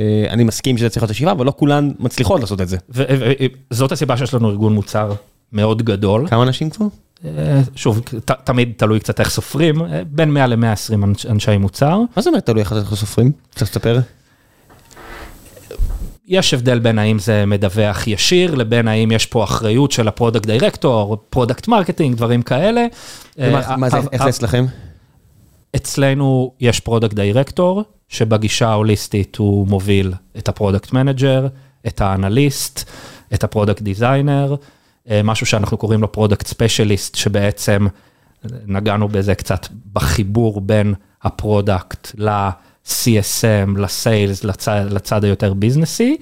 [0.00, 2.76] אה, אני מסכים שזה צריך להיות ישיבה, אבל לא כולן מצליחות לעשות את זה.
[2.90, 5.12] וזאת הסיבה שיש לנו ארגון מוצר
[5.52, 6.28] מאוד גדול.
[6.28, 6.86] כמה אנשים כבר?
[7.24, 12.00] אה, שוב, ת, תמיד תלוי קצת איך סופרים, אה, בין 100 ל-120 אנש, אנשי מוצר.
[12.16, 13.32] מה זה אומר תלוי איך אנחנו סופרים?
[13.54, 13.98] צריך לספר?
[16.26, 20.46] יש הבדל בין האם זה מדווח ישיר, לבין האם יש פה אחריות של ה product
[20.46, 22.86] director, product marketing, דברים כאלה.
[23.38, 24.64] ומה- אה, מה זה, איך זה אצלכם?
[25.76, 31.46] אצלנו יש product director, שבגישה ההוליסטית הוא מוביל את ה product manager,
[31.86, 32.90] את האנליסט,
[33.34, 34.54] את ה product designer,
[35.24, 42.08] משהו שאנחנו קוראים לו product specialist, שבעצם אה, נגענו בזה קצת בחיבור בין ה product
[42.18, 46.16] ל-CSM, ל sales, לצד, לצד היותר ביזנסי.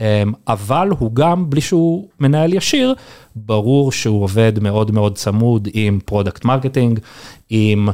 [0.00, 2.94] אה, אבל הוא גם, בלי שהוא מנהל ישיר,
[3.36, 7.00] ברור שהוא עובד מאוד מאוד צמוד עם product marketing,
[7.50, 7.88] עם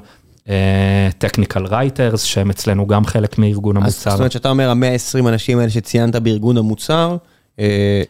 [1.18, 4.10] technical writers, שהם אצלנו גם חלק מארגון אז המוצר.
[4.10, 7.16] זאת אומרת שאתה אומר, ה-120 אנשים האלה שציינת בארגון המוצר, אה,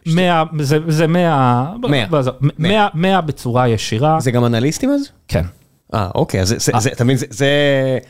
[0.06, 2.06] 100, זה, זה 100, מאה.
[2.06, 5.02] בעזוב, 100, 100 בצורה ישירה, זה גם אנליסטים אז?
[5.28, 5.42] כן.
[5.94, 7.48] אה, אוקיי, אז זה, אתה מבין, זה,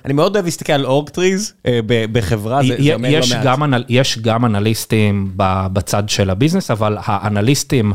[0.05, 1.53] אני מאוד אוהב להסתכל על org trees
[2.13, 3.15] בחברה, זה, אומר לא
[3.71, 3.85] מעט.
[3.89, 5.33] יש גם אנליסטים
[5.73, 7.93] בצד של הביזנס, אבל האנליסטים,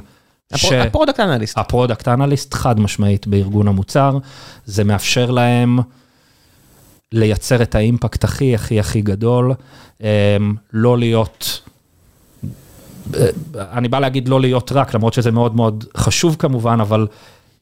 [0.53, 0.57] ה pro-
[0.87, 1.57] ה product analyst.
[1.57, 4.17] ה product analyst חד משמעית בארגון המוצר,
[4.65, 5.79] זה מאפשר להם
[7.11, 9.53] לייצר את ה impact הכי הכי הכי גדול,
[10.01, 10.07] אמ,
[10.73, 11.68] לא להיות, אה,
[13.55, 17.07] אני בא להגיד לא להיות רק, למרות שזה מאוד מאוד חשוב כמובן, אבל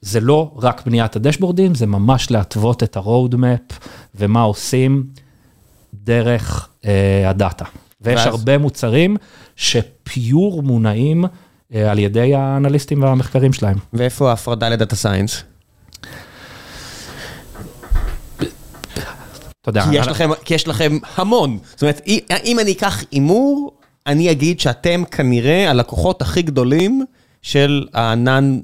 [0.02, 3.74] זה לא רק בניית הדשבורדים, זה ממש להתוות את ה-roadmap
[4.15, 5.03] ומה עושים
[5.94, 7.65] דרך אה, הדאטה.
[8.02, 8.28] ויש ואז?
[8.28, 9.18] הרבה מוצרים
[9.56, 11.26] שפיור מונעים
[11.74, 13.78] אה, על ידי האנליסטים והמחקרים שלהם.
[13.94, 15.44] ואיפה ההפרדה לדאטה סיינס?
[19.61, 21.60] אתה יודע, כי יש לכם, כי יש לכם המון.
[21.72, 22.02] זאת אומרת,
[22.44, 23.77] אם אני אקח הימור,
[24.08, 27.06] אני אגיד שאתם כנראה הלקוחות הכי גדולים
[27.42, 28.60] של הענן,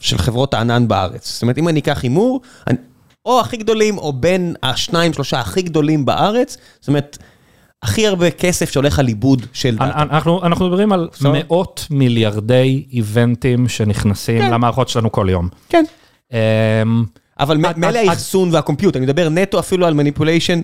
[0.00, 1.32] של חברות הענן בארץ.
[1.32, 2.76] זאת אומרת, אם אני אקח הימור, אני-
[3.26, 7.18] או הכי גדולים, או בין השניים, שלושה הכי גדולים בארץ, זאת אומרת,
[7.82, 10.02] הכי הרבה כסף שהולך על עיבוד של דאטה.
[10.02, 11.32] אנחנו, אנחנו מדברים על בסדר.
[11.32, 14.50] מאות מיליארדי איבנטים שנכנסים כן.
[14.52, 15.48] למערכות שלנו כל יום.
[15.68, 15.84] כן.
[16.32, 16.38] אמ,
[17.40, 20.60] אבל מ- עד- מילא עד- האחסון וה compute, אני מדבר נטו אפילו על manipulation,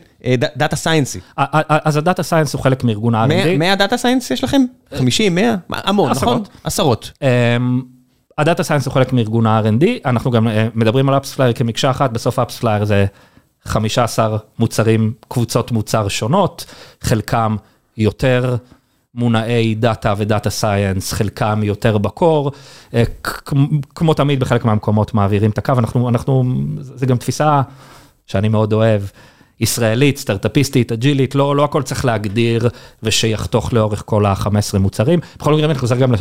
[0.57, 1.21] data science-י.
[1.69, 3.59] אז ה data science הוא חלק מארגון ה-R&D.
[3.59, 4.63] 100 data science יש לכם?
[4.95, 5.55] 50, 100?
[5.69, 6.43] מה, המון, נכון?
[6.65, 7.11] עשרות.
[7.23, 7.83] אמ,
[8.39, 12.11] ה data science הוא חלק מארגון ה-R&D, אנחנו גם אה, מדברים על אפספלייר כמקשה אחת,
[12.11, 13.07] בסוף אפספלייר זה
[13.65, 16.65] 15 מוצרים, קבוצות מוצר שונות,
[17.01, 17.57] חלקם
[17.97, 18.57] יותר
[19.17, 22.53] מונעי data ו data science, חלקם יותר ב core,
[22.95, 23.03] אה,
[23.95, 26.45] כמו תמיד בחלק מהמקומות מעבירים את הקו, אנחנו, אנחנו,
[26.81, 27.63] זה גם תפיסה
[28.27, 29.03] שאני מאוד אוהב.
[29.61, 32.69] ישראלית, סטארטאפיסטית, אג'ילית, לא, לא הכל צריך להגדיר
[33.03, 35.21] ושיחתוך לאורך כל ה-15 מוצרים.
[35.39, 36.13] בכל מקרה, אני חוזר גם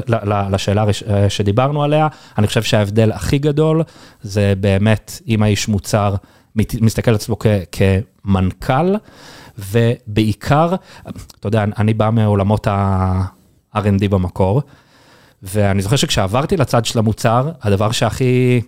[0.51, 2.07] לשאלה אה, שדיברנו עליה,
[2.37, 3.83] אני חושב שההבדל הכי גדול
[4.21, 6.15] זה באמת אם האיש מוצר
[6.55, 7.37] מסתכל על עצמו
[7.71, 8.95] כמנכ"ל,
[9.57, 10.75] ובעיקר,
[11.39, 14.61] אתה יודע, אני בא מעולמות ה-R&D במקור,
[15.43, 18.61] ואני זוכר שכשעברתי לצד של המוצר, הדבר שהכי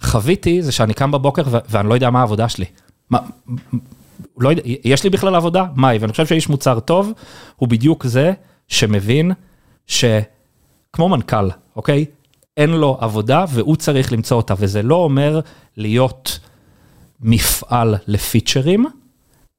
[0.00, 2.64] חוויתי זה שאני קם בבוקר ואני לא יודע מה העבודה שלי.
[3.10, 3.18] מה,
[4.38, 5.64] לא יודע, יש לי בכלל עבודה?
[5.74, 5.98] מהי?
[5.98, 7.12] ואני חושב שאיש מוצר טוב
[7.56, 8.32] הוא בדיוק זה
[8.68, 9.32] שמבין
[9.86, 12.04] שכמו מנכ"ל, אוקיי?
[12.56, 15.40] אין לו עבודה והוא צריך למצוא אותה, וזה לא אומר
[15.76, 16.38] להיות
[17.22, 18.86] מפעל לפיצ'רים,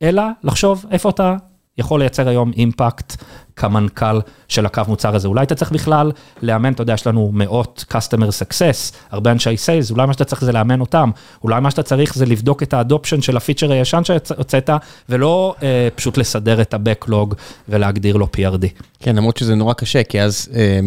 [0.01, 1.35] אלא לחשוב איפה אתה
[1.77, 3.23] יכול לייצר היום אימפקט
[3.55, 5.27] כמנכ"ל של הקו מוצר הזה.
[5.27, 6.11] אולי אתה צריך בכלל
[6.41, 10.43] לאמן, אתה יודע, יש לנו מאות customer success, הרבה אנשי סיילס, אולי מה שאתה צריך
[10.43, 11.09] זה לאמן אותם,
[11.43, 14.69] אולי מה שאתה צריך זה לבדוק את האדופשן של הפיצ'ר הישן שהוצאת,
[15.09, 17.35] ולא אה, פשוט לסדר את ה-Backlog
[17.69, 18.65] ולהגדיר לו PRD.
[18.99, 20.49] כן, למרות שזה נורא קשה, כי אז...
[20.55, 20.79] אה...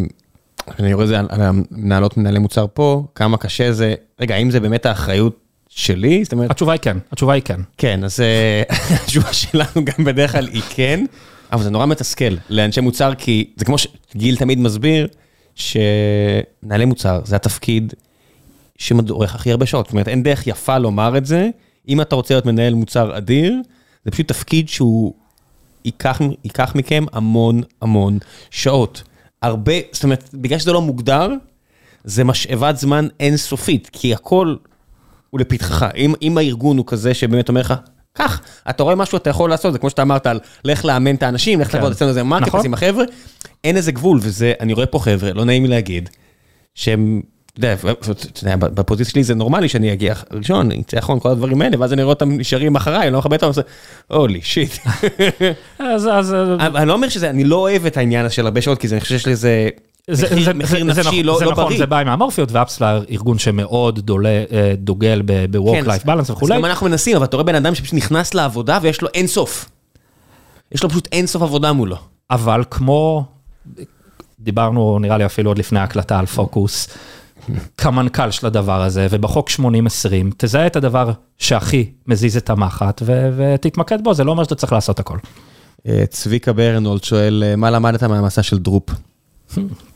[0.78, 4.60] אני רואה את זה על המנהלות מנהלי מוצר פה, כמה קשה זה, רגע, האם זה
[4.60, 5.44] באמת האחריות
[5.74, 6.24] שלי?
[6.24, 6.51] זאת אומרת...
[6.51, 7.60] התשובה היא כן, התשובה היא כן.
[7.78, 8.62] כן, אז אה,
[9.02, 11.05] התשובה שלנו גם בדרך כלל היא כן,
[11.52, 15.09] אבל זה נורא מתסכל לאנשי מוצר, כי זה כמו שגיל תמיד מסביר,
[15.55, 17.94] שמנהלי מוצר זה התפקיד
[18.78, 19.86] שמדורך הכי הרבה שעות.
[19.86, 21.48] זאת אומרת, אין דרך יפה לומר את זה.
[21.88, 23.55] אם אתה רוצה להיות מנהל מוצר אדיר,
[24.05, 25.14] זה פשוט תפקיד שהוא
[25.84, 28.18] ייקח, ייקח מכם המון המון
[28.51, 29.02] שעות.
[29.42, 31.28] הרבה, זאת אומרת, בגלל שזה לא מוגדר,
[32.05, 34.56] זה משאבת זמן אינסופית, כי הכל
[35.35, 35.86] הוא לפתחך.
[35.97, 37.74] אם, אם הארגון הוא כזה שבאמת אומר לך,
[38.12, 38.40] קח,
[38.70, 41.61] אתה רואה משהו, אתה יכול לעשות, זה כמו שאתה אמרת על לך לאמן את האנשים,
[41.61, 41.73] לך כן.
[41.78, 42.61] תעבוד אצלנו איזה market, נכון.
[42.65, 43.05] עם החבר'ה,
[43.65, 46.09] אין איזה גבול, וזה, אני רואה פה חבר'ה, לא נעים לי להגיד,
[46.74, 47.20] שהם,
[47.52, 51.93] אתה יודע, בפוזיציה שלי זה נורמלי שאני אגיע ראשון, יצא אחרון, כל הדברים האלה, ואז
[51.93, 54.73] אני רואה אותם נשארים אחריי, אני לא מכבד אותם, אני הולי, שיט.
[55.78, 56.35] אז, אז...
[56.61, 59.01] אני לא אומר שזה, אני לא אוהב את העניין הזה של הרבה שעות, כי אני
[59.01, 59.69] חושב שיש לזה...
[60.55, 61.64] מחיר נפשי נכון, לא, לא בריא.
[61.64, 66.55] נכון, זה בא עם אמורפיות, ואפסלר ארגון שמאוד אה, דוגל ב-work life balance וכולי.
[66.55, 69.26] אז גם אנחנו מנסים, אבל אתה רואה בן אדם שפשוט נכנס לעבודה ויש לו אין
[69.26, 69.68] סוף.
[70.72, 71.97] יש לו פשוט אין סוף עבודה מולו.
[72.31, 73.24] אבל כמו,
[74.40, 76.89] דיברנו נראה לי אפילו עוד לפני ההקלטה על פוקוס,
[77.78, 79.55] כמנכ"ל של הדבר הזה, ובחוק 80-20,
[80.36, 85.01] תזהה את הדבר שהכי מזיז את המחט ותתמקד בו, זה לא אומר שאתה צריך לעשות
[85.01, 85.18] הכל.
[85.89, 88.90] אה, צביקה ברנולד שואל, אה, מה למדת מהמסע של דרופ?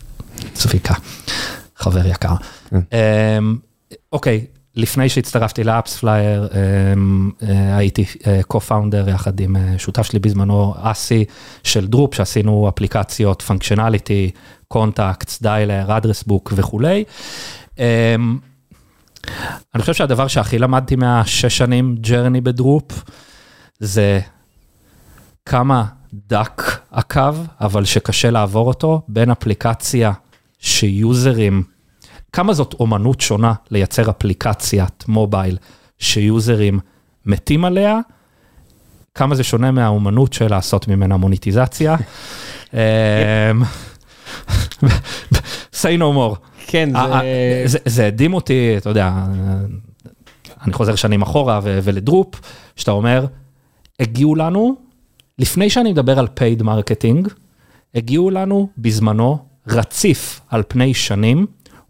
[0.52, 0.94] צביקה,
[1.76, 2.34] חבר יקר.
[2.70, 2.80] כן.
[3.38, 3.56] אמ,
[4.12, 8.04] אוקיי, לפני שהצטרפתי לאפספלייר, אמ, אה, הייתי
[8.52, 11.24] co-founder יחד עם שותף שלי בזמנו, אסי,
[11.62, 14.30] של דרופ, שעשינו אפליקציות, functionality,
[14.68, 17.04] contacts, dialer, address book וכולי.
[17.78, 18.38] אמ,
[19.74, 23.04] אני חושב שהדבר שהכי למדתי מהשש שנים journey בדרופ,
[23.80, 24.20] זה
[25.46, 26.62] כמה דק
[26.92, 27.30] הקו,
[27.60, 30.12] אבל שקשה לעבור אותו, בין אפליקציה
[30.58, 31.62] ש users,
[32.32, 35.56] כמה זאת אומנות שונה לייצר אפליקציית מובייל
[35.98, 36.80] ש users
[37.26, 37.98] מתים עליה,
[39.14, 41.96] כמה זה שונה מהאומנות של לעשות ממנה מוניטיזציה.
[42.74, 42.78] אמ,
[45.80, 46.36] say no more.
[46.66, 46.90] כן,
[47.64, 47.78] זה...
[47.84, 49.12] זה הדהים אותי, אתה יודע,
[50.64, 52.40] אני חוזר שנים אחורה ולדרופ,
[52.76, 53.26] שאתה אומר,
[54.00, 54.76] הגיעו לנו,
[55.38, 57.28] לפני שאני מדבר על paid marketing,
[57.94, 61.46] הגיעו לנו בזמנו רציף על פני שנים,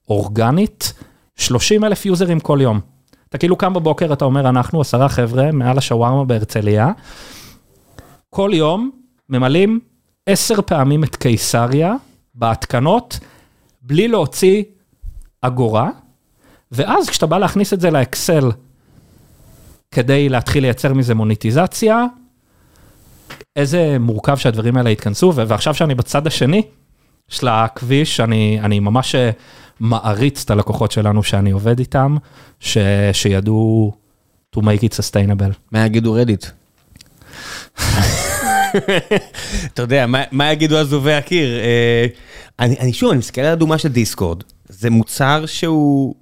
[0.09, 0.93] אורגנית,
[1.37, 2.81] 30 אלף יוזרים כל יום.
[3.29, 6.93] אתה כאילו קם בבוקר, אתה אומר, אנחנו עשרה חבר'ה מעל השווארמה בהרצליה,
[8.31, 8.91] כל יום
[9.29, 9.81] ממלאים
[10.27, 11.95] עשר פעמים את קיסריה
[12.35, 13.19] בהתקנות,
[13.83, 14.63] בלי להוציא
[15.41, 15.91] אגורה,
[16.73, 18.51] ואז כשאתה בא להכניס את זה לאקסל
[19.91, 22.05] כדי להתחיל לייצר מזה מוניטיזציה,
[23.59, 26.63] איזה מורכב שהדברים האלה יתכנסו, ועכשיו שאני בצד השני
[27.29, 29.31] של הכביש, אני, אני ממש אה,
[29.81, 32.17] מעריץ את הלקוחות שלנו שאני עובד איתם,
[32.61, 32.79] ש,
[33.13, 33.93] שידעו
[34.57, 35.53] to make it sustainable.
[35.73, 36.47] מה יגידו רדיט?
[39.67, 41.59] אתה יודע, מה יגידו עזובי הקיר?
[41.59, 42.07] אה,
[42.61, 46.15] אני שוב, אני מסתכל על הדוגמה של דיסקורד, זה מוצר שהוא...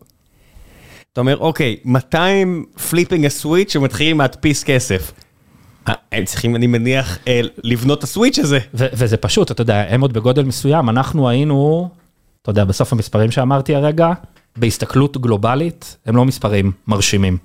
[1.13, 5.13] אתה אומר, אוקיי, 200 flipping ה switch שמתחילים להדפיס כסף.
[5.89, 8.59] אה, הם צריכים, אני מניח, אה, לבנות את ה switch הזה.
[8.75, 11.89] וזה פשוט, אתה יודע, הם עוד בגודל מסוים, אנחנו היינו,
[12.43, 14.13] אתה יודע, בסוף המספרים שאמרתי הרגע,
[14.57, 17.39] בהסתכלות גלובלית, הם לא מספרים מרשימים.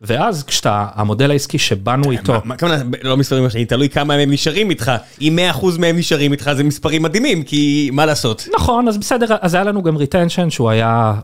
[0.00, 2.32] ואז כשאתה, המודל העסקי שבאנו איתו...
[2.44, 4.92] מה כמובן, לא מספרים מרשימים, תלוי כמה מהם נשארים איתך.
[5.20, 8.48] אם 100% מהם נשארים איתך, זה מספרים מדהימים, כי מה לעשות?
[8.54, 11.14] נכון, אז בסדר, אז היה לנו גם retention שהוא היה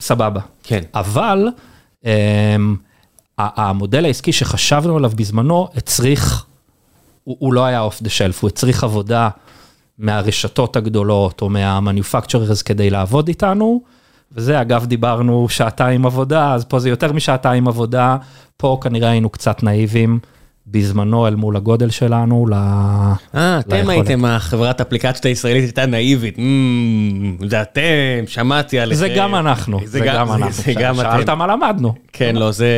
[0.00, 0.40] סבבה.
[0.62, 0.80] כן.
[0.94, 1.48] אבל...
[3.38, 6.46] המודל העסקי שחשבנו עליו בזמנו הצריך,
[7.24, 9.28] הוא, הוא לא היה off the shelf, הוא הצריך עבודה
[9.98, 13.82] מהרשתות הגדולות או מהמניופקצ'ררס כדי לעבוד איתנו,
[14.32, 18.16] וזה אגב דיברנו שעתיים עבודה, אז פה זה יותר משעתיים עבודה,
[18.56, 20.18] פה כנראה היינו קצת נאיבים
[20.66, 22.52] בזמנו אל מול הגודל שלנו, ל...
[22.54, 23.88] אה, אתם.
[23.88, 26.38] הייתם החברת אפליקציות הישראלית הייתה נאיבית.
[26.38, 27.80] "אמ, זה אתם,
[28.26, 28.98] שמעתי עליכם.
[28.98, 30.30] זה גם אנחנו, זה גם
[31.00, 31.18] אנחנו.
[31.18, 31.28] שאלת.
[31.28, 31.94] מה למדנו.
[32.12, 32.68] כן, לא, זה...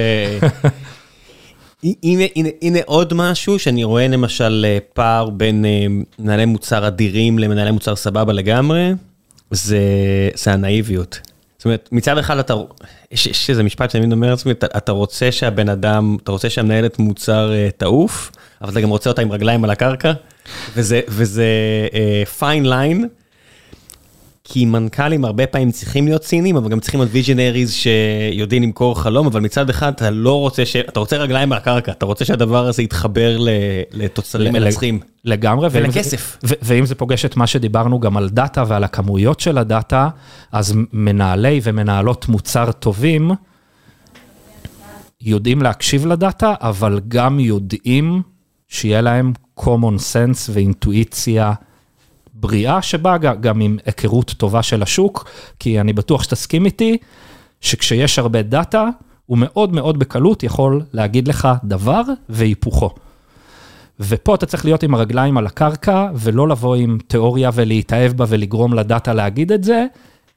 [2.03, 5.87] הנה, הנה, הנה עוד משהו שאני רואה למשל אה, פער בין אה,
[6.19, 8.93] מנהלי מוצר אדירים למנהלי מוצר סבבה לגמרי,
[9.51, 9.79] זה,
[10.35, 11.21] זה הנאיביות.
[11.59, 12.55] זאת אומרת, מצד אחד אתה,
[13.11, 17.53] יש, איזה משפט שאני אומר לעצמי, אתה, אתה רוצה שהבן אדם, אתה רוצה שהמנהלת מוצר
[17.53, 20.13] אה, תעוף, אבל אתה גם רוצה אותה עם רגליים על הקרקע,
[20.75, 21.47] וזה, וזה
[22.41, 23.09] uh, line.
[24.49, 29.27] כי מנכ"לים הרבה פעמים צריכים להיות ציניים, אבל גם צריכים להיות visionaries שיודעים למכור חלום,
[29.27, 30.77] אבל מצד אחד אתה לא רוצה ש...
[30.77, 33.37] אתה רוצה רגליים על הקרקע, אתה רוצה שהדבר הזה יתחבר
[33.93, 35.01] לתוצרים מנצחים.
[35.25, 35.69] לגמרי.
[35.71, 36.39] ואם זה- ולכסף.
[36.43, 40.09] ואם זה פוגש את מה שדיברנו גם על דאטה ועל הכמויות של הדאטה,
[40.53, 43.31] אז מנהלי ומנהלות מוצר טובים
[45.21, 48.23] יודעים להקשיב לדאטה, אבל גם יודעים
[48.69, 51.53] שיהיה להם common sense ואינטואיציה
[52.41, 56.97] בריאה, שבאה ג- גם עם היכרות טובה של השוק, כי אני בטוח שתסכים איתי,
[57.61, 58.89] שכשיש הרבה דאטה,
[59.27, 62.91] הוא מאוד מאוד בקלות יכול להגיד לך דבר והיפוכו.
[64.01, 68.75] ופה אתה צריך להיות עם הרגליים על הקרקע, ולא לבוא עם תיאוריה ולהתאהב בה ולגרום
[68.75, 69.87] לדאטה להגיד את זה,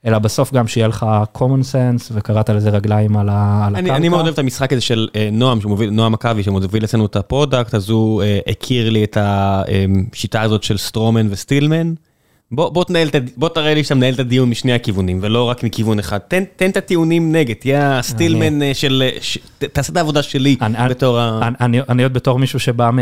[0.05, 1.05] אלא בסוף גם שיהיה לך
[1.37, 3.95] common sense, וקראת לזה רגליים על, ה, על אני, הקרקע.
[3.95, 7.15] אני מאוד אוהב את המשחק הזה של אה, נועם, שמוביל, נועם מכבי, שמוביל אצלנו את
[7.15, 11.68] ה product, אז הוא אה, הכיר לי את השיטה הזאת של straw man ו steel
[11.68, 11.93] man.
[12.51, 15.99] בוא, בוא, תנהל, בוא תראה לי שאתה מנהל את הדיון משני הכיוונים, ולא רק מכיוון
[15.99, 16.17] אחד.
[16.17, 19.03] תן, תן את הטיעונים נגד, תהיה הסטילמן אה, של...
[19.05, 21.39] אה, ש, תעשה את העבודה שלי אני- אני- בתור ה...
[21.47, 22.99] אני, אני, אני עוד בתור מישהו שבא מ...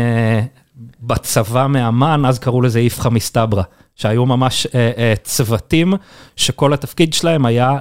[1.02, 3.62] בצבא מאמן, אז קראו לזה איפכא מסתברא,
[3.96, 5.94] שהיו ממש אה, אה, צוותים
[6.36, 7.78] שכל התפקיד שלהם היה,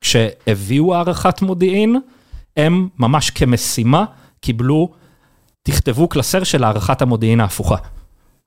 [0.00, 1.96] כשהביאו הערכת מודיעין,
[2.56, 4.04] הם ממש כמשימה
[4.40, 4.88] קיבלו,
[5.62, 7.76] תכתבו קלסר של הערכת המודיעין ההפוכה.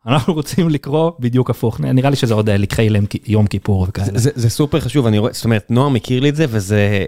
[0.07, 2.89] אנחנו רוצים לקרוא בדיוק הפוך, נראה לי שזה עוד אה, לקחי
[3.25, 4.07] יום- כיפור וכאלה.
[4.19, 7.05] זה, זה סופר חשוב, אני רואה, זאת אומרת, נועם מכיר לי את זה, וזה...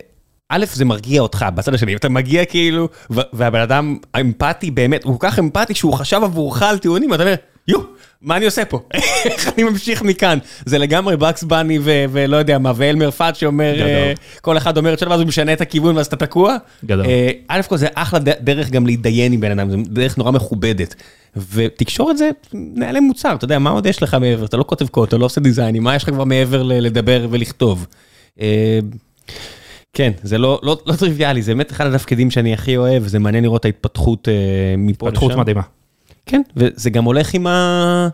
[0.49, 5.28] א', זה מרגיע אותך, בצד השני, אתה מגיע כאילו, והבן אדם אמפתי באמת, הוא כל
[5.30, 7.36] כך אמפתי שהוא חשב עבורך על טיעונים, ואתה אומר,
[7.68, 7.80] יו,
[8.22, 8.80] מה אני עושה פה?
[9.26, 10.38] איך אני ממשיך מכאן?
[10.65, 13.82] זה לגמרי בקס בני ו- ולא יודע מה, ואלמר פאט שאומר.
[13.82, 16.57] אה, כל אחד אומר את שלו, ואז הוא משנה את הכיוון ואז אתה תקוע.
[16.86, 17.06] גדול.
[17.06, 20.95] אה, א' כל זה אחלה דרך גם להתדיין עם בן אדם, זו דרך נורא מכובדת.
[21.53, 24.45] ותקשורת זה נהלי מוצר, אתה יודע, מה עוד יש לך מעבר?
[24.45, 27.88] אתה לא כותב קוד, אתה לא עושה דיזיינים, מה יש לך כבר מעבר לדבר ולכתוב?
[28.41, 28.80] אה,
[29.94, 33.44] כן, זה לא, לא, לא טריוויאלי, זה באמת אחד התפקידים שאני הכי אוהב, זה מעניין
[33.44, 34.34] לראות ההתפתחות אה,
[34.78, 35.15] מפה לשם.
[35.15, 35.61] התפתחות מדהימה.
[36.26, 38.07] כן, וזה גם הולך עם, ה...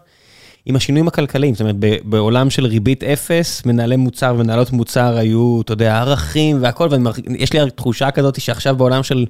[0.66, 5.62] עם השינויים הכלכליים, זאת אומרת, ב- בעולם של ריבית אפס, מנהלי מוצר ומנהלות מוצר היו,
[5.62, 9.26] אתה יודע, ערכים והכל, ויש לי תחושה כזאת שעכשיו בעולם של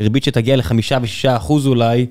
[0.00, 2.06] ריבית שתגיע לחמישה ושישה אחוז אולי,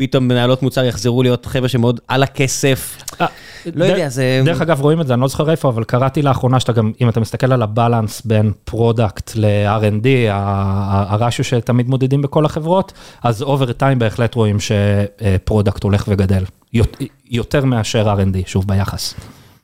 [0.00, 2.96] פתאום מנהלות מוצר יחזרו להיות חבר'ה שמאוד על הכסף.
[3.20, 3.26] אה,
[3.74, 4.42] לא יודע, זה...
[4.44, 7.08] דרך אגב, רואים את זה, אני לא זוכר איפה, אבל קראתי לאחרונה שאתה גם, אם
[7.08, 13.72] אתה מסתכל על ה balance בין product ל-R&D, הרשיו שתמיד מודדים בכל החברות, אז over
[13.72, 16.44] time בהחלט רואים ש product הולך וגדל.
[16.72, 16.96] יות-
[17.30, 19.14] יותר מאשר R&D, שוב ביחס.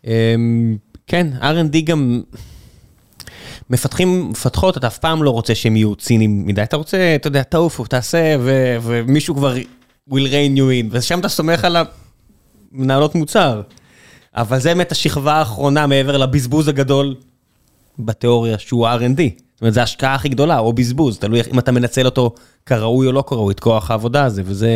[0.06, 0.76] אמ,
[1.06, 2.20] כן, R&D גם
[3.70, 7.42] מפתחים, מפתחות, אתה אף פעם לא רוצה שהם יהיו ציניים מדי, אתה רוצה, אתה יודע,
[7.42, 9.54] תעופו, תעשה, ו- ומישהו כבר
[10.10, 11.76] will rain you in, ושם אתה סומך על
[12.72, 13.62] המנהלות מוצר.
[14.36, 17.14] אבל זה באמת השכבה האחרונה מעבר לבזבוז הגדול
[17.98, 19.20] בתיאוריה, שהוא R&D.
[19.56, 22.34] זאת אומרת, זו ההשקעה הכי גדולה, או בזבוז, תלוי אם אתה מנצל אותו
[22.66, 24.70] כראוי או לא כראוי, את כוח העבודה הזה, וזה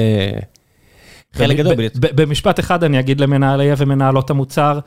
[1.32, 1.74] חלק גדול.
[1.94, 4.78] במשפט אחד אני אגיד למנהלי ומנהלות המוצר,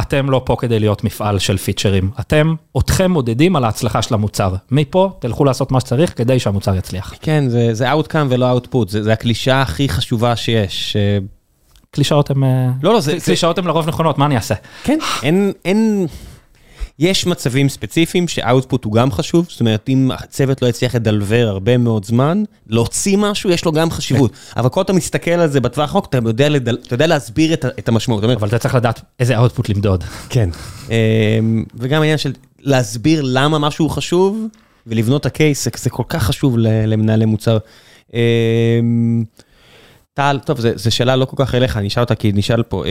[0.00, 4.54] אתם לא פה כדי להיות מפעל של פיצ'רים, אתם, אתכם מודדים על ההצלחה של המוצר.
[4.70, 7.14] מפה תלכו לעשות מה שצריך כדי שהמוצר יצליח.
[7.22, 10.96] כן, זה, זה outcome ולא output, זה, זה הקלישאה הכי חשובה שיש.
[10.96, 11.18] אה,
[11.90, 12.44] קלישאות הן...
[12.44, 14.54] אה, לא, לא, זה- זה- קלישאות הן לרוב נכונות, מה אני אעשה?
[14.84, 16.06] כן, אין, אין,
[17.00, 21.76] יש מצבים ספציפיים ש-output הוא גם חשוב, זאת אומרת, אם הצוות לא יצליח לדלבר הרבה
[21.78, 24.32] מאוד זמן, להוציא משהו, יש לו גם חשיבות.
[24.56, 27.64] אבל כל אתה מסתכל על זה בטווח רחוק, אתה יודע, לדל, אתה יודע להסביר את,
[27.78, 28.24] את המשמעות.
[28.24, 30.04] אבל אתה צריך לדעת איזה output למדוד.
[30.28, 30.50] כן.
[30.90, 34.46] אמ, וגם העניין של להסביר למה משהו חשוב,
[34.86, 37.58] ולבנות את הקייס, זה- כל כך חשוב למנהלי מוצר.
[38.14, 39.24] אמ,
[40.14, 42.84] טל, טוב, זו שאלה לא כל כך אליך, אני אשאל אותה כי נשאל פה.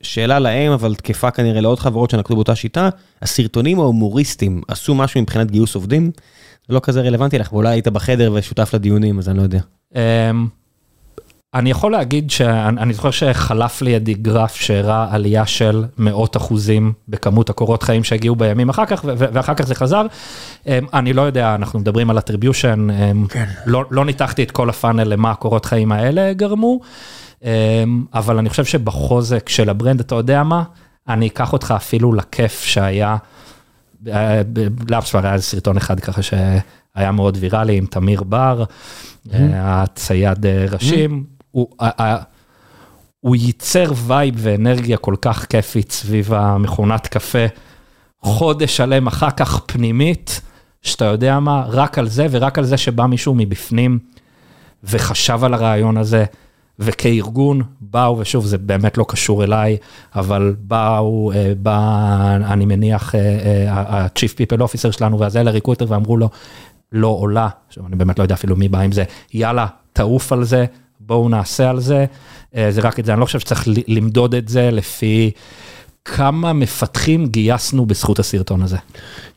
[0.00, 2.88] אמ, שאלה להם, אבל תקפה כנראה לעוד חברות שנקטו באותה שיטה,
[3.22, 6.10] הסרטונים ההומוריסטים עשו משהו מבחינת גיוס עובדים?
[6.68, 9.60] זה לא כזה רלוונטי לך, ואולי היית בחדר ושותף לדיונים, אז אני לא יודע.
[9.94, 10.00] אמ,
[11.54, 17.82] אני יכול להגיד שאני זוכר שחלף לידי גרף שהראה עלייה של מאות אחוזים בכמות הקורות
[17.82, 20.06] חיים שהגיעו בימים אחר כך, ואחר כך זה חזר.
[20.66, 22.90] אני לא יודע, אנחנו מדברים על attribution,
[23.28, 23.44] כן.
[23.66, 26.80] לא, לא ניתחתי את כל הפאנל למה הקורות חיים האלה גרמו,
[28.14, 30.62] אבל אני חושב שבחוזק של ה brand, אתה יודע מה?
[31.08, 33.16] אני אקח אותך אפילו לכיף שהיה,
[34.88, 38.64] לאפספלייר היה איזה סרטון אחד ככה שהיה מאוד ויראלי עם תמיר בר,
[39.52, 41.24] הצייד ראשים.
[41.50, 41.68] הוא,
[43.20, 47.46] הוא ייצר vibe ואנרגיה כל כך כיפית סביב המכונת קפה,
[48.22, 50.40] חודש שלם אחר כך פנימית,
[50.82, 53.98] שאתה יודע מה, רק על זה ורק על זה שבא מישהו מבפנים
[54.84, 56.24] וחשב על הרעיון הזה.
[56.80, 59.76] וכארגון באו, ושוב, זה באמת לא קשור אליי,
[60.14, 66.16] אבל באו, אה, בא, אני מניח, אה, אה, ה-Chief People Officer שלנו והזה לריקרוטר ואמרו
[66.16, 66.28] לו,
[66.92, 69.04] לא עולה, עכשיו אני באמת לא יודע אפילו מי בא עם זה,
[69.34, 70.64] יאללה, תעוף על זה,
[71.00, 72.04] בואו נעשה על זה,
[72.56, 75.30] אה, זה רק את זה, אני לא חושב שצריך למדוד את זה לפי
[76.04, 78.76] כמה מפתחים גייסנו בזכות הסרטון הזה.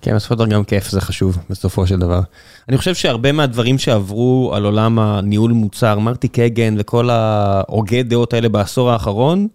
[0.02, 2.22] כן, בסופו של דבר גם כיף זה חשוב בסופו של דבר.
[2.69, 8.49] אני חושב שהרבה מהדברים שעברו על עולם הניהול מוצר, מרטי קגן וכל ההוגי דעות האלה
[8.49, 9.48] בעשור האחרון,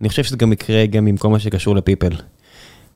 [0.00, 2.12] אני חושב שזה גם יקרה גם עם כל מה שקשור לפיפל.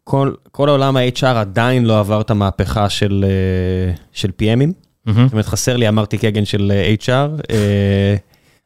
[0.04, 4.72] כל, כל העולם ה-HR עדיין לא עבר את המהפכה של, אה, של PMים.
[5.08, 5.12] Mm-hmm.
[5.12, 7.52] זאת אומרת, חסר לי אמרתי קגן של אה, HR.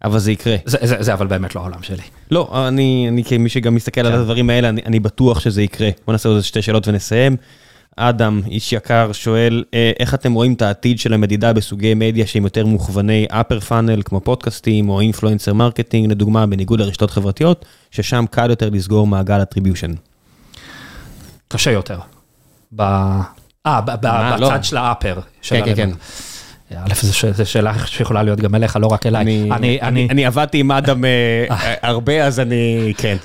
[0.05, 0.57] אבל זה יקרה.
[0.65, 2.03] זה, זה, זה אבל באמת לא העולם שלי.
[2.31, 4.07] לא, אני, אני כמי שגם מסתכל כן.
[4.07, 5.91] על הדברים האלה, אני, אני בטוח שזה יקרה.
[6.07, 7.37] בוא נעשה עוד שתי שאלות ונסיים.
[7.97, 12.45] אדם, איש יקר, שואל, אה, איך אתם רואים את העתיד של המדידה בסוגי מדיה שהם
[12.45, 18.51] יותר מוכווני upper funnel, כמו פודקאסטים או influencer marketing, לדוגמה, בניגוד לרשתות חברתיות, ששם קל
[18.51, 19.91] יותר לסגור מעגל attribution.
[21.49, 21.99] קשה יותר.
[22.77, 22.83] ב...
[23.67, 24.63] אה, בצד לא.
[24.63, 25.21] של ה upper.
[25.43, 25.91] כן, כן, כן.
[26.75, 26.95] א',
[27.33, 29.51] זו שאלה שיכולה להיות גם אליך, לא רק אליי.
[30.11, 33.17] אני עבדתי עם אדם אה, הרבה, אז אני, כן.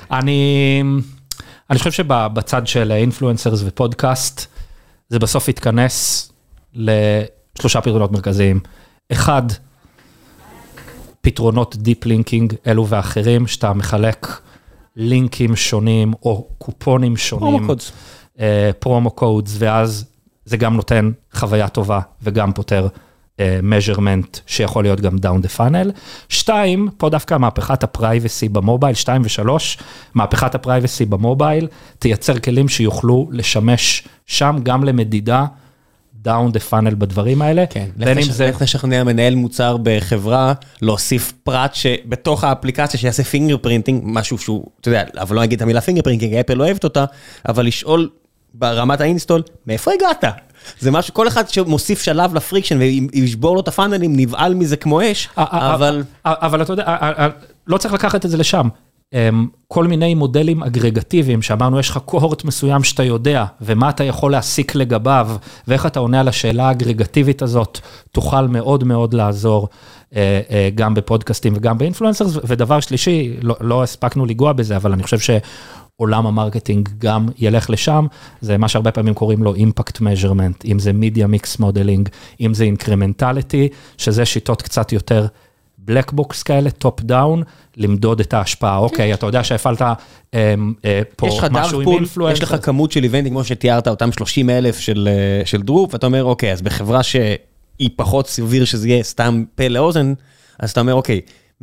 [1.70, 4.46] אני חושב שבצד של influencers ופודקאסט,
[5.08, 6.28] זה בסוף יתכנס
[6.74, 8.60] לשלושה פתרונות מרכזיים.
[9.12, 9.42] אחד,
[11.20, 14.26] פתרונות deep linking אלו ואחרים, שאתה מחלק
[14.96, 17.48] לינקים שונים או קופונים שונים.
[17.48, 17.92] promo codes.
[18.78, 20.04] promo codes, ואז
[20.44, 22.88] זה גם נותן חוויה טובה וגם פותר.
[23.62, 25.90] Measurement שיכול להיות גם down the funnel.
[26.28, 29.78] שתיים, פה דווקא מהפכת ה privacy במובייל, שתיים ושלוש,
[30.14, 35.44] מהפכת ה privacy במובייל, תייצר כלים שיוכלו לשמש שם גם למדידה.
[36.22, 37.64] down the funnel בדברים האלה.
[37.70, 37.86] כן,
[38.48, 40.52] לך לשכנע מנהל מוצר בחברה,
[40.82, 45.80] להוסיף פרט שבתוך האפליקציה שיעשה fingerprinting, משהו שהוא, אתה יודע, אבל לא אגיד את המילה
[45.80, 47.04] fingerprinting, אפל לא אוהבת אותה,
[47.48, 48.08] אבל לשאול
[48.54, 50.24] ברמת ה install, מאיפה הגעת?
[50.80, 55.28] זה משהו, כל אחד שמוסיף שלב friction וישבור לו את הפאנלים, נבהל מזה כמו אש,
[55.36, 56.02] אבל...
[56.24, 56.96] אבל אתה יודע,
[57.66, 58.68] לא צריך לקחת את זה לשם.
[59.12, 64.32] אמ, כל מיני מודלים אגרגטיביים, שאמרנו, יש לך cohort מסוים שאתה יודע, ומה אתה יכול
[64.32, 65.30] להסיק לגביו,
[65.68, 67.78] ואיך אתה עונה על השאלה האגרגטיבית הזאת,
[68.12, 69.68] תוכל מאוד מאוד לעזור
[70.16, 72.38] אה, אה, גם בפודקאסטים וגם ב influencers.
[72.44, 75.30] ודבר שלישי, לא, לא הספקנו לנגוע בזה, אבל אני חושב ש...
[76.02, 78.06] עולם ה marketing גם ילך לשם,
[78.40, 82.08] זה מה שהרבה פעמים קוראים לו impact measurement, אם זה media mix modeling,
[82.40, 83.68] אם זה incrementality,
[83.98, 85.26] שזה שיטות קצת יותר
[85.78, 87.42] black box כאלה, top down,
[87.76, 88.78] למדוד את ההשפעה.
[88.78, 89.94] אוקיי, אתה יודע שהפעלת אה,
[90.84, 92.36] אה, פה משהו עם influence.
[92.36, 96.06] יש לך כמות של איבנטים, כמו שתיארת, אותם 30 אלף של, אה, של drop, ואתה
[96.06, 100.12] אומר, אוקיי, אז בחברה שהיא פחות סביר שזה יהיה סתם מפה לאוזן,
[100.58, 101.20] אז אתה אומר, אוקיי,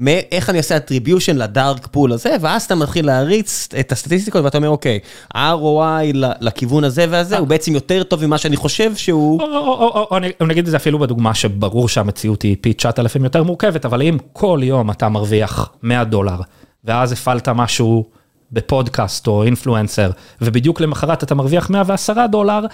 [0.08, 4.70] איך אני עושה attribution לדארק פול הזה, ואז אתה מתחיל להריץ את הסטטיסטיקות ואתה אומר,
[4.70, 5.00] אוקיי,
[5.36, 9.42] ה-ROI לכיוון הזה והזה הוא בעצם יותר טוב ממה שאני חושב שהוא...
[9.42, 14.02] או אני אגיד את זה אפילו בדוגמה שברור שהמציאות היא פי 9,000 יותר מורכבת, אבל
[14.02, 16.40] אם כל יום אתה מרוויח 100 דולר,
[16.86, 18.19] ואז הפעלת משהו...
[18.52, 20.10] בפודקאסט או אינפלואנסר,
[20.42, 22.66] ובדיוק למחרת אתה מרוויח 110 דולר,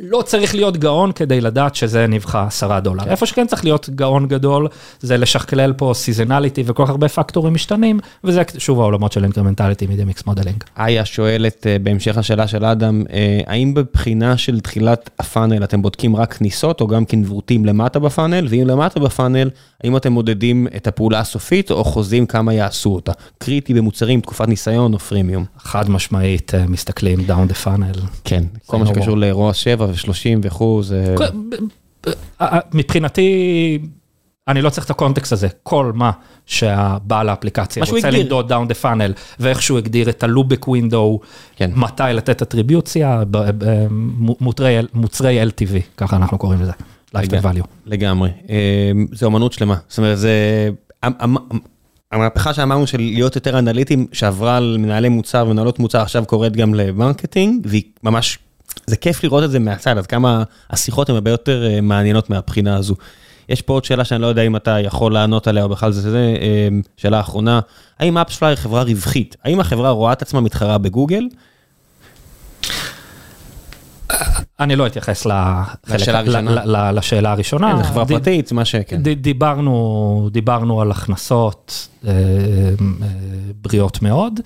[0.00, 3.04] לא צריך להיות גאון כדי לדעת שזה נבחר 10 דולר.
[3.04, 3.10] כן.
[3.10, 4.68] איפה שכן צריך להיות גאון גדול,
[5.00, 10.04] זה לשקלל פה seasonality וכל כך הרבה פקטורים משתנים, וזה שוב העולמות של incrementality media
[10.04, 10.64] mix modeling.
[10.78, 15.82] איה שואלת אה, בהמשך השאלה של אדם, אה, האם בבחינה של תחילת ה funnel אתם
[15.82, 19.50] בודקים רק כניסות או גם כנבורתים למטה ב funnel, ואם למטה ב funnel,
[19.84, 23.12] האם אתם מודדים את הפעולה הסופית או חוזים כמה יעשו אותה?
[23.38, 24.94] קריטי במוצרים, תקופת ניסיון
[25.24, 25.44] פרימיום.
[25.58, 28.00] חד משמעית אה, מסתכלים down the funnel.
[28.24, 31.14] כן, כל מה שקשור לאירוע 7 ו-30 וכו', זה...
[32.40, 33.78] אה, מבחינתי,
[34.48, 36.10] אני לא צריך את ה context הזה, כל מה
[36.46, 41.20] שהבעל האפליקציה רוצה למדוד down the funnel, ואיך שהוא הגדיר את ה lookback window,
[41.56, 41.70] כן.
[41.76, 43.22] מתי לתת אטריביוציה,
[44.94, 46.72] מוצרי LTV, ככה אנחנו קוראים לזה.
[47.14, 47.66] value.
[47.86, 50.70] לגמרי, אמ, זה אומנות שלמה, זאת אומרת זה,
[52.14, 56.74] המהפכה שאמרנו של להיות יותר אנליטים, שעברה על מנהלי מוצר ומנהלות מוצר, עכשיו קורית גם
[56.74, 58.38] ל marketing, והיא ממש,
[58.86, 62.76] זה כיף לראות את זה מהצד, עד כמה השיחות הן הרבה יותר אה, מעניינות מהבחינה
[62.76, 62.94] הזו.
[63.48, 66.10] יש פה עוד שאלה שאני לא יודע אם אתה יכול לענות עליה, או בכלל זה,
[66.10, 67.60] זה אה, שאלה אחרונה,
[67.98, 69.36] האם אפספלייר חברה רווחית?
[69.44, 71.28] האם החברה רואה את עצמה מתחרה בגוגל?
[74.60, 75.26] אני לא אתייחס
[76.92, 77.72] לשאלה הראשונה.
[77.72, 79.02] כן, זה חברה פרטית, מה שכן.
[80.30, 82.14] דיברנו, על הכנסות אה, אה,
[83.62, 84.40] בריאות מאוד.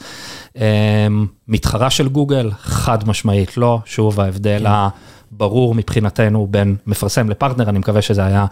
[0.61, 1.07] אה,
[1.49, 4.71] מתחרה של גוגל, חד משמעית לא, שוב ההבדל כן.
[5.35, 8.47] הברור מבחינתנו בין מפרסם לפרטנר, אני מקווה שזה היה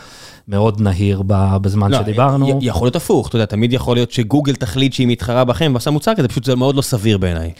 [0.48, 2.58] מאוד נהיר בזמן לא, שדיברנו.
[2.62, 6.14] יכול להיות הפוך, אתה יודע, תמיד יכול להיות שגוגל תחליט שהיא מתחרה בכם ועושה מוצר
[6.14, 7.52] כזה, פשוט זה מאוד לא סביר בעיניי.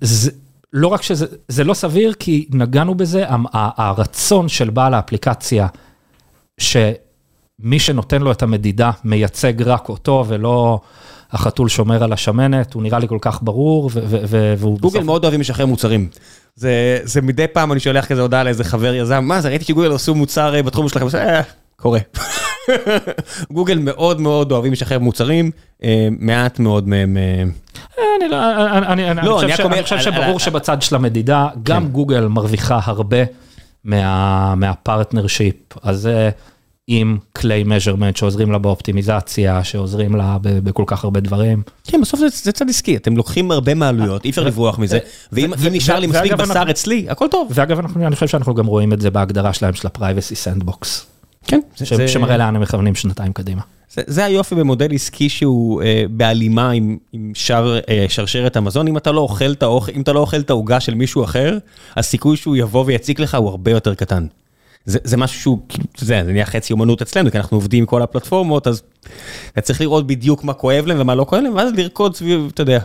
[0.00, 0.30] זה,
[0.74, 5.66] לא רק שזה זה לא סביר, כי נגענו בזה, הרצון של בעל האפליקציה,
[6.58, 10.80] שמי שנותן לו את המדידה מייצג רק אותו ולא
[11.32, 13.90] החתול שומר על השמנת, הוא נראה לי כל כך ברור,
[14.58, 15.06] והוא גוגל בסוף...
[15.06, 16.08] מאוד אוהבים לשחרר מוצרים.
[16.56, 19.92] זה, זה מדי פעם אני שולח כזה הודעה לאיזה חבר יזם, מה זה, ראיתי שגוגל
[19.92, 21.40] עשו מוצר אה, בתחום שלכם, אה,
[21.76, 22.00] קורה.
[23.52, 25.50] גוגל מאוד מאוד אוהבים לשחרר מוצרים,
[25.84, 27.16] אה, מעט מאוד מהם...
[27.98, 28.36] אני לא,
[28.76, 31.88] אני, אני, לא, אני, חושב, אני חושב שברור שבצד של המדידה, גם כן.
[31.88, 33.18] גוגל מרוויחה הרבה
[33.84, 36.30] מה, מהפרטנר שיפ הזה.
[36.86, 41.62] עם כלי measurement שעוזרים לה באופטימיזציה, שעוזרים לה בכל כך הרבה דברים.
[41.84, 44.98] כן, בסוף זה, זה צד עסקי, אתם לוקחים הרבה מעלויות, אי אפשר לברוח מזה,
[45.32, 47.52] ואם נשאר לי מספיק בשר אצלי, הכל טוב.
[47.54, 50.86] ואגב, אני חושב שאנחנו גם רואים את זה בהגדרה שלהם של ה-Privacy Sandbox.
[51.46, 51.60] כן.
[51.76, 52.08] זה...
[52.08, 53.62] שמראה לאן הם מכוונים שנתיים קדימה.
[53.94, 58.96] זה, זה היופי במודל עסקי שהוא אה, בהלימה עם, עם שר, אה, שרשרת המזון, אם
[58.96, 61.58] אתה לא אוכל את האוכל, אם אתה לא אוכל את העוגה של מישהו אחר,
[61.96, 64.26] הסיכוי שהוא יבוא ויציק לך הוא הרבה יותר קטן.
[64.84, 65.58] זה, זה משהו שהוא,
[65.98, 68.82] זה, זה נהיה חצי אומנות אצלנו, כי אנחנו עובדים עם כל הפלטפורמות, אז
[69.52, 72.62] אתה צריך לראות בדיוק מה כואב להם ומה לא כואב להם, ואז לרקוד סביב, אתה
[72.62, 72.78] יודע,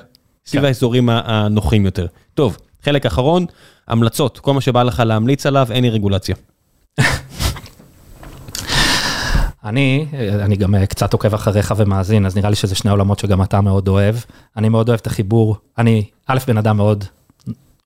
[0.46, 0.68] סביב כן.
[0.68, 2.06] האזורים הנוחים יותר.
[2.34, 3.46] טוב, חלק אחרון,
[3.88, 6.36] המלצות, כל מה שבא לך להמליץ עליו, אין לי רגולציה.
[9.64, 10.06] אני,
[10.44, 13.62] אני גם אה, קצת עוקב אחריך ומאזין, אז נראה לי שזה שני עולמות שגם אתה
[13.62, 14.16] מאוד אוהב.
[14.58, 17.06] אני מאוד אוהב את החיבור, אני א', בן אדם מאוד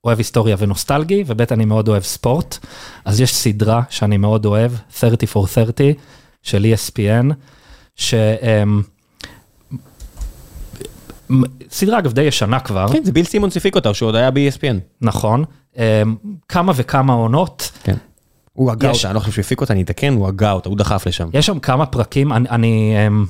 [0.03, 2.57] אוהב היסטוריה ונוסטלגי, וב', אני מאוד אוהב ספורט.
[3.05, 5.93] אז יש סדרה שאני מאוד אוהב, 30 for 30,
[6.41, 7.33] של ESPN,
[7.95, 8.13] ש...
[11.69, 12.87] סדרה אגב די ישנה כבר.
[12.93, 14.75] כן, זה ביל סימונס הפיק אותה, שהוא עוד היה ב-ESPN.
[15.01, 15.43] נכון.
[16.47, 17.71] כמה וכמה עונות.
[17.83, 17.95] כן.
[18.53, 20.77] הוא הגה אותה, אני לא חושב שהוא הפיק אותה, אני אתקן, הוא הגה אותה, הוא
[20.77, 21.29] דחף לשם.
[21.33, 22.95] יש שם כמה פרקים, אני...
[23.07, 23.25] אמ,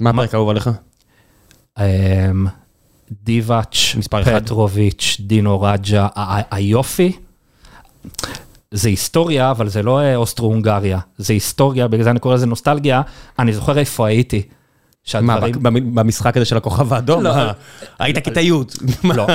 [0.00, 0.70] מה הפרק אהוב עליך?
[1.78, 2.46] אמ,
[3.24, 6.08] דיבאץ', פטרוביץ', דינו רג'ה,
[6.50, 7.12] היופי.
[8.70, 13.02] זה היסטוריה, אבל זה לא אה, אוסטרו-הונגריה, זה היסטוריה, בגלל זה אני קורא לזה נוסטלגיה,
[13.38, 14.42] אני זוכר איפה הייתי.
[15.22, 15.38] מה,
[15.94, 17.22] במשחק הזה של הכוכב האדום?
[17.22, 17.32] לא,
[17.98, 18.52] היית כיתה י'.
[19.04, 19.26] לא,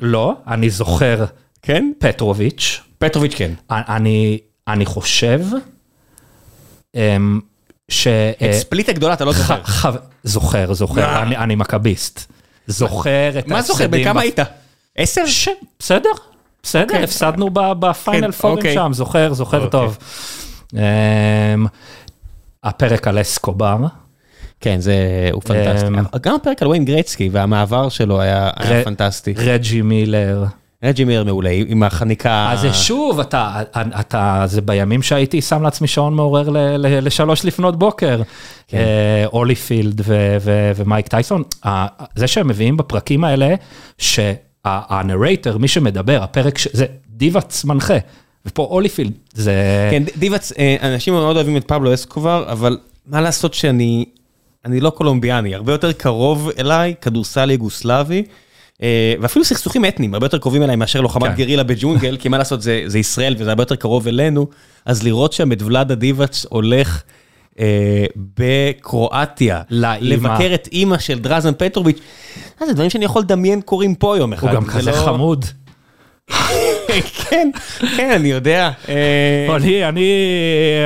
[0.00, 1.24] לא, אני זוכר
[1.62, 1.92] כן?
[1.98, 2.80] פטרוביץ'.
[2.98, 3.50] פטרוביץ' כן.
[3.70, 4.38] אני,
[4.68, 5.40] אני חושב
[6.94, 7.40] אמ,
[7.88, 8.06] ש...
[8.06, 9.60] את אה, ספליט הגדולה אתה לא זוכר.
[10.24, 12.32] זוכר, זוכר, אני, אני מכביסט.
[12.66, 13.88] זוכר את מה זוכר?
[13.88, 14.38] בן כמה היית?
[14.96, 15.26] עשר?
[15.26, 15.48] ש...
[15.78, 16.10] בסדר,
[16.62, 17.02] בסדר, כן.
[17.02, 18.74] הפסדנו בפיינל כן, פורים אוקיי.
[18.74, 19.70] שם, זוכר, זוכר אוקיי.
[19.70, 19.98] טוב.
[20.74, 20.78] אמ,
[22.64, 23.76] הפרק על אסקובר.
[24.60, 24.94] כן, זה,
[25.32, 25.86] הוא פנטסטי.
[25.86, 28.50] אמ, גם הפרק על ווין גרצקי והמעבר שלו היה
[28.84, 29.34] פנטסטי.
[29.36, 30.44] רג'י מילר.
[30.82, 32.48] רג'י מילר מעולה, עם החניקה...
[32.52, 33.62] אז זה שוב, אתה,
[34.00, 36.48] אתה, זה בימים שהייתי שם לעצמי שעון מעורר
[36.78, 38.22] לשלוש לפנות בוקר.
[38.68, 38.84] כן.
[39.24, 40.00] הוליפילד
[40.76, 41.42] ומייק טייסון,
[42.14, 43.54] זה שהם מביאים בפרקים האלה,
[43.98, 47.98] שה narrator, מי שמדבר, הפרק, זה דיבאץ מנחה.
[48.46, 49.54] ופה הוליפילד זה...
[49.90, 54.04] כן, דיבאץ, אה, אנשים מאוד אוהבים את פבלו אסקובר, אבל מה לעשות שאני,
[54.64, 58.22] אני לא קולומביאני, הרבה יותר קרוב אליי, כדורסל יוגוסלבי.
[58.82, 61.34] אה, ואפילו סכסוכים אתניים הרבה יותר קרובים אליי מאשר לוחמת כן.
[61.34, 64.46] גרילה בג'ונגל, כי מה לעשות, זה זה ישראל וזה הרבה יותר קרוב אלינו,
[64.86, 67.02] אז לראות שם את ולאדה דיבאץ הולך
[67.60, 68.04] אה,
[68.38, 71.98] בקרואטיה, לבקר את אימא של דרזן פטרוביץ',
[72.66, 74.46] זה דברים שאני יכול לדמיין קורים פה יום אחד.
[74.46, 74.96] הוא גם כזה לא...
[74.96, 75.44] חמוד.
[77.30, 77.50] כן,
[77.96, 78.70] כן, אני יודע.
[78.88, 80.10] אה, אני, אני,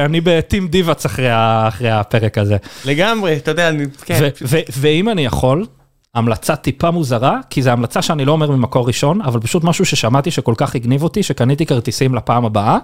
[0.05, 2.57] אני בטים דיבאץ אחרי הפרק הזה.
[2.85, 4.29] לגמרי, אתה יודע, אני, כן.
[4.77, 5.67] ואם אני יכול,
[6.15, 10.31] המלצה טיפה מוזרה, כי זו המלצה שאני לא אומר ממקור ראשון, אבל פשוט משהו ששמעתי
[10.31, 12.79] שכל כך הגניב אותי, שקניתי כרטיסים לפעם הבאה,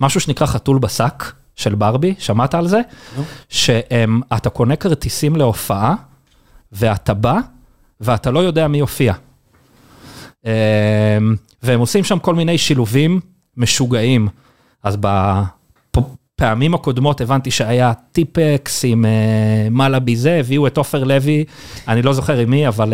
[0.00, 2.80] משהו שנקרא חתול בשק של ברבי, שמעת על זה?
[3.48, 5.94] שאתה קונה כרטיסים להופעה,
[6.72, 7.38] ואתה בא,
[8.00, 9.14] ואתה לא יודע מי יופיע.
[10.44, 10.50] אמ,
[11.62, 13.20] והם עושים שם כל מיני שילובים
[13.56, 14.28] משוגעים.
[14.82, 14.96] אז
[16.38, 19.04] פעמים הקודמות הבנתי שהיה טיפקס עם
[19.70, 21.44] מלאבי זה, הביאו את עופר לוי,
[21.88, 22.92] אני לא זוכר עם מי, אבל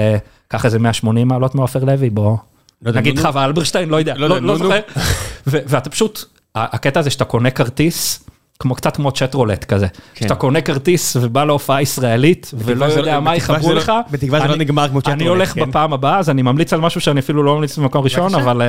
[0.49, 2.37] קח איזה 180 מעלות מעופר לוי, בוא.
[2.83, 4.81] נגיד חווה אלברשטיין, לא יודע, לא זוכר.
[5.47, 8.25] ואתה פשוט, הקטע הזה שאתה קונה כרטיס,
[8.59, 13.73] כמו קצת כמו Chatroulette כזה, שאתה קונה כרטיס ובא להופעה ישראלית ולא יודע מה יחברו
[13.73, 15.21] לך, בתקווה זה לא נגמר כמו Chatroulette.
[15.21, 18.35] אני הולך בפעם הבאה, אז אני ממליץ על משהו שאני אפילו לא ממליץ במקום ראשון,
[18.35, 18.62] אבל...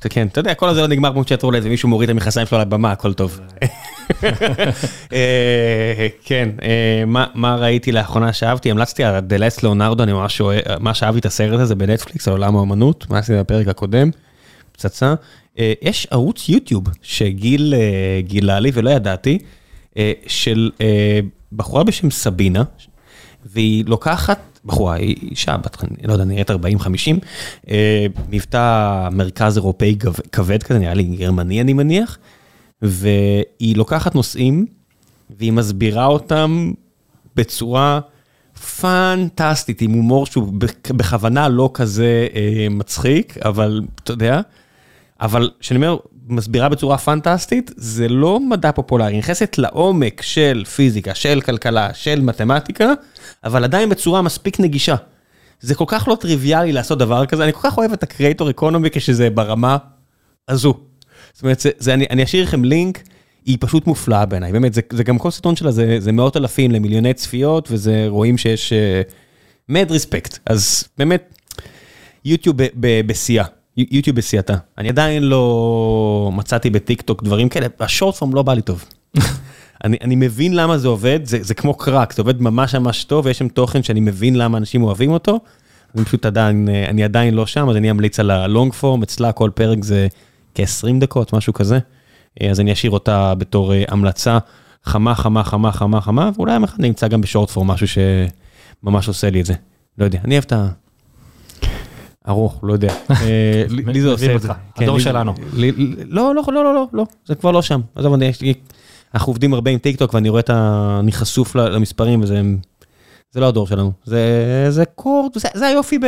[0.00, 2.62] כן, אתה יודע, כל הזה לא נגמר כמו Chatroulette ומישהו מוריד את המכנסיים שלו על
[2.62, 3.40] הבמה, הכל טוב.
[6.24, 6.48] כן,
[7.34, 8.70] מה ראיתי לאחרונה שאהבתי?
[8.70, 10.12] המלצתי על The Lost Leonardo, אני
[10.80, 14.10] ממש אהבתי את הסרט הזה בנטפליקס, על עולם האמנות, מה עשיתי בפרק הקודם,
[14.72, 15.14] פצצה.
[15.82, 17.74] יש ערוץ יוטיוב שגיל
[18.20, 19.38] גילה לי ולא ידעתי,
[20.26, 20.70] של
[21.52, 22.62] בחורה בשם סבינה,
[23.46, 25.56] והיא לוקחת, בחורה, היא אישה,
[26.04, 26.54] לא יודע, נראית 40-50,
[28.28, 29.96] מבטא מרכז אירופאי
[30.32, 32.18] כבד כזה, נראה לי גרמני אני מניח,
[32.82, 34.66] והיא לוקחת נושאים,
[35.38, 36.72] והיא מסבירה אותם
[37.36, 38.00] בצורה
[38.80, 40.52] פנטסטית, עם הומור שהוא
[40.90, 42.26] בכוונה לא כזה
[42.70, 44.40] מצחיק, אבל אתה יודע,
[45.20, 45.96] אבל כשאני אומר,
[46.28, 52.92] מסבירה בצורה פנטסטית, זה לא מדע פופולרי, נכנסת לעומק של פיזיקה, של כלכלה, של מתמטיקה,
[53.44, 54.96] אבל עדיין בצורה מספיק נגישה.
[55.60, 58.88] זה כל כך לא טריוויאלי לעשות דבר כזה, אני כל כך אוהב את הקרייטור אקונומי
[58.92, 59.76] כשזה ברמה
[60.48, 60.89] הזו.
[61.32, 63.02] זאת אומרת, זה, אני, אני אשאיר לכם לינק,
[63.46, 66.70] היא פשוט מופלאה בעיניי, באמת, זה, זה גם כל סרטון שלה, זה, זה מאות אלפים
[66.70, 68.72] למיליוני צפיות, וזה רואים שיש
[69.68, 71.34] מד uh, ריספקט, אז באמת,
[72.24, 72.56] יוטיוב
[73.06, 73.44] בשיאה.
[73.76, 74.54] יוטיוב בסיעתה.
[74.78, 78.84] אני עדיין לא מצאתי בטיק טוק דברים כאלה, השורט פורם לא בא לי טוב.
[79.84, 83.26] אני, אני מבין למה זה עובד, זה, זה כמו קראק, זה עובד ממש ממש טוב,
[83.26, 85.40] ויש שם תוכן שאני מבין למה אנשים אוהבים אותו.
[85.96, 89.50] אני פשוט עדיין, אני עדיין לא שם, אז אני אמליץ על הלונג פורם, אצלה כל
[89.54, 90.08] פרק זה
[90.54, 91.78] כ-20 דקות, משהו כזה.
[92.50, 94.38] אז אני אשאיר אותה בתור המלצה
[94.84, 99.08] חמה, חמה, חמה, חמה, חמה, ואולי יום אחד אני אמצא גם בשורט פורם משהו שממש
[99.08, 99.54] עושה לי את זה.
[99.98, 100.68] לא יודע, אני אוהב את ה...
[102.28, 102.94] ארוך, לא יודע.
[103.86, 104.48] לי זה עושה את זה.
[104.76, 105.34] הדור שלנו.
[106.08, 107.80] לא, לא, לא, לא, לא, זה כבר לא שם.
[107.94, 108.14] עזוב,
[109.14, 110.96] אנחנו עובדים הרבה עם טיק טוק ואני רואה את ה...
[111.00, 112.42] אני חשוף למספרים וזה...
[113.32, 113.92] זה לא הדור שלנו.
[114.68, 116.04] זה קורט, זה היופי ב...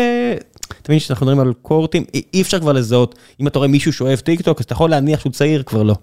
[0.82, 2.04] אתה מבין שאנחנו מדברים על קורטים,
[2.34, 3.18] אי אפשר כבר לזהות.
[3.40, 5.94] אם אתה רואה מישהו שאוהב טיק טוק, אז אתה יכול להניח שהוא צעיר, כבר לא.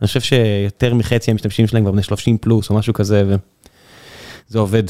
[0.00, 3.24] אני חושב שיותר מחצי המשתמשים שלהם כבר בני 30 פלוס או משהו כזה,
[4.48, 4.82] וזה עובד.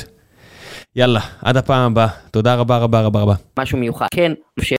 [0.96, 2.08] יאללה, עד הפעם הבאה.
[2.30, 3.34] תודה רבה רבה רבה רבה.
[3.58, 4.06] משהו מיוחד.
[4.14, 4.32] כן.